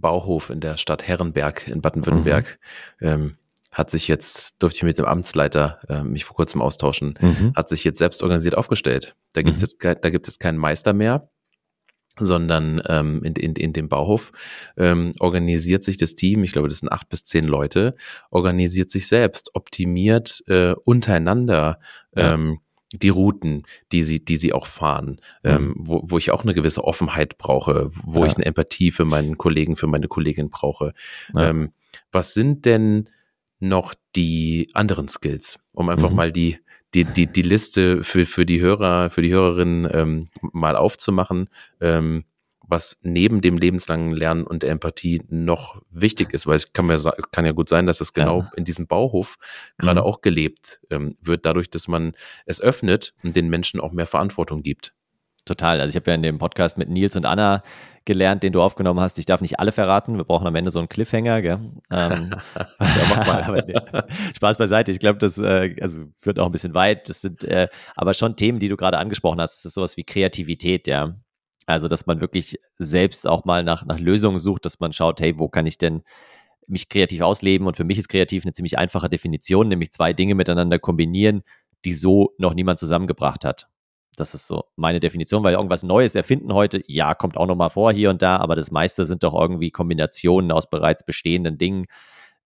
Bauhof 0.00 0.50
in 0.50 0.60
der 0.60 0.76
Stadt 0.76 1.06
Herrenberg 1.06 1.68
in 1.68 1.80
Baden-Württemberg. 1.80 2.58
Mhm. 3.00 3.08
Ähm, 3.08 3.36
hat 3.70 3.90
sich 3.90 4.08
jetzt, 4.08 4.54
durfte 4.58 4.78
ich 4.78 4.82
mit 4.82 4.98
dem 4.98 5.04
Amtsleiter 5.04 5.78
äh, 5.88 6.02
mich 6.02 6.24
vor 6.24 6.34
kurzem 6.34 6.62
austauschen, 6.62 7.18
mhm. 7.20 7.52
hat 7.54 7.68
sich 7.68 7.84
jetzt 7.84 7.98
selbst 7.98 8.22
organisiert 8.22 8.56
aufgestellt. 8.56 9.14
Da 9.34 9.42
gibt 9.42 9.56
es 9.56 9.62
mhm. 9.62 9.78
jetzt, 9.82 10.04
da 10.04 10.10
gibt's 10.10 10.28
jetzt 10.28 10.40
keinen 10.40 10.56
Meister 10.56 10.94
mehr, 10.94 11.28
sondern 12.18 12.82
ähm, 12.86 13.22
in, 13.22 13.34
in, 13.34 13.54
in 13.54 13.72
dem 13.72 13.88
Bauhof 13.88 14.32
ähm, 14.76 15.12
organisiert 15.20 15.84
sich 15.84 15.96
das 15.96 16.14
Team, 16.14 16.42
ich 16.44 16.52
glaube, 16.52 16.68
das 16.68 16.78
sind 16.78 16.90
acht 16.90 17.08
bis 17.08 17.24
zehn 17.24 17.44
Leute, 17.44 17.94
organisiert 18.30 18.90
sich 18.90 19.06
selbst, 19.06 19.50
optimiert 19.54 20.42
äh, 20.46 20.74
untereinander 20.84 21.78
ja. 22.16 22.34
ähm, 22.34 22.60
die 22.92 23.08
Routen, 23.08 23.64
die 23.92 24.02
sie, 24.02 24.24
die 24.24 24.36
sie 24.36 24.52
auch 24.52 24.66
fahren, 24.66 25.20
mhm. 25.42 25.50
ähm, 25.50 25.74
wo, 25.76 26.02
wo 26.04 26.18
ich 26.18 26.30
auch 26.30 26.42
eine 26.42 26.54
gewisse 26.54 26.84
Offenheit 26.84 27.38
brauche, 27.38 27.90
wo 27.92 28.20
ja. 28.20 28.26
ich 28.26 28.36
eine 28.36 28.46
Empathie 28.46 28.90
für 28.90 29.04
meinen 29.04 29.36
Kollegen, 29.36 29.76
für 29.76 29.86
meine 29.86 30.08
Kollegin 30.08 30.48
brauche. 30.48 30.94
Ja. 31.34 31.50
Ähm, 31.50 31.72
was 32.12 32.34
sind 32.34 32.64
denn 32.64 33.08
noch 33.60 33.94
die 34.16 34.68
anderen 34.74 35.08
Skills, 35.08 35.58
um 35.72 35.88
einfach 35.88 36.10
mhm. 36.10 36.16
mal 36.16 36.32
die, 36.32 36.58
die, 36.94 37.04
die, 37.04 37.26
die 37.26 37.42
Liste 37.42 38.02
für, 38.02 38.24
für 38.24 38.46
die 38.46 38.60
Hörer, 38.60 39.10
für 39.10 39.22
die 39.22 39.32
Hörerinnen 39.32 39.88
ähm, 39.92 40.26
mal 40.40 40.76
aufzumachen, 40.76 41.48
ähm, 41.80 42.24
was 42.68 43.00
neben 43.02 43.40
dem 43.40 43.56
lebenslangen 43.56 44.12
Lernen 44.12 44.46
und 44.46 44.62
der 44.62 44.70
Empathie 44.70 45.22
noch 45.28 45.80
wichtig 45.90 46.32
ist, 46.32 46.46
weil 46.46 46.56
es 46.56 46.72
kann, 46.72 46.86
mir, 46.86 46.98
kann 47.32 47.46
ja 47.46 47.52
gut 47.52 47.68
sein, 47.68 47.86
dass 47.86 48.00
es 48.00 48.12
genau 48.12 48.40
ja. 48.40 48.50
in 48.56 48.64
diesem 48.64 48.86
Bauhof 48.86 49.36
gerade 49.78 50.00
mhm. 50.00 50.06
auch 50.06 50.20
gelebt 50.20 50.80
ähm, 50.90 51.16
wird, 51.20 51.46
dadurch, 51.46 51.70
dass 51.70 51.88
man 51.88 52.12
es 52.44 52.60
öffnet 52.60 53.14
und 53.24 53.34
den 53.34 53.48
Menschen 53.48 53.80
auch 53.80 53.92
mehr 53.92 54.06
Verantwortung 54.06 54.62
gibt. 54.62 54.92
Total. 55.46 55.80
Also 55.80 55.92
ich 55.92 55.96
habe 55.96 56.10
ja 56.10 56.14
in 56.14 56.22
dem 56.22 56.36
Podcast 56.36 56.76
mit 56.76 56.90
Nils 56.90 57.16
und 57.16 57.24
Anna 57.24 57.62
gelernt, 58.04 58.42
den 58.42 58.52
du 58.52 58.60
aufgenommen 58.60 59.00
hast. 59.00 59.18
Ich 59.18 59.24
darf 59.24 59.40
nicht 59.40 59.58
alle 59.58 59.72
verraten. 59.72 60.18
Wir 60.18 60.24
brauchen 60.24 60.46
am 60.46 60.54
Ende 60.54 60.70
so 60.70 60.78
einen 60.78 60.90
Cliffhanger. 60.90 61.40
Gell? 61.40 61.58
Ähm, 61.90 62.34
ja, 62.80 64.04
Spaß 64.36 64.58
beiseite. 64.58 64.92
Ich 64.92 64.98
glaube, 64.98 65.18
das 65.18 65.38
äh, 65.38 65.74
also 65.80 66.02
führt 66.18 66.38
auch 66.38 66.46
ein 66.46 66.52
bisschen 66.52 66.74
weit. 66.74 67.08
Das 67.08 67.22
sind 67.22 67.44
äh, 67.44 67.68
aber 67.96 68.12
schon 68.12 68.36
Themen, 68.36 68.58
die 68.58 68.68
du 68.68 68.76
gerade 68.76 68.98
angesprochen 68.98 69.40
hast. 69.40 69.56
Das 69.56 69.64
ist 69.64 69.74
sowas 69.74 69.96
wie 69.96 70.04
Kreativität, 70.04 70.86
ja. 70.86 71.14
Also, 71.68 71.86
dass 71.86 72.06
man 72.06 72.22
wirklich 72.22 72.58
selbst 72.78 73.26
auch 73.26 73.44
mal 73.44 73.62
nach, 73.62 73.84
nach 73.84 73.98
Lösungen 73.98 74.38
sucht, 74.38 74.64
dass 74.64 74.80
man 74.80 74.94
schaut, 74.94 75.20
hey, 75.20 75.38
wo 75.38 75.50
kann 75.50 75.66
ich 75.66 75.76
denn 75.76 76.02
mich 76.66 76.88
kreativ 76.88 77.20
ausleben? 77.20 77.66
Und 77.66 77.76
für 77.76 77.84
mich 77.84 77.98
ist 77.98 78.08
kreativ 78.08 78.44
eine 78.44 78.52
ziemlich 78.52 78.78
einfache 78.78 79.10
Definition, 79.10 79.68
nämlich 79.68 79.92
zwei 79.92 80.14
Dinge 80.14 80.34
miteinander 80.34 80.78
kombinieren, 80.78 81.42
die 81.84 81.92
so 81.92 82.32
noch 82.38 82.54
niemand 82.54 82.78
zusammengebracht 82.78 83.44
hat. 83.44 83.68
Das 84.16 84.32
ist 84.32 84.46
so 84.46 84.64
meine 84.76 84.98
Definition, 84.98 85.44
weil 85.44 85.56
irgendwas 85.56 85.82
Neues 85.82 86.14
erfinden 86.14 86.54
heute, 86.54 86.82
ja, 86.86 87.14
kommt 87.14 87.36
auch 87.36 87.46
nochmal 87.46 87.68
vor 87.68 87.92
hier 87.92 88.08
und 88.08 88.22
da, 88.22 88.38
aber 88.38 88.56
das 88.56 88.70
meiste 88.70 89.04
sind 89.04 89.22
doch 89.22 89.38
irgendwie 89.38 89.70
Kombinationen 89.70 90.50
aus 90.52 90.70
bereits 90.70 91.04
bestehenden 91.04 91.58
Dingen. 91.58 91.84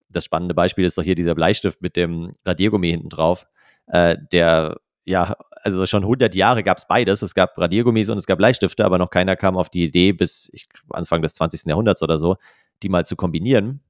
Das 0.08 0.24
spannende 0.24 0.56
Beispiel 0.56 0.84
ist 0.84 0.98
doch 0.98 1.04
hier 1.04 1.14
dieser 1.14 1.36
Bleistift 1.36 1.80
mit 1.80 1.94
dem 1.94 2.32
Radiergummi 2.44 2.90
hinten 2.90 3.08
drauf, 3.08 3.46
äh, 3.86 4.16
der 4.32 4.80
ja, 5.04 5.36
also 5.62 5.84
schon 5.86 6.04
100 6.04 6.34
Jahre 6.34 6.62
gab 6.62 6.78
es 6.78 6.86
beides. 6.86 7.22
Es 7.22 7.34
gab 7.34 7.58
Radiergummis 7.58 8.08
und 8.08 8.18
es 8.18 8.26
gab 8.26 8.38
Bleistifte, 8.38 8.84
aber 8.84 8.98
noch 8.98 9.10
keiner 9.10 9.36
kam 9.36 9.56
auf 9.56 9.68
die 9.68 9.84
Idee, 9.84 10.12
bis 10.12 10.48
ich, 10.52 10.68
Anfang 10.90 11.22
des 11.22 11.34
20. 11.34 11.66
Jahrhunderts 11.66 12.02
oder 12.02 12.18
so, 12.18 12.36
die 12.82 12.88
mal 12.88 13.04
zu 13.04 13.16
kombinieren. 13.16 13.80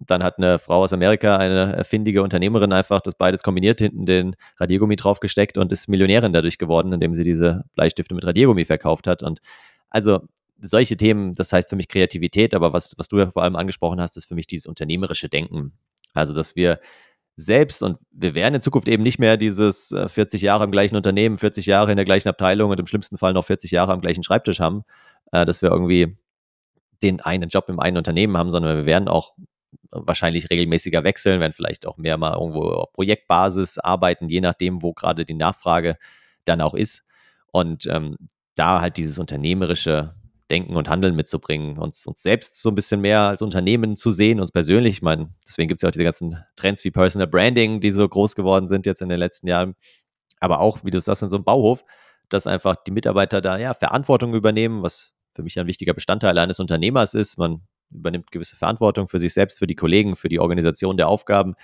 Dann 0.00 0.22
hat 0.22 0.38
eine 0.38 0.58
Frau 0.58 0.82
aus 0.82 0.92
Amerika, 0.92 1.36
eine 1.36 1.76
erfindige 1.76 2.22
Unternehmerin, 2.22 2.72
einfach 2.72 3.00
das 3.00 3.14
beides 3.14 3.42
kombiniert, 3.42 3.80
hinten 3.80 4.06
den 4.06 4.34
Radiergummi 4.58 4.96
draufgesteckt 4.96 5.58
und 5.58 5.70
ist 5.70 5.88
Millionärin 5.88 6.32
dadurch 6.32 6.58
geworden, 6.58 6.92
indem 6.92 7.14
sie 7.14 7.22
diese 7.22 7.64
Bleistifte 7.74 8.14
mit 8.14 8.24
Radiergummi 8.24 8.64
verkauft 8.64 9.06
hat. 9.06 9.22
Und 9.22 9.40
also 9.90 10.20
solche 10.60 10.96
Themen, 10.96 11.32
das 11.34 11.52
heißt 11.52 11.70
für 11.70 11.76
mich 11.76 11.88
Kreativität, 11.88 12.54
aber 12.54 12.72
was, 12.72 12.94
was 12.96 13.08
du 13.08 13.18
ja 13.18 13.30
vor 13.30 13.42
allem 13.42 13.56
angesprochen 13.56 14.00
hast, 14.00 14.16
ist 14.16 14.26
für 14.26 14.34
mich 14.34 14.46
dieses 14.46 14.66
unternehmerische 14.66 15.28
Denken. 15.28 15.72
Also, 16.14 16.34
dass 16.34 16.56
wir 16.56 16.78
selbst 17.36 17.82
und 17.82 17.98
wir 18.10 18.34
werden 18.34 18.56
in 18.56 18.60
Zukunft 18.60 18.88
eben 18.88 19.02
nicht 19.02 19.18
mehr 19.18 19.36
dieses 19.36 19.94
40 20.06 20.42
äh, 20.42 20.46
Jahre 20.46 20.64
im 20.64 20.70
gleichen 20.70 20.96
Unternehmen, 20.96 21.38
40 21.38 21.66
Jahre 21.66 21.90
in 21.90 21.96
der 21.96 22.04
gleichen 22.04 22.28
Abteilung 22.28 22.70
und 22.70 22.78
im 22.78 22.86
schlimmsten 22.86 23.18
Fall 23.18 23.32
noch 23.32 23.44
40 23.44 23.70
Jahre 23.70 23.92
am 23.92 24.00
gleichen 24.00 24.22
Schreibtisch 24.22 24.60
haben, 24.60 24.84
äh, 25.32 25.44
dass 25.44 25.62
wir 25.62 25.70
irgendwie 25.70 26.16
den 27.02 27.20
einen 27.20 27.48
Job 27.48 27.68
im 27.68 27.80
einen 27.80 27.96
Unternehmen 27.96 28.36
haben, 28.36 28.50
sondern 28.50 28.76
wir 28.76 28.86
werden 28.86 29.08
auch 29.08 29.32
wahrscheinlich 29.90 30.50
regelmäßiger 30.50 31.04
wechseln, 31.04 31.40
werden 31.40 31.52
vielleicht 31.52 31.86
auch 31.86 31.96
mehr 31.96 32.16
mal 32.16 32.34
irgendwo 32.34 32.62
auf 32.70 32.92
Projektbasis 32.92 33.78
arbeiten, 33.78 34.28
je 34.28 34.40
nachdem, 34.40 34.82
wo 34.82 34.92
gerade 34.92 35.24
die 35.24 35.34
Nachfrage 35.34 35.96
dann 36.44 36.60
auch 36.60 36.74
ist. 36.74 37.04
Und 37.50 37.86
ähm, 37.86 38.16
da 38.54 38.80
halt 38.80 38.96
dieses 38.96 39.18
unternehmerische 39.18 40.14
Denken 40.52 40.76
und 40.76 40.88
Handeln 40.90 41.16
mitzubringen, 41.16 41.78
uns, 41.78 42.06
uns 42.06 42.22
selbst 42.22 42.60
so 42.60 42.68
ein 42.68 42.74
bisschen 42.74 43.00
mehr 43.00 43.22
als 43.22 43.40
Unternehmen 43.40 43.96
zu 43.96 44.10
sehen, 44.10 44.38
uns 44.38 44.52
persönlich. 44.52 44.96
Ich 44.96 45.02
meine, 45.02 45.30
deswegen 45.48 45.66
gibt 45.66 45.78
es 45.78 45.82
ja 45.82 45.88
auch 45.88 45.92
diese 45.92 46.04
ganzen 46.04 46.44
Trends 46.56 46.84
wie 46.84 46.90
Personal 46.90 47.26
Branding, 47.26 47.80
die 47.80 47.90
so 47.90 48.06
groß 48.06 48.36
geworden 48.36 48.68
sind 48.68 48.84
jetzt 48.84 49.00
in 49.00 49.08
den 49.08 49.18
letzten 49.18 49.48
Jahren. 49.48 49.74
Aber 50.40 50.60
auch, 50.60 50.84
wie 50.84 50.90
du 50.90 51.00
sagst, 51.00 51.22
in 51.22 51.30
so 51.30 51.36
einem 51.36 51.44
Bauhof, 51.44 51.84
dass 52.28 52.46
einfach 52.46 52.76
die 52.76 52.90
Mitarbeiter 52.90 53.40
da 53.40 53.56
ja 53.56 53.72
Verantwortung 53.72 54.34
übernehmen, 54.34 54.82
was 54.82 55.14
für 55.34 55.42
mich 55.42 55.58
ein 55.58 55.66
wichtiger 55.66 55.94
Bestandteil 55.94 56.36
eines 56.36 56.60
Unternehmers 56.60 57.14
ist. 57.14 57.38
Man 57.38 57.62
übernimmt 57.90 58.30
gewisse 58.30 58.56
Verantwortung 58.56 59.08
für 59.08 59.18
sich 59.18 59.32
selbst, 59.32 59.58
für 59.58 59.66
die 59.66 59.74
Kollegen, 59.74 60.16
für 60.16 60.28
die 60.28 60.38
Organisation 60.38 60.98
der 60.98 61.08
Aufgaben 61.08 61.54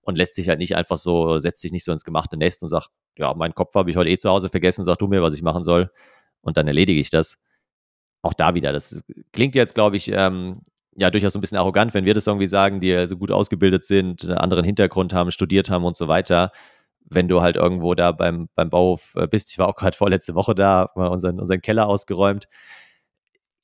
und 0.00 0.16
lässt 0.16 0.34
sich 0.34 0.48
halt 0.48 0.58
nicht 0.58 0.74
einfach 0.74 0.96
so, 0.96 1.38
setzt 1.38 1.60
sich 1.60 1.72
nicht 1.72 1.84
so 1.84 1.92
ins 1.92 2.04
gemachte 2.04 2.38
Nest 2.38 2.62
und 2.62 2.70
sagt, 2.70 2.88
ja, 3.18 3.34
meinen 3.34 3.54
Kopf 3.54 3.74
habe 3.74 3.90
ich 3.90 3.96
heute 3.96 4.10
eh 4.10 4.16
zu 4.16 4.30
Hause 4.30 4.48
vergessen, 4.48 4.84
sag 4.84 4.96
du 4.98 5.06
mir, 5.06 5.22
was 5.22 5.34
ich 5.34 5.42
machen 5.42 5.64
soll 5.64 5.90
und 6.40 6.56
dann 6.56 6.66
erledige 6.66 7.00
ich 7.00 7.10
das 7.10 7.38
auch 8.22 8.34
da 8.34 8.54
wieder, 8.54 8.72
das 8.72 9.04
klingt 9.32 9.54
jetzt, 9.54 9.74
glaube 9.74 9.96
ich, 9.96 10.10
ähm, 10.12 10.60
ja 10.98 11.10
durchaus 11.10 11.34
ein 11.34 11.40
bisschen 11.40 11.58
arrogant, 11.58 11.94
wenn 11.94 12.04
wir 12.04 12.14
das 12.14 12.26
irgendwie 12.26 12.46
sagen, 12.46 12.80
die 12.80 12.92
also 12.92 13.16
gut 13.16 13.30
ausgebildet 13.30 13.84
sind, 13.84 14.24
einen 14.24 14.34
anderen 14.38 14.64
Hintergrund 14.64 15.12
haben, 15.12 15.30
studiert 15.30 15.70
haben 15.70 15.84
und 15.84 15.96
so 15.96 16.08
weiter. 16.08 16.50
wenn 17.10 17.28
du 17.28 17.40
halt 17.40 17.56
irgendwo 17.56 17.94
da 17.94 18.12
beim, 18.12 18.48
beim 18.54 18.68
Bau 18.68 19.00
äh, 19.14 19.26
bist. 19.26 19.50
Ich 19.50 19.58
war 19.58 19.68
auch 19.68 19.76
gerade 19.76 19.96
vorletzte 19.96 20.34
Woche 20.34 20.54
da, 20.54 20.90
mal 20.94 21.08
unseren, 21.08 21.40
unseren 21.40 21.62
Keller 21.62 21.88
ausgeräumt. 21.88 22.48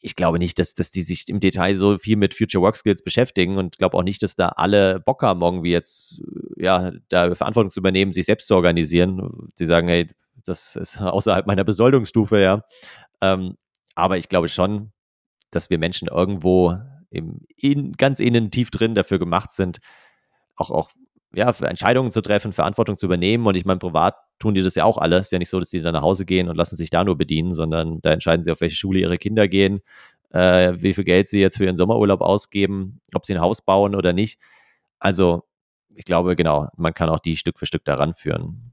Ich 0.01 0.17
glaube 0.17 0.39
nicht, 0.39 0.59
dass, 0.59 0.75
dass 0.75 0.91
die 0.91 1.03
sich 1.03 1.29
im 1.29 1.41
Detail 1.41 1.75
so 1.75 1.99
viel 1.99 2.17
mit 2.17 2.35
Future 2.35 2.63
Work 2.63 2.77
Skills 2.77 3.03
beschäftigen 3.03 3.59
und 3.59 3.79
glaube 3.79 3.97
auch 3.97 4.03
nicht, 4.03 4.23
dass 4.23 4.37
da 4.37 4.49
alle 4.49 5.01
Bock 5.01 5.23
haben, 5.23 5.43
irgendwie 5.43 5.73
jetzt, 5.73 6.23
ja, 6.57 6.93
da 7.09 7.35
Verantwortung 7.35 7.71
zu 7.71 7.81
übernehmen, 7.81 8.13
sich 8.13 8.27
selbst 8.27 8.47
zu 8.49 8.55
organisieren. 8.55 9.51
Sie 9.57 9.67
sagen, 9.67 9.89
hey, 9.89 10.11
das 10.45 10.77
ist 10.77 11.01
außerhalb 11.01 11.47
meiner 11.47 11.65
Besoldungsstufe, 11.65 12.41
ja. 12.41 12.65
Ähm, 13.21 13.57
aber 13.95 14.19
ich 14.19 14.29
glaube 14.29 14.49
schon, 14.49 14.93
dass 15.51 15.71
wir 15.71 15.79
Menschen 15.79 16.09
irgendwo 16.09 16.77
im, 17.11 17.41
in, 17.57 17.93
ganz 17.93 18.21
innen 18.21 18.51
tief 18.51 18.71
drin 18.71 18.95
dafür 18.95 19.19
gemacht 19.19 19.53
sind, 19.53 19.79
auch, 20.57 20.71
auch 20.71 20.91
ja, 21.35 21.53
für 21.53 21.67
Entscheidungen 21.67 22.11
zu 22.11 22.21
treffen, 22.21 22.53
Verantwortung 22.53 22.97
zu 22.97 23.07
übernehmen. 23.07 23.47
Und 23.47 23.57
ich 23.57 23.65
meine, 23.65 23.79
privat 23.79 24.17
tun 24.39 24.55
die 24.55 24.63
das 24.63 24.75
ja 24.75 24.85
auch 24.85 24.99
alles. 24.99 25.27
Ist 25.27 25.33
ja 25.33 25.39
nicht 25.39 25.49
so, 25.49 25.59
dass 25.59 25.71
die 25.71 25.81
dann 25.81 25.95
nach 25.95 26.03
Hause 26.03 26.25
gehen 26.25 26.49
und 26.49 26.57
lassen 26.57 26.77
sich 26.77 26.91
da 26.91 27.05
nur 27.05 27.17
bedienen, 27.17 27.55
sondern 27.55 28.01
da 28.03 28.13
entscheiden 28.13 28.43
sie, 28.43 28.53
auf 28.53 28.61
welche 28.61 28.77
Schule 28.77 29.01
ihre 29.01 29.19
Kinder 29.19 29.49
gehen, 29.49 29.81
äh, 30.31 30.73
wie 30.77 30.93
viel 30.93 31.05
Geld 31.05 31.29
sie 31.29 31.41
jetzt 31.41 31.57
für 31.57 31.65
ihren 31.65 31.77
Sommerurlaub 31.77 32.21
ausgeben, 32.21 33.01
ob 33.15 33.27
sie 33.27 33.35
ein 33.35 33.41
Haus 33.41 33.63
bauen 33.63 33.95
oder 33.95 34.13
nicht. 34.13 34.41
Also, 34.99 35.45
ich 35.95 36.05
glaube, 36.05 36.37
genau, 36.37 36.69
man 36.77 36.95
kann 36.95 37.09
auch 37.09 37.21
die 37.21 37.37
Stück 37.37 37.59
für 37.59 37.67
Stück 37.67 37.85
daran 37.85 38.15
führen. 38.15 38.73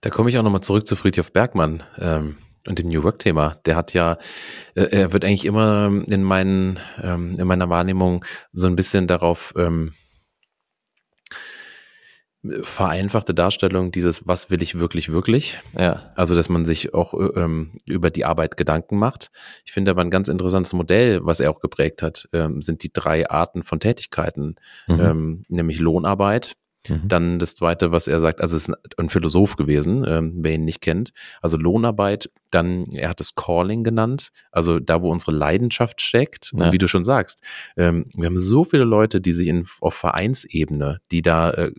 Da 0.00 0.10
komme 0.10 0.30
ich 0.30 0.38
auch 0.38 0.42
nochmal 0.42 0.62
zurück 0.62 0.86
zu 0.86 0.96
Friedhof 0.96 1.32
Bergmann. 1.32 1.82
Ähm 1.98 2.36
und 2.66 2.78
dem 2.78 2.88
New 2.88 3.02
Work-Thema. 3.02 3.58
Der 3.66 3.76
hat 3.76 3.94
ja, 3.94 4.18
äh, 4.74 4.88
er 4.90 5.12
wird 5.12 5.24
eigentlich 5.24 5.44
immer 5.44 5.90
in 6.06 6.22
meinen, 6.22 6.78
ähm, 7.02 7.36
in 7.38 7.46
meiner 7.46 7.68
Wahrnehmung 7.68 8.24
so 8.52 8.66
ein 8.66 8.76
bisschen 8.76 9.06
darauf 9.06 9.52
ähm, 9.56 9.92
vereinfachte 12.62 13.34
Darstellung 13.34 13.92
dieses, 13.92 14.26
was 14.26 14.50
will 14.50 14.62
ich 14.62 14.78
wirklich, 14.78 15.12
wirklich? 15.12 15.60
Ja. 15.78 16.10
Also, 16.14 16.34
dass 16.34 16.48
man 16.48 16.64
sich 16.64 16.94
auch 16.94 17.12
äh, 17.12 17.40
ähm, 17.40 17.72
über 17.86 18.10
die 18.10 18.24
Arbeit 18.24 18.56
Gedanken 18.56 18.98
macht. 18.98 19.30
Ich 19.66 19.72
finde 19.72 19.90
aber 19.90 20.00
ein 20.00 20.10
ganz 20.10 20.28
interessantes 20.28 20.72
Modell, 20.72 21.20
was 21.22 21.40
er 21.40 21.50
auch 21.50 21.60
geprägt 21.60 22.02
hat, 22.02 22.28
ähm, 22.32 22.62
sind 22.62 22.82
die 22.82 22.92
drei 22.92 23.28
Arten 23.28 23.62
von 23.62 23.78
Tätigkeiten, 23.78 24.56
mhm. 24.88 25.00
ähm, 25.00 25.44
nämlich 25.48 25.80
Lohnarbeit, 25.80 26.54
Mhm. 26.88 27.08
Dann 27.08 27.38
das 27.38 27.54
zweite, 27.54 27.92
was 27.92 28.08
er 28.08 28.20
sagt, 28.20 28.40
also 28.40 28.56
es 28.56 28.68
ist 28.68 28.98
ein 28.98 29.08
Philosoph 29.08 29.56
gewesen, 29.56 30.04
ähm, 30.06 30.34
wer 30.36 30.54
ihn 30.54 30.64
nicht 30.64 30.80
kennt. 30.80 31.12
Also 31.42 31.56
Lohnarbeit, 31.56 32.30
dann, 32.50 32.90
er 32.92 33.10
hat 33.10 33.20
es 33.20 33.34
Calling 33.34 33.84
genannt, 33.84 34.32
also 34.50 34.78
da, 34.80 35.02
wo 35.02 35.10
unsere 35.10 35.32
Leidenschaft 35.32 36.00
steckt. 36.00 36.52
Ja. 36.52 36.64
Und 36.64 36.72
wie 36.72 36.78
du 36.78 36.88
schon 36.88 37.04
sagst, 37.04 37.42
ähm, 37.76 38.06
wir 38.16 38.26
haben 38.26 38.38
so 38.38 38.64
viele 38.64 38.84
Leute, 38.84 39.20
die 39.20 39.32
sich 39.32 39.48
in, 39.48 39.66
auf 39.80 39.94
Vereinsebene, 39.94 41.00
die 41.10 41.22
da 41.22 41.50
äh, 41.50 41.72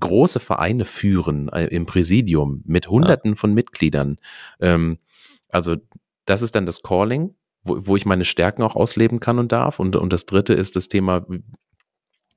große 0.00 0.40
Vereine 0.40 0.84
führen 0.84 1.48
äh, 1.50 1.66
im 1.66 1.86
Präsidium 1.86 2.62
mit 2.66 2.88
Hunderten 2.88 3.32
ja. 3.32 3.36
von 3.36 3.54
Mitgliedern. 3.54 4.18
Ähm, 4.60 4.98
also 5.48 5.76
das 6.24 6.42
ist 6.42 6.54
dann 6.54 6.66
das 6.66 6.82
Calling, 6.82 7.34
wo, 7.62 7.86
wo 7.86 7.96
ich 7.96 8.06
meine 8.06 8.24
Stärken 8.24 8.62
auch 8.62 8.76
ausleben 8.76 9.20
kann 9.20 9.38
und 9.38 9.52
darf. 9.52 9.78
Und, 9.78 9.96
und 9.96 10.12
das 10.12 10.26
dritte 10.26 10.54
ist 10.54 10.76
das 10.76 10.88
Thema, 10.88 11.24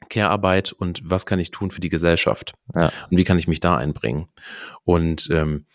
Care-Arbeit 0.10 0.72
und 0.72 1.02
was 1.04 1.26
kann 1.26 1.40
ich 1.40 1.52
tun 1.52 1.72
für 1.72 1.82
die 1.82 1.90
Gesellschaft 1.90 2.54
ja. 2.76 2.92
und 3.10 3.18
wie 3.18 3.24
kann 3.24 3.40
ich 3.40 3.48
mich 3.48 3.60
da 3.60 3.78
einbringen. 3.78 4.28
Und 4.84 5.30
ähm, 5.32 5.66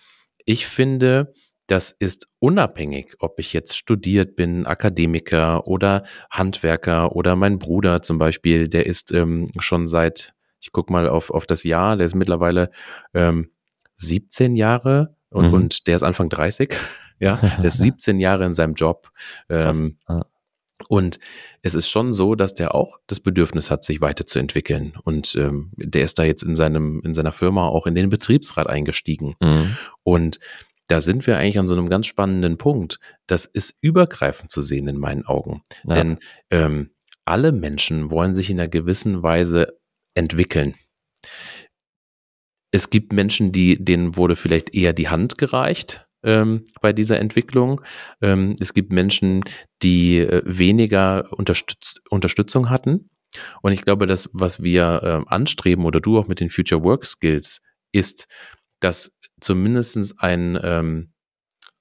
ich 0.44 0.66
finde, 0.66 1.32
das 1.66 1.90
ist 1.90 2.26
unabhängig, 2.38 3.14
ob 3.20 3.38
ich 3.38 3.52
jetzt 3.52 3.76
studiert 3.76 4.36
bin, 4.36 4.66
Akademiker 4.66 5.66
oder 5.66 6.04
Handwerker 6.30 7.14
oder 7.14 7.36
mein 7.36 7.58
Bruder 7.58 8.02
zum 8.02 8.18
Beispiel, 8.18 8.68
der 8.68 8.86
ist 8.86 9.12
ähm, 9.12 9.46
schon 9.58 9.86
seit, 9.86 10.34
ich 10.60 10.72
guck 10.72 10.90
mal 10.90 11.08
auf, 11.08 11.30
auf 11.30 11.46
das 11.46 11.62
Jahr, 11.62 11.96
der 11.96 12.06
ist 12.06 12.14
mittlerweile 12.14 12.70
ähm, 13.14 13.50
17 13.96 14.56
Jahre 14.56 15.16
und, 15.30 15.48
mhm. 15.48 15.54
und 15.54 15.86
der 15.86 15.96
ist 15.96 16.02
Anfang 16.02 16.28
30. 16.28 16.74
ja, 17.20 17.36
der 17.36 17.66
ist 17.66 17.78
17 17.80 18.20
Jahre 18.20 18.44
in 18.44 18.52
seinem 18.52 18.74
Job. 18.74 19.10
Ähm, 19.48 19.98
ja. 20.08 20.22
Und 20.92 21.18
es 21.62 21.74
ist 21.74 21.88
schon 21.88 22.12
so, 22.12 22.34
dass 22.34 22.52
der 22.52 22.74
auch 22.74 22.98
das 23.06 23.18
Bedürfnis 23.18 23.70
hat, 23.70 23.82
sich 23.82 24.02
weiterzuentwickeln. 24.02 24.92
Und 25.04 25.34
ähm, 25.36 25.70
der 25.78 26.04
ist 26.04 26.18
da 26.18 26.22
jetzt 26.22 26.42
in 26.42 26.54
seinem, 26.54 27.00
in 27.02 27.14
seiner 27.14 27.32
Firma 27.32 27.66
auch 27.66 27.86
in 27.86 27.94
den 27.94 28.10
Betriebsrat 28.10 28.66
eingestiegen. 28.66 29.34
Mhm. 29.40 29.78
Und 30.02 30.38
da 30.88 31.00
sind 31.00 31.26
wir 31.26 31.38
eigentlich 31.38 31.58
an 31.58 31.66
so 31.66 31.74
einem 31.74 31.88
ganz 31.88 32.06
spannenden 32.08 32.58
Punkt. 32.58 32.98
Das 33.26 33.46
ist 33.46 33.74
übergreifend 33.80 34.50
zu 34.50 34.60
sehen 34.60 34.86
in 34.86 34.98
meinen 34.98 35.24
Augen. 35.24 35.62
Ja. 35.88 35.94
Denn 35.94 36.18
ähm, 36.50 36.90
alle 37.24 37.52
Menschen 37.52 38.10
wollen 38.10 38.34
sich 38.34 38.50
in 38.50 38.60
einer 38.60 38.68
gewissen 38.68 39.22
Weise 39.22 39.78
entwickeln. 40.12 40.74
Es 42.70 42.90
gibt 42.90 43.14
Menschen, 43.14 43.50
die, 43.50 43.82
denen 43.82 44.18
wurde 44.18 44.36
vielleicht 44.36 44.74
eher 44.74 44.92
die 44.92 45.08
Hand 45.08 45.38
gereicht 45.38 46.06
ähm, 46.22 46.64
bei 46.80 46.92
dieser 46.92 47.18
Entwicklung. 47.18 47.80
Ähm, 48.20 48.56
es 48.60 48.74
gibt 48.74 48.92
Menschen, 48.92 49.44
die 49.82 50.18
äh, 50.18 50.42
weniger 50.44 51.32
Unterstütz 51.32 52.00
Unterstützung 52.10 52.70
hatten. 52.70 53.10
Und 53.62 53.72
ich 53.72 53.82
glaube, 53.82 54.06
das, 54.06 54.28
was 54.32 54.62
wir 54.62 55.00
äh, 55.02 55.32
anstreben 55.32 55.84
oder 55.84 56.00
du 56.00 56.18
auch 56.18 56.28
mit 56.28 56.40
den 56.40 56.50
Future 56.50 56.84
Work 56.84 57.06
Skills, 57.06 57.60
ist, 57.92 58.26
dass 58.80 59.16
zumindest 59.40 60.14
ein, 60.18 60.58
ähm, 60.62 61.12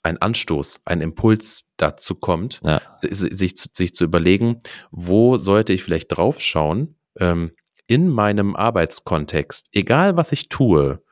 ein 0.04 0.18
Anstoß, 0.18 0.82
ein 0.86 1.02
Impuls 1.02 1.74
dazu 1.78 2.16
kommt, 2.16 2.62
ja. 2.64 2.82
sich, 2.98 3.54
sich 3.56 3.94
zu 3.94 4.04
überlegen, 4.04 4.62
wo 4.92 5.38
sollte 5.38 5.74
ich 5.74 5.84
vielleicht 5.84 6.16
draufschauen, 6.16 6.96
ähm, 7.20 7.52
in 7.88 8.08
meinem 8.08 8.56
Arbeitskontext, 8.56 9.70
egal 9.74 10.16
was 10.16 10.32
ich 10.32 10.48
tue, 10.48 11.04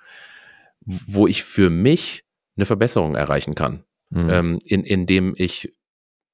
wo 0.81 1.27
ich 1.27 1.43
für 1.43 1.69
mich 1.69 2.23
eine 2.59 2.65
Verbesserung 2.65 3.15
erreichen 3.15 3.55
kann, 3.55 3.83
mhm. 4.09 4.29
ähm, 4.29 4.59
in, 4.65 4.83
indem 4.83 5.33
ich 5.37 5.73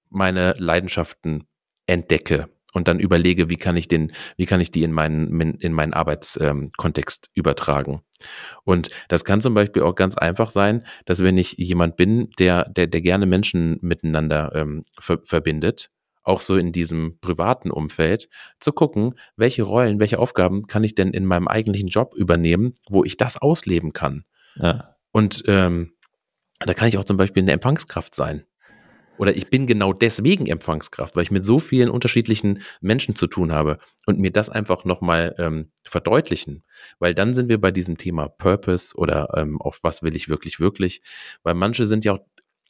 meine 0.10 0.56
Leidenschaften 0.58 1.46
entdecke 1.86 2.50
und 2.74 2.88
dann 2.88 3.00
überlege, 3.00 3.50
wie 3.50 3.58
kann 3.58 3.78
ich 3.78 3.88
den, 3.88 4.12
wie 4.38 4.46
kann 4.46 4.60
ich 4.60 4.72
die 4.72 4.84
in 4.84 4.92
meinen, 4.92 5.40
in 5.60 5.72
meinen 5.72 5.94
Arbeitskontext 5.94 7.28
ähm, 7.28 7.32
übertragen. 7.34 8.02
Und 8.64 8.90
das 9.08 9.24
kann 9.24 9.40
zum 9.40 9.54
Beispiel 9.54 9.84
auch 9.84 9.96
ganz 9.96 10.18
einfach 10.18 10.50
sein, 10.50 10.86
dass 11.06 11.24
wenn 11.24 11.38
ich 11.38 11.54
jemand 11.54 11.96
bin, 11.96 12.30
der, 12.40 12.70
der, 12.70 12.88
der 12.88 13.02
gerne 13.02 13.28
Menschen 13.28 13.78
miteinander 13.82 14.52
ähm, 14.56 14.84
ver 15.00 15.20
verbindet, 15.24 15.90
auch 16.24 16.42
so 16.42 16.58
in 16.58 16.72
diesem 16.72 17.20
privaten 17.20 17.70
Umfeld, 17.72 18.30
zu 18.60 18.74
gucken, 18.74 19.14
welche 19.38 19.64
Rollen, 19.64 20.00
welche 20.00 20.18
Aufgaben 20.18 20.64
kann 20.64 20.84
ich 20.84 20.96
denn 20.96 21.12
in 21.12 21.26
meinem 21.26 21.48
eigentlichen 21.48 21.88
Job 21.88 22.14
übernehmen, 22.16 22.74
wo 22.90 23.04
ich 23.04 23.16
das 23.16 23.38
ausleben 23.38 23.94
kann. 23.94 24.26
Ja. 24.56 24.96
Und 25.12 25.44
ähm, 25.48 25.94
da 26.60 26.74
kann 26.74 26.88
ich 26.88 26.98
auch 26.98 27.04
zum 27.04 27.18
Beispiel 27.18 27.44
eine 27.44 27.52
Empfangskraft 27.52 28.16
sein. 28.16 28.46
Oder 29.18 29.36
ich 29.36 29.50
bin 29.50 29.66
genau 29.66 29.94
deswegen 29.94 30.46
Empfangskraft, 30.46 31.16
weil 31.16 31.24
ich 31.24 31.32
mit 31.32 31.46
so 31.46 31.60
vielen 31.60 31.90
unterschiedlichen 31.90 32.62
Menschen 32.82 33.16
zu 33.16 33.28
tun 33.28 33.54
habe 33.54 33.78
und 34.06 34.20
mir 34.20 34.32
das 34.32 34.50
einfach 34.50 34.84
nochmal 34.84 35.36
ähm, 35.38 35.72
verdeutlichen. 35.84 36.64
Weil 37.00 37.14
dann 37.14 37.34
sind 37.34 37.48
wir 37.48 37.60
bei 37.60 37.72
diesem 37.72 37.98
Thema 37.98 38.28
Purpose 38.28 38.96
oder 38.98 39.30
ähm, 39.36 39.62
auf 39.62 39.80
was 39.84 40.04
will 40.04 40.16
ich 40.16 40.28
wirklich, 40.28 40.60
wirklich. 40.60 41.02
Weil 41.44 41.54
manche 41.54 41.88
sind 41.88 42.04
ja 42.04 42.14
auch 42.14 42.20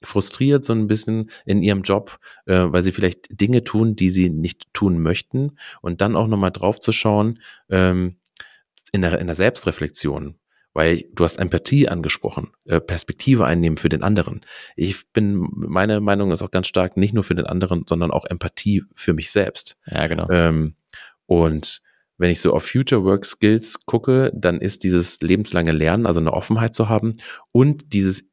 frustriert 0.04 0.63
so 0.63 0.74
ein 0.74 0.88
bisschen 0.88 1.32
in 1.45 1.63
ihrem 1.63 1.82
Job, 1.82 2.19
äh, 2.45 2.65
weil 2.67 2.84
sie 2.84 2.91
vielleicht 2.91 3.41
Dinge 3.41 3.63
tun, 3.63 3.95
die 3.95 4.10
sie 4.10 4.30
nicht 4.30 4.71
tun 4.74 5.00
möchten. 5.00 5.58
Und 5.82 6.02
dann 6.02 6.15
auch 6.15 6.28
nochmal 6.28 6.52
drauf 6.52 6.80
zu 6.80 6.91
schauen, 6.91 7.39
ähm, 7.69 8.17
in 8.91 9.02
der, 9.02 9.19
in 9.19 9.28
der 9.28 9.36
Selbstreflexion 9.36 10.36
weil 10.75 11.05
du 11.13 11.23
hast 11.23 11.38
Empathie 11.38 11.88
angesprochen, 11.88 12.51
äh, 12.65 12.81
Perspektive 12.81 13.45
einnehmen 13.45 13.77
für 13.77 13.89
den 13.89 14.03
anderen. 14.03 14.41
Ich 14.75 15.09
bin, 15.13 15.47
meine 15.55 16.01
Meinung 16.01 16.31
ist 16.31 16.43
auch 16.43 16.51
ganz 16.51 16.67
stark, 16.67 16.97
nicht 16.97 17.13
nur 17.13 17.23
für 17.23 17.33
den 17.33 17.45
anderen, 17.45 17.85
sondern 17.88 18.11
auch 18.11 18.25
Empathie 18.25 18.83
für 18.93 19.13
mich 19.13 19.31
selbst. 19.31 19.77
Ja, 19.88 20.05
genau. 20.07 20.29
Ähm, 20.29 20.75
und 21.25 21.81
wenn 22.17 22.29
ich 22.29 22.41
so 22.41 22.53
auf 22.53 22.65
Future 22.65 23.05
Work 23.05 23.25
Skills 23.25 23.85
gucke, 23.85 24.31
dann 24.35 24.59
ist 24.59 24.84
dieses 24.84 25.21
lebenslange 25.21 25.71
Lernen, 25.71 26.05
also 26.05 26.19
eine 26.19 26.34
Offenheit 26.34 26.76
zu 26.76 26.89
haben 26.89 27.13
und 27.53 27.93
dieses 27.93 28.26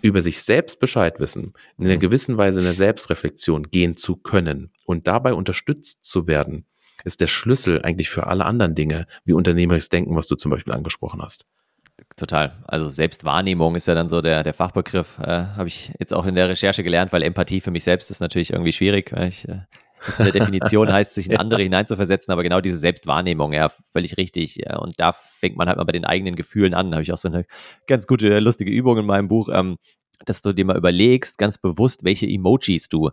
über 0.00 0.22
sich 0.22 0.40
selbst 0.42 0.78
Bescheid 0.78 1.18
wissen, 1.18 1.52
in 1.78 1.86
einer 1.86 1.96
mhm. 1.96 2.00
gewissen 2.00 2.36
Weise 2.36 2.60
in 2.60 2.66
der 2.66 2.74
Selbstreflexion 2.74 3.64
gehen 3.72 3.96
zu 3.96 4.14
können 4.14 4.70
und 4.84 5.08
dabei 5.08 5.34
unterstützt 5.34 6.04
zu 6.04 6.28
werden, 6.28 6.64
ist 7.02 7.20
der 7.20 7.26
Schlüssel 7.26 7.82
eigentlich 7.82 8.08
für 8.08 8.28
alle 8.28 8.44
anderen 8.44 8.76
Dinge, 8.76 9.08
wie 9.24 9.32
unternehmerisches 9.32 9.88
Denken, 9.88 10.14
was 10.14 10.28
du 10.28 10.36
zum 10.36 10.52
Beispiel 10.52 10.72
angesprochen 10.72 11.20
hast. 11.20 11.44
Total. 12.16 12.56
Also 12.66 12.88
Selbstwahrnehmung 12.88 13.76
ist 13.76 13.86
ja 13.86 13.94
dann 13.94 14.08
so 14.08 14.20
der, 14.20 14.42
der 14.42 14.54
Fachbegriff, 14.54 15.18
äh, 15.20 15.46
habe 15.56 15.68
ich 15.68 15.92
jetzt 15.98 16.12
auch 16.12 16.26
in 16.26 16.34
der 16.34 16.48
Recherche 16.48 16.82
gelernt, 16.82 17.12
weil 17.12 17.22
Empathie 17.22 17.60
für 17.60 17.70
mich 17.70 17.84
selbst 17.84 18.10
ist 18.10 18.20
natürlich 18.20 18.52
irgendwie 18.52 18.72
schwierig. 18.72 19.12
Ich, 19.12 19.48
äh, 19.48 19.60
das 20.06 20.18
in 20.18 20.24
der 20.26 20.32
Definition 20.32 20.92
heißt, 20.92 21.14
sich 21.14 21.28
in 21.28 21.36
andere 21.36 21.62
hineinzuversetzen, 21.62 22.32
aber 22.32 22.42
genau 22.42 22.60
diese 22.60 22.76
Selbstwahrnehmung, 22.76 23.52
ja, 23.52 23.68
völlig 23.68 24.16
richtig. 24.16 24.56
Ja, 24.56 24.78
und 24.78 24.98
da 24.98 25.12
fängt 25.12 25.56
man 25.56 25.68
halt 25.68 25.78
mal 25.78 25.84
bei 25.84 25.92
den 25.92 26.04
eigenen 26.04 26.36
Gefühlen 26.36 26.74
an. 26.74 26.90
Da 26.90 26.96
habe 26.96 27.02
ich 27.02 27.12
auch 27.12 27.18
so 27.18 27.28
eine 27.28 27.44
ganz 27.86 28.06
gute, 28.06 28.38
lustige 28.38 28.70
Übung 28.70 28.98
in 28.98 29.06
meinem 29.06 29.28
Buch, 29.28 29.48
ähm, 29.52 29.76
dass 30.24 30.40
du 30.40 30.52
dir 30.52 30.64
mal 30.64 30.76
überlegst, 30.76 31.38
ganz 31.38 31.58
bewusst, 31.58 32.04
welche 32.04 32.26
Emojis 32.26 32.88
du 32.88 33.10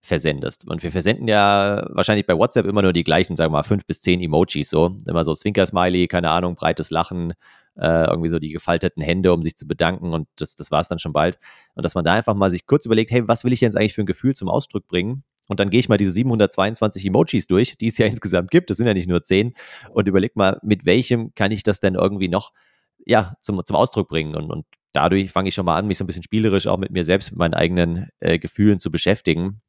versendest. 0.00 0.66
Und 0.68 0.82
wir 0.82 0.92
versenden 0.92 1.28
ja 1.28 1.86
wahrscheinlich 1.90 2.26
bei 2.26 2.36
WhatsApp 2.36 2.66
immer 2.66 2.82
nur 2.82 2.92
die 2.92 3.04
gleichen, 3.04 3.36
sagen 3.36 3.52
wir 3.52 3.58
mal, 3.58 3.62
fünf 3.62 3.84
bis 3.84 4.00
zehn 4.00 4.20
Emojis 4.20 4.70
so. 4.70 4.96
Immer 5.06 5.24
so 5.24 5.34
Zwinker-Smiley, 5.34 6.06
keine 6.08 6.30
Ahnung, 6.30 6.54
breites 6.54 6.90
Lachen, 6.90 7.34
äh, 7.78 8.06
irgendwie 8.06 8.28
so 8.28 8.38
die 8.38 8.50
gefalteten 8.50 9.02
Hände, 9.02 9.32
um 9.32 9.42
sich 9.42 9.56
zu 9.56 9.66
bedanken 9.66 10.12
und 10.12 10.28
das, 10.36 10.54
das 10.54 10.70
war 10.70 10.80
es 10.80 10.88
dann 10.88 10.98
schon 10.98 11.12
bald. 11.12 11.38
Und 11.74 11.84
dass 11.84 11.94
man 11.94 12.04
da 12.04 12.14
einfach 12.14 12.34
mal 12.34 12.50
sich 12.50 12.66
kurz 12.66 12.86
überlegt, 12.86 13.10
hey, 13.10 13.26
was 13.26 13.44
will 13.44 13.52
ich 13.52 13.60
jetzt 13.60 13.76
eigentlich 13.76 13.94
für 13.94 14.02
ein 14.02 14.06
Gefühl 14.06 14.34
zum 14.34 14.48
Ausdruck 14.48 14.88
bringen? 14.88 15.24
Und 15.46 15.60
dann 15.60 15.70
gehe 15.70 15.80
ich 15.80 15.88
mal 15.88 15.96
diese 15.96 16.12
722 16.12 17.06
Emojis 17.06 17.46
durch, 17.46 17.78
die 17.78 17.86
es 17.86 17.98
ja 17.98 18.06
insgesamt 18.08 18.50
gibt, 18.50 18.70
das 18.70 18.76
sind 18.76 18.86
ja 18.86 18.94
nicht 18.94 19.08
nur 19.08 19.22
10, 19.22 19.54
und 19.90 20.08
überleg 20.08 20.36
mal, 20.36 20.58
mit 20.62 20.84
welchem 20.84 21.34
kann 21.34 21.52
ich 21.52 21.62
das 21.62 21.80
denn 21.80 21.94
irgendwie 21.94 22.28
noch 22.28 22.52
ja, 23.06 23.34
zum, 23.40 23.64
zum 23.64 23.76
Ausdruck 23.76 24.08
bringen. 24.08 24.34
Und, 24.34 24.50
und 24.50 24.66
dadurch 24.92 25.30
fange 25.30 25.48
ich 25.48 25.54
schon 25.54 25.64
mal 25.64 25.76
an, 25.76 25.86
mich 25.86 25.98
so 25.98 26.04
ein 26.04 26.06
bisschen 26.06 26.22
spielerisch 26.22 26.66
auch 26.66 26.78
mit 26.78 26.90
mir 26.90 27.04
selbst, 27.04 27.30
mit 27.30 27.38
meinen 27.38 27.54
eigenen 27.54 28.08
äh, 28.20 28.38
Gefühlen 28.38 28.78
zu 28.78 28.90
beschäftigen. 28.90 29.62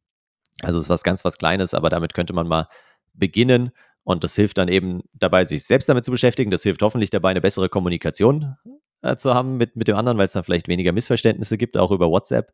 Also 0.62 0.78
es 0.78 0.86
ist 0.86 0.90
was 0.90 1.04
ganz 1.04 1.24
was 1.24 1.38
Kleines, 1.38 1.74
aber 1.74 1.90
damit 1.90 2.14
könnte 2.14 2.34
man 2.34 2.48
mal 2.48 2.68
beginnen. 3.14 3.72
Und 4.10 4.24
das 4.24 4.36
hilft 4.36 4.58
dann 4.58 4.70
eben 4.70 5.04
dabei, 5.14 5.46
sich 5.46 5.66
selbst 5.66 5.88
damit 5.88 6.04
zu 6.04 6.10
beschäftigen. 6.10 6.50
Das 6.50 6.64
hilft 6.64 6.82
hoffentlich 6.82 7.12
dabei, 7.12 7.30
eine 7.30 7.42
bessere 7.42 7.70
Kommunikation 7.70 8.56
äh, 9.04 9.16
zu 9.18 9.36
haben 9.36 9.58
mit, 9.58 9.76
mit 9.76 9.88
dem 9.88 9.96
anderen, 9.96 10.18
weil 10.18 10.26
es 10.26 10.32
dann 10.32 10.44
vielleicht 10.44 10.68
weniger 10.68 10.94
Missverständnisse 10.94 11.60
gibt, 11.60 11.78
auch 11.78 11.92
über 11.92 12.10
WhatsApp. 12.10 12.52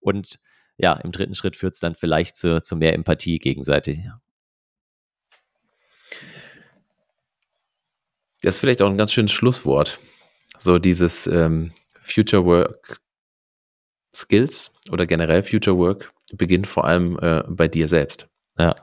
Und 0.00 0.38
ja, 0.76 0.92
im 0.92 1.10
dritten 1.10 1.34
Schritt 1.34 1.56
führt 1.56 1.72
es 1.72 1.80
dann 1.80 1.94
vielleicht 1.94 2.36
zu, 2.36 2.60
zu 2.60 2.76
mehr 2.76 2.92
Empathie 2.92 3.38
gegenseitig. 3.38 4.00
Das 8.42 8.56
ist 8.56 8.60
vielleicht 8.60 8.82
auch 8.82 8.90
ein 8.90 8.98
ganz 8.98 9.14
schönes 9.14 9.32
Schlusswort. 9.32 9.98
So 10.58 10.78
dieses 10.78 11.26
ähm, 11.26 11.72
Future 12.02 12.44
Work 12.44 13.00
Skills 14.14 14.74
oder 14.90 15.06
generell 15.06 15.42
Future 15.42 15.78
Work 15.78 16.12
beginnt 16.34 16.66
vor 16.66 16.84
allem 16.84 17.18
äh, 17.18 17.44
bei 17.48 17.66
dir 17.66 17.88
selbst. 17.88 18.28
Ja. 18.58 18.76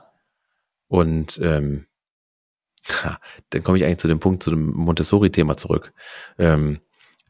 Und 0.88 1.38
ähm, 1.40 1.86
dann 3.50 3.62
komme 3.62 3.78
ich 3.78 3.84
eigentlich 3.84 3.98
zu 3.98 4.08
dem 4.08 4.20
Punkt, 4.20 4.42
zu 4.42 4.50
dem 4.50 4.70
Montessori-Thema 4.72 5.56
zurück. 5.56 5.92
Ähm, 6.38 6.80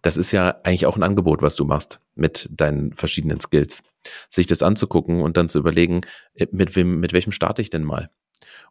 das 0.02 0.16
ist 0.16 0.32
ja 0.32 0.61
eigentlich 0.62 0.86
auch 0.86 0.96
ein 0.96 1.02
Angebot, 1.02 1.42
was 1.42 1.57
du 1.57 1.64
machst 1.64 2.00
mit 2.14 2.48
deinen 2.50 2.92
verschiedenen 2.92 3.40
Skills. 3.40 3.82
Sich 4.28 4.46
das 4.46 4.62
anzugucken 4.62 5.20
und 5.20 5.36
dann 5.36 5.48
zu 5.48 5.59
überlegen, 5.59 6.02
äh, 6.34 6.46
mit 6.52 6.76
wem, 6.76 7.00
mit 7.00 7.12
welchem 7.12 7.32
starte 7.32 7.62
ich 7.62 7.70
denn 7.70 7.84
mal? 7.84 8.11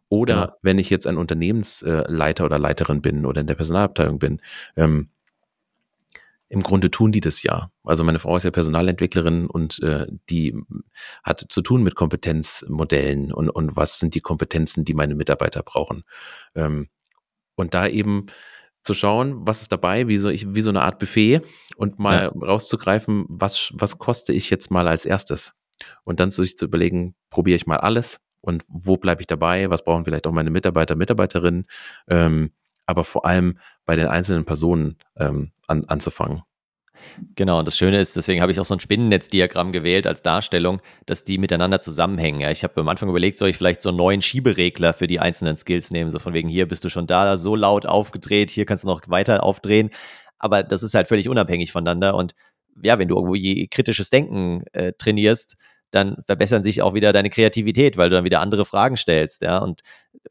Oder 0.08 0.34
ja. 0.34 0.56
wenn 0.62 0.78
ich 0.78 0.88
jetzt 0.88 1.06
ein 1.06 1.16
Unternehmensleiter 1.16 2.44
oder 2.44 2.58
Leiterin 2.58 3.02
bin 3.02 3.26
oder 3.26 3.40
in 3.40 3.46
der 3.46 3.56
Personalabteilung 3.56 4.18
bin, 4.18 4.40
ähm, 4.76 5.10
im 6.48 6.62
Grunde 6.62 6.90
tun 6.90 7.12
die 7.12 7.20
das 7.20 7.42
ja. 7.42 7.70
Also 7.84 8.04
meine 8.04 8.18
Frau 8.18 8.36
ist 8.36 8.44
ja 8.44 8.50
Personalentwicklerin 8.50 9.46
und 9.46 9.82
äh, 9.82 10.06
die 10.30 10.54
hat 11.24 11.44
zu 11.48 11.60
tun 11.60 11.82
mit 11.82 11.94
Kompetenzmodellen 11.96 13.32
und, 13.32 13.50
und 13.50 13.76
was 13.76 13.98
sind 13.98 14.14
die 14.14 14.20
Kompetenzen, 14.20 14.84
die 14.84 14.94
meine 14.94 15.14
Mitarbeiter 15.14 15.62
brauchen. 15.62 16.04
Ähm, 16.54 16.88
und 17.56 17.74
da 17.74 17.88
eben 17.88 18.26
zu 18.82 18.94
schauen, 18.94 19.46
was 19.46 19.62
ist 19.62 19.72
dabei, 19.72 20.06
wie 20.06 20.18
so, 20.18 20.28
ich, 20.28 20.54
wie 20.54 20.62
so 20.62 20.70
eine 20.70 20.82
Art 20.82 21.00
Buffet 21.00 21.40
und 21.76 21.98
mal 21.98 22.30
ja. 22.32 22.46
rauszugreifen, 22.46 23.24
was, 23.28 23.72
was 23.74 23.98
koste 23.98 24.32
ich 24.32 24.48
jetzt 24.48 24.70
mal 24.70 24.86
als 24.86 25.04
erstes. 25.04 25.52
Und 26.04 26.20
dann 26.20 26.30
sich 26.30 26.56
zu 26.56 26.66
überlegen, 26.66 27.16
probiere 27.28 27.56
ich 27.56 27.66
mal 27.66 27.78
alles 27.78 28.20
und 28.40 28.64
wo 28.68 28.96
bleibe 28.96 29.20
ich 29.20 29.26
dabei, 29.26 29.68
was 29.70 29.82
brauchen 29.82 30.04
vielleicht 30.04 30.26
auch 30.26 30.32
meine 30.32 30.50
Mitarbeiter, 30.50 30.94
Mitarbeiterinnen. 30.94 31.66
Ähm, 32.08 32.52
aber 32.86 33.04
vor 33.04 33.26
allem 33.26 33.58
bei 33.84 33.96
den 33.96 34.06
einzelnen 34.06 34.44
Personen 34.44 34.96
ähm, 35.16 35.52
an, 35.66 35.84
anzufangen. 35.86 36.42
Genau, 37.34 37.58
und 37.58 37.66
das 37.66 37.76
Schöne 37.76 38.00
ist, 38.00 38.16
deswegen 38.16 38.40
habe 38.40 38.52
ich 38.52 38.60
auch 38.60 38.64
so 38.64 38.74
ein 38.74 38.80
Spinnennetzdiagramm 38.80 39.72
gewählt 39.72 40.06
als 40.06 40.22
Darstellung, 40.22 40.80
dass 41.04 41.24
die 41.24 41.38
miteinander 41.38 41.80
zusammenhängen. 41.80 42.40
Ja, 42.40 42.50
ich 42.50 42.64
habe 42.64 42.80
am 42.80 42.88
Anfang 42.88 43.08
überlegt, 43.08 43.38
soll 43.38 43.50
ich 43.50 43.56
vielleicht 43.56 43.82
so 43.82 43.90
einen 43.90 43.98
neuen 43.98 44.22
Schieberegler 44.22 44.92
für 44.92 45.06
die 45.06 45.20
einzelnen 45.20 45.56
Skills 45.56 45.90
nehmen, 45.90 46.10
so 46.10 46.18
von 46.18 46.34
wegen 46.34 46.48
hier 46.48 46.66
bist 46.66 46.84
du 46.84 46.88
schon 46.88 47.06
da, 47.06 47.36
so 47.36 47.54
laut 47.54 47.86
aufgedreht, 47.86 48.50
hier 48.50 48.64
kannst 48.64 48.84
du 48.84 48.88
noch 48.88 49.02
weiter 49.08 49.42
aufdrehen. 49.42 49.90
Aber 50.38 50.62
das 50.62 50.82
ist 50.82 50.94
halt 50.94 51.08
völlig 51.08 51.28
unabhängig 51.28 51.72
voneinander. 51.72 52.14
Und 52.14 52.34
ja, 52.82 52.98
wenn 52.98 53.08
du 53.08 53.16
irgendwo 53.16 53.34
kritisches 53.70 54.10
Denken 54.10 54.64
äh, 54.72 54.92
trainierst, 54.98 55.56
dann 55.90 56.16
verbessern 56.26 56.62
sich 56.62 56.82
auch 56.82 56.94
wieder 56.94 57.12
deine 57.12 57.30
Kreativität, 57.30 57.96
weil 57.96 58.08
du 58.08 58.16
dann 58.16 58.24
wieder 58.24 58.40
andere 58.40 58.64
Fragen 58.64 58.96
stellst, 58.96 59.42
ja, 59.42 59.58
und 59.58 59.82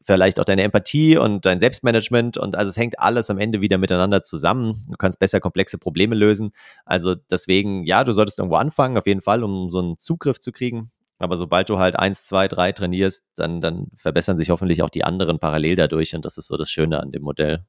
vielleicht 0.02 0.38
auch 0.38 0.44
deine 0.44 0.62
Empathie 0.62 1.16
und 1.16 1.46
dein 1.46 1.58
Selbstmanagement 1.58 2.36
und 2.38 2.54
also 2.56 2.68
es 2.68 2.76
hängt 2.76 2.98
alles 2.98 3.30
am 3.30 3.38
Ende 3.38 3.60
wieder 3.60 3.78
miteinander 3.78 4.22
zusammen. 4.22 4.82
Du 4.88 4.96
kannst 4.96 5.18
besser 5.18 5.40
komplexe 5.40 5.78
Probleme 5.78 6.14
lösen. 6.14 6.52
Also 6.84 7.14
deswegen, 7.14 7.84
ja, 7.84 8.04
du 8.04 8.12
solltest 8.12 8.38
irgendwo 8.38 8.56
anfangen, 8.56 8.98
auf 8.98 9.06
jeden 9.06 9.22
Fall, 9.22 9.42
um 9.42 9.70
so 9.70 9.78
einen 9.78 9.98
Zugriff 9.98 10.38
zu 10.38 10.52
kriegen. 10.52 10.90
Aber 11.18 11.36
sobald 11.36 11.70
du 11.70 11.78
halt 11.78 11.98
eins, 11.98 12.24
zwei, 12.24 12.46
drei 12.46 12.72
trainierst, 12.72 13.24
dann, 13.36 13.60
dann 13.60 13.86
verbessern 13.96 14.36
sich 14.36 14.50
hoffentlich 14.50 14.82
auch 14.82 14.90
die 14.90 15.04
anderen 15.04 15.38
parallel 15.38 15.76
dadurch 15.76 16.14
und 16.14 16.24
das 16.24 16.36
ist 16.36 16.48
so 16.48 16.56
das 16.56 16.70
Schöne 16.70 17.00
an 17.00 17.10
dem 17.10 17.22
Modell. 17.22 17.64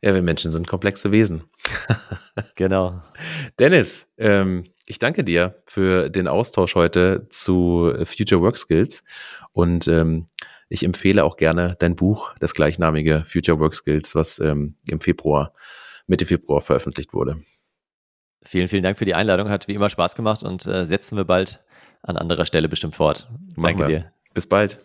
Ja, 0.00 0.14
wir 0.14 0.22
Menschen 0.22 0.52
sind 0.52 0.68
komplexe 0.68 1.10
Wesen. 1.10 1.44
genau. 2.54 3.02
Dennis, 3.58 4.08
ähm, 4.16 4.64
ich 4.88 4.98
danke 4.98 5.22
dir 5.22 5.62
für 5.66 6.08
den 6.08 6.26
Austausch 6.28 6.74
heute 6.74 7.26
zu 7.28 7.92
Future 8.04 8.40
Work 8.40 8.56
Skills 8.56 9.04
und 9.52 9.86
ähm, 9.86 10.26
ich 10.70 10.82
empfehle 10.82 11.24
auch 11.24 11.36
gerne 11.36 11.76
dein 11.78 11.94
Buch, 11.94 12.34
das 12.40 12.54
gleichnamige 12.54 13.24
Future 13.24 13.58
Work 13.58 13.74
Skills, 13.74 14.14
was 14.14 14.38
ähm, 14.38 14.76
im 14.88 15.00
Februar, 15.00 15.52
Mitte 16.06 16.26
Februar 16.26 16.60
veröffentlicht 16.60 17.12
wurde. 17.12 17.38
Vielen, 18.42 18.68
vielen 18.68 18.82
Dank 18.82 18.98
für 18.98 19.04
die 19.04 19.14
Einladung. 19.14 19.50
Hat 19.50 19.68
wie 19.68 19.74
immer 19.74 19.90
Spaß 19.90 20.14
gemacht 20.14 20.42
und 20.42 20.66
äh, 20.66 20.86
setzen 20.86 21.16
wir 21.16 21.24
bald 21.24 21.64
an 22.02 22.16
anderer 22.16 22.46
Stelle 22.46 22.68
bestimmt 22.68 22.94
fort. 22.94 23.28
Machen 23.56 23.78
Danke 23.78 23.88
wir. 23.88 23.98
dir. 24.00 24.12
Bis 24.32 24.46
bald. 24.46 24.78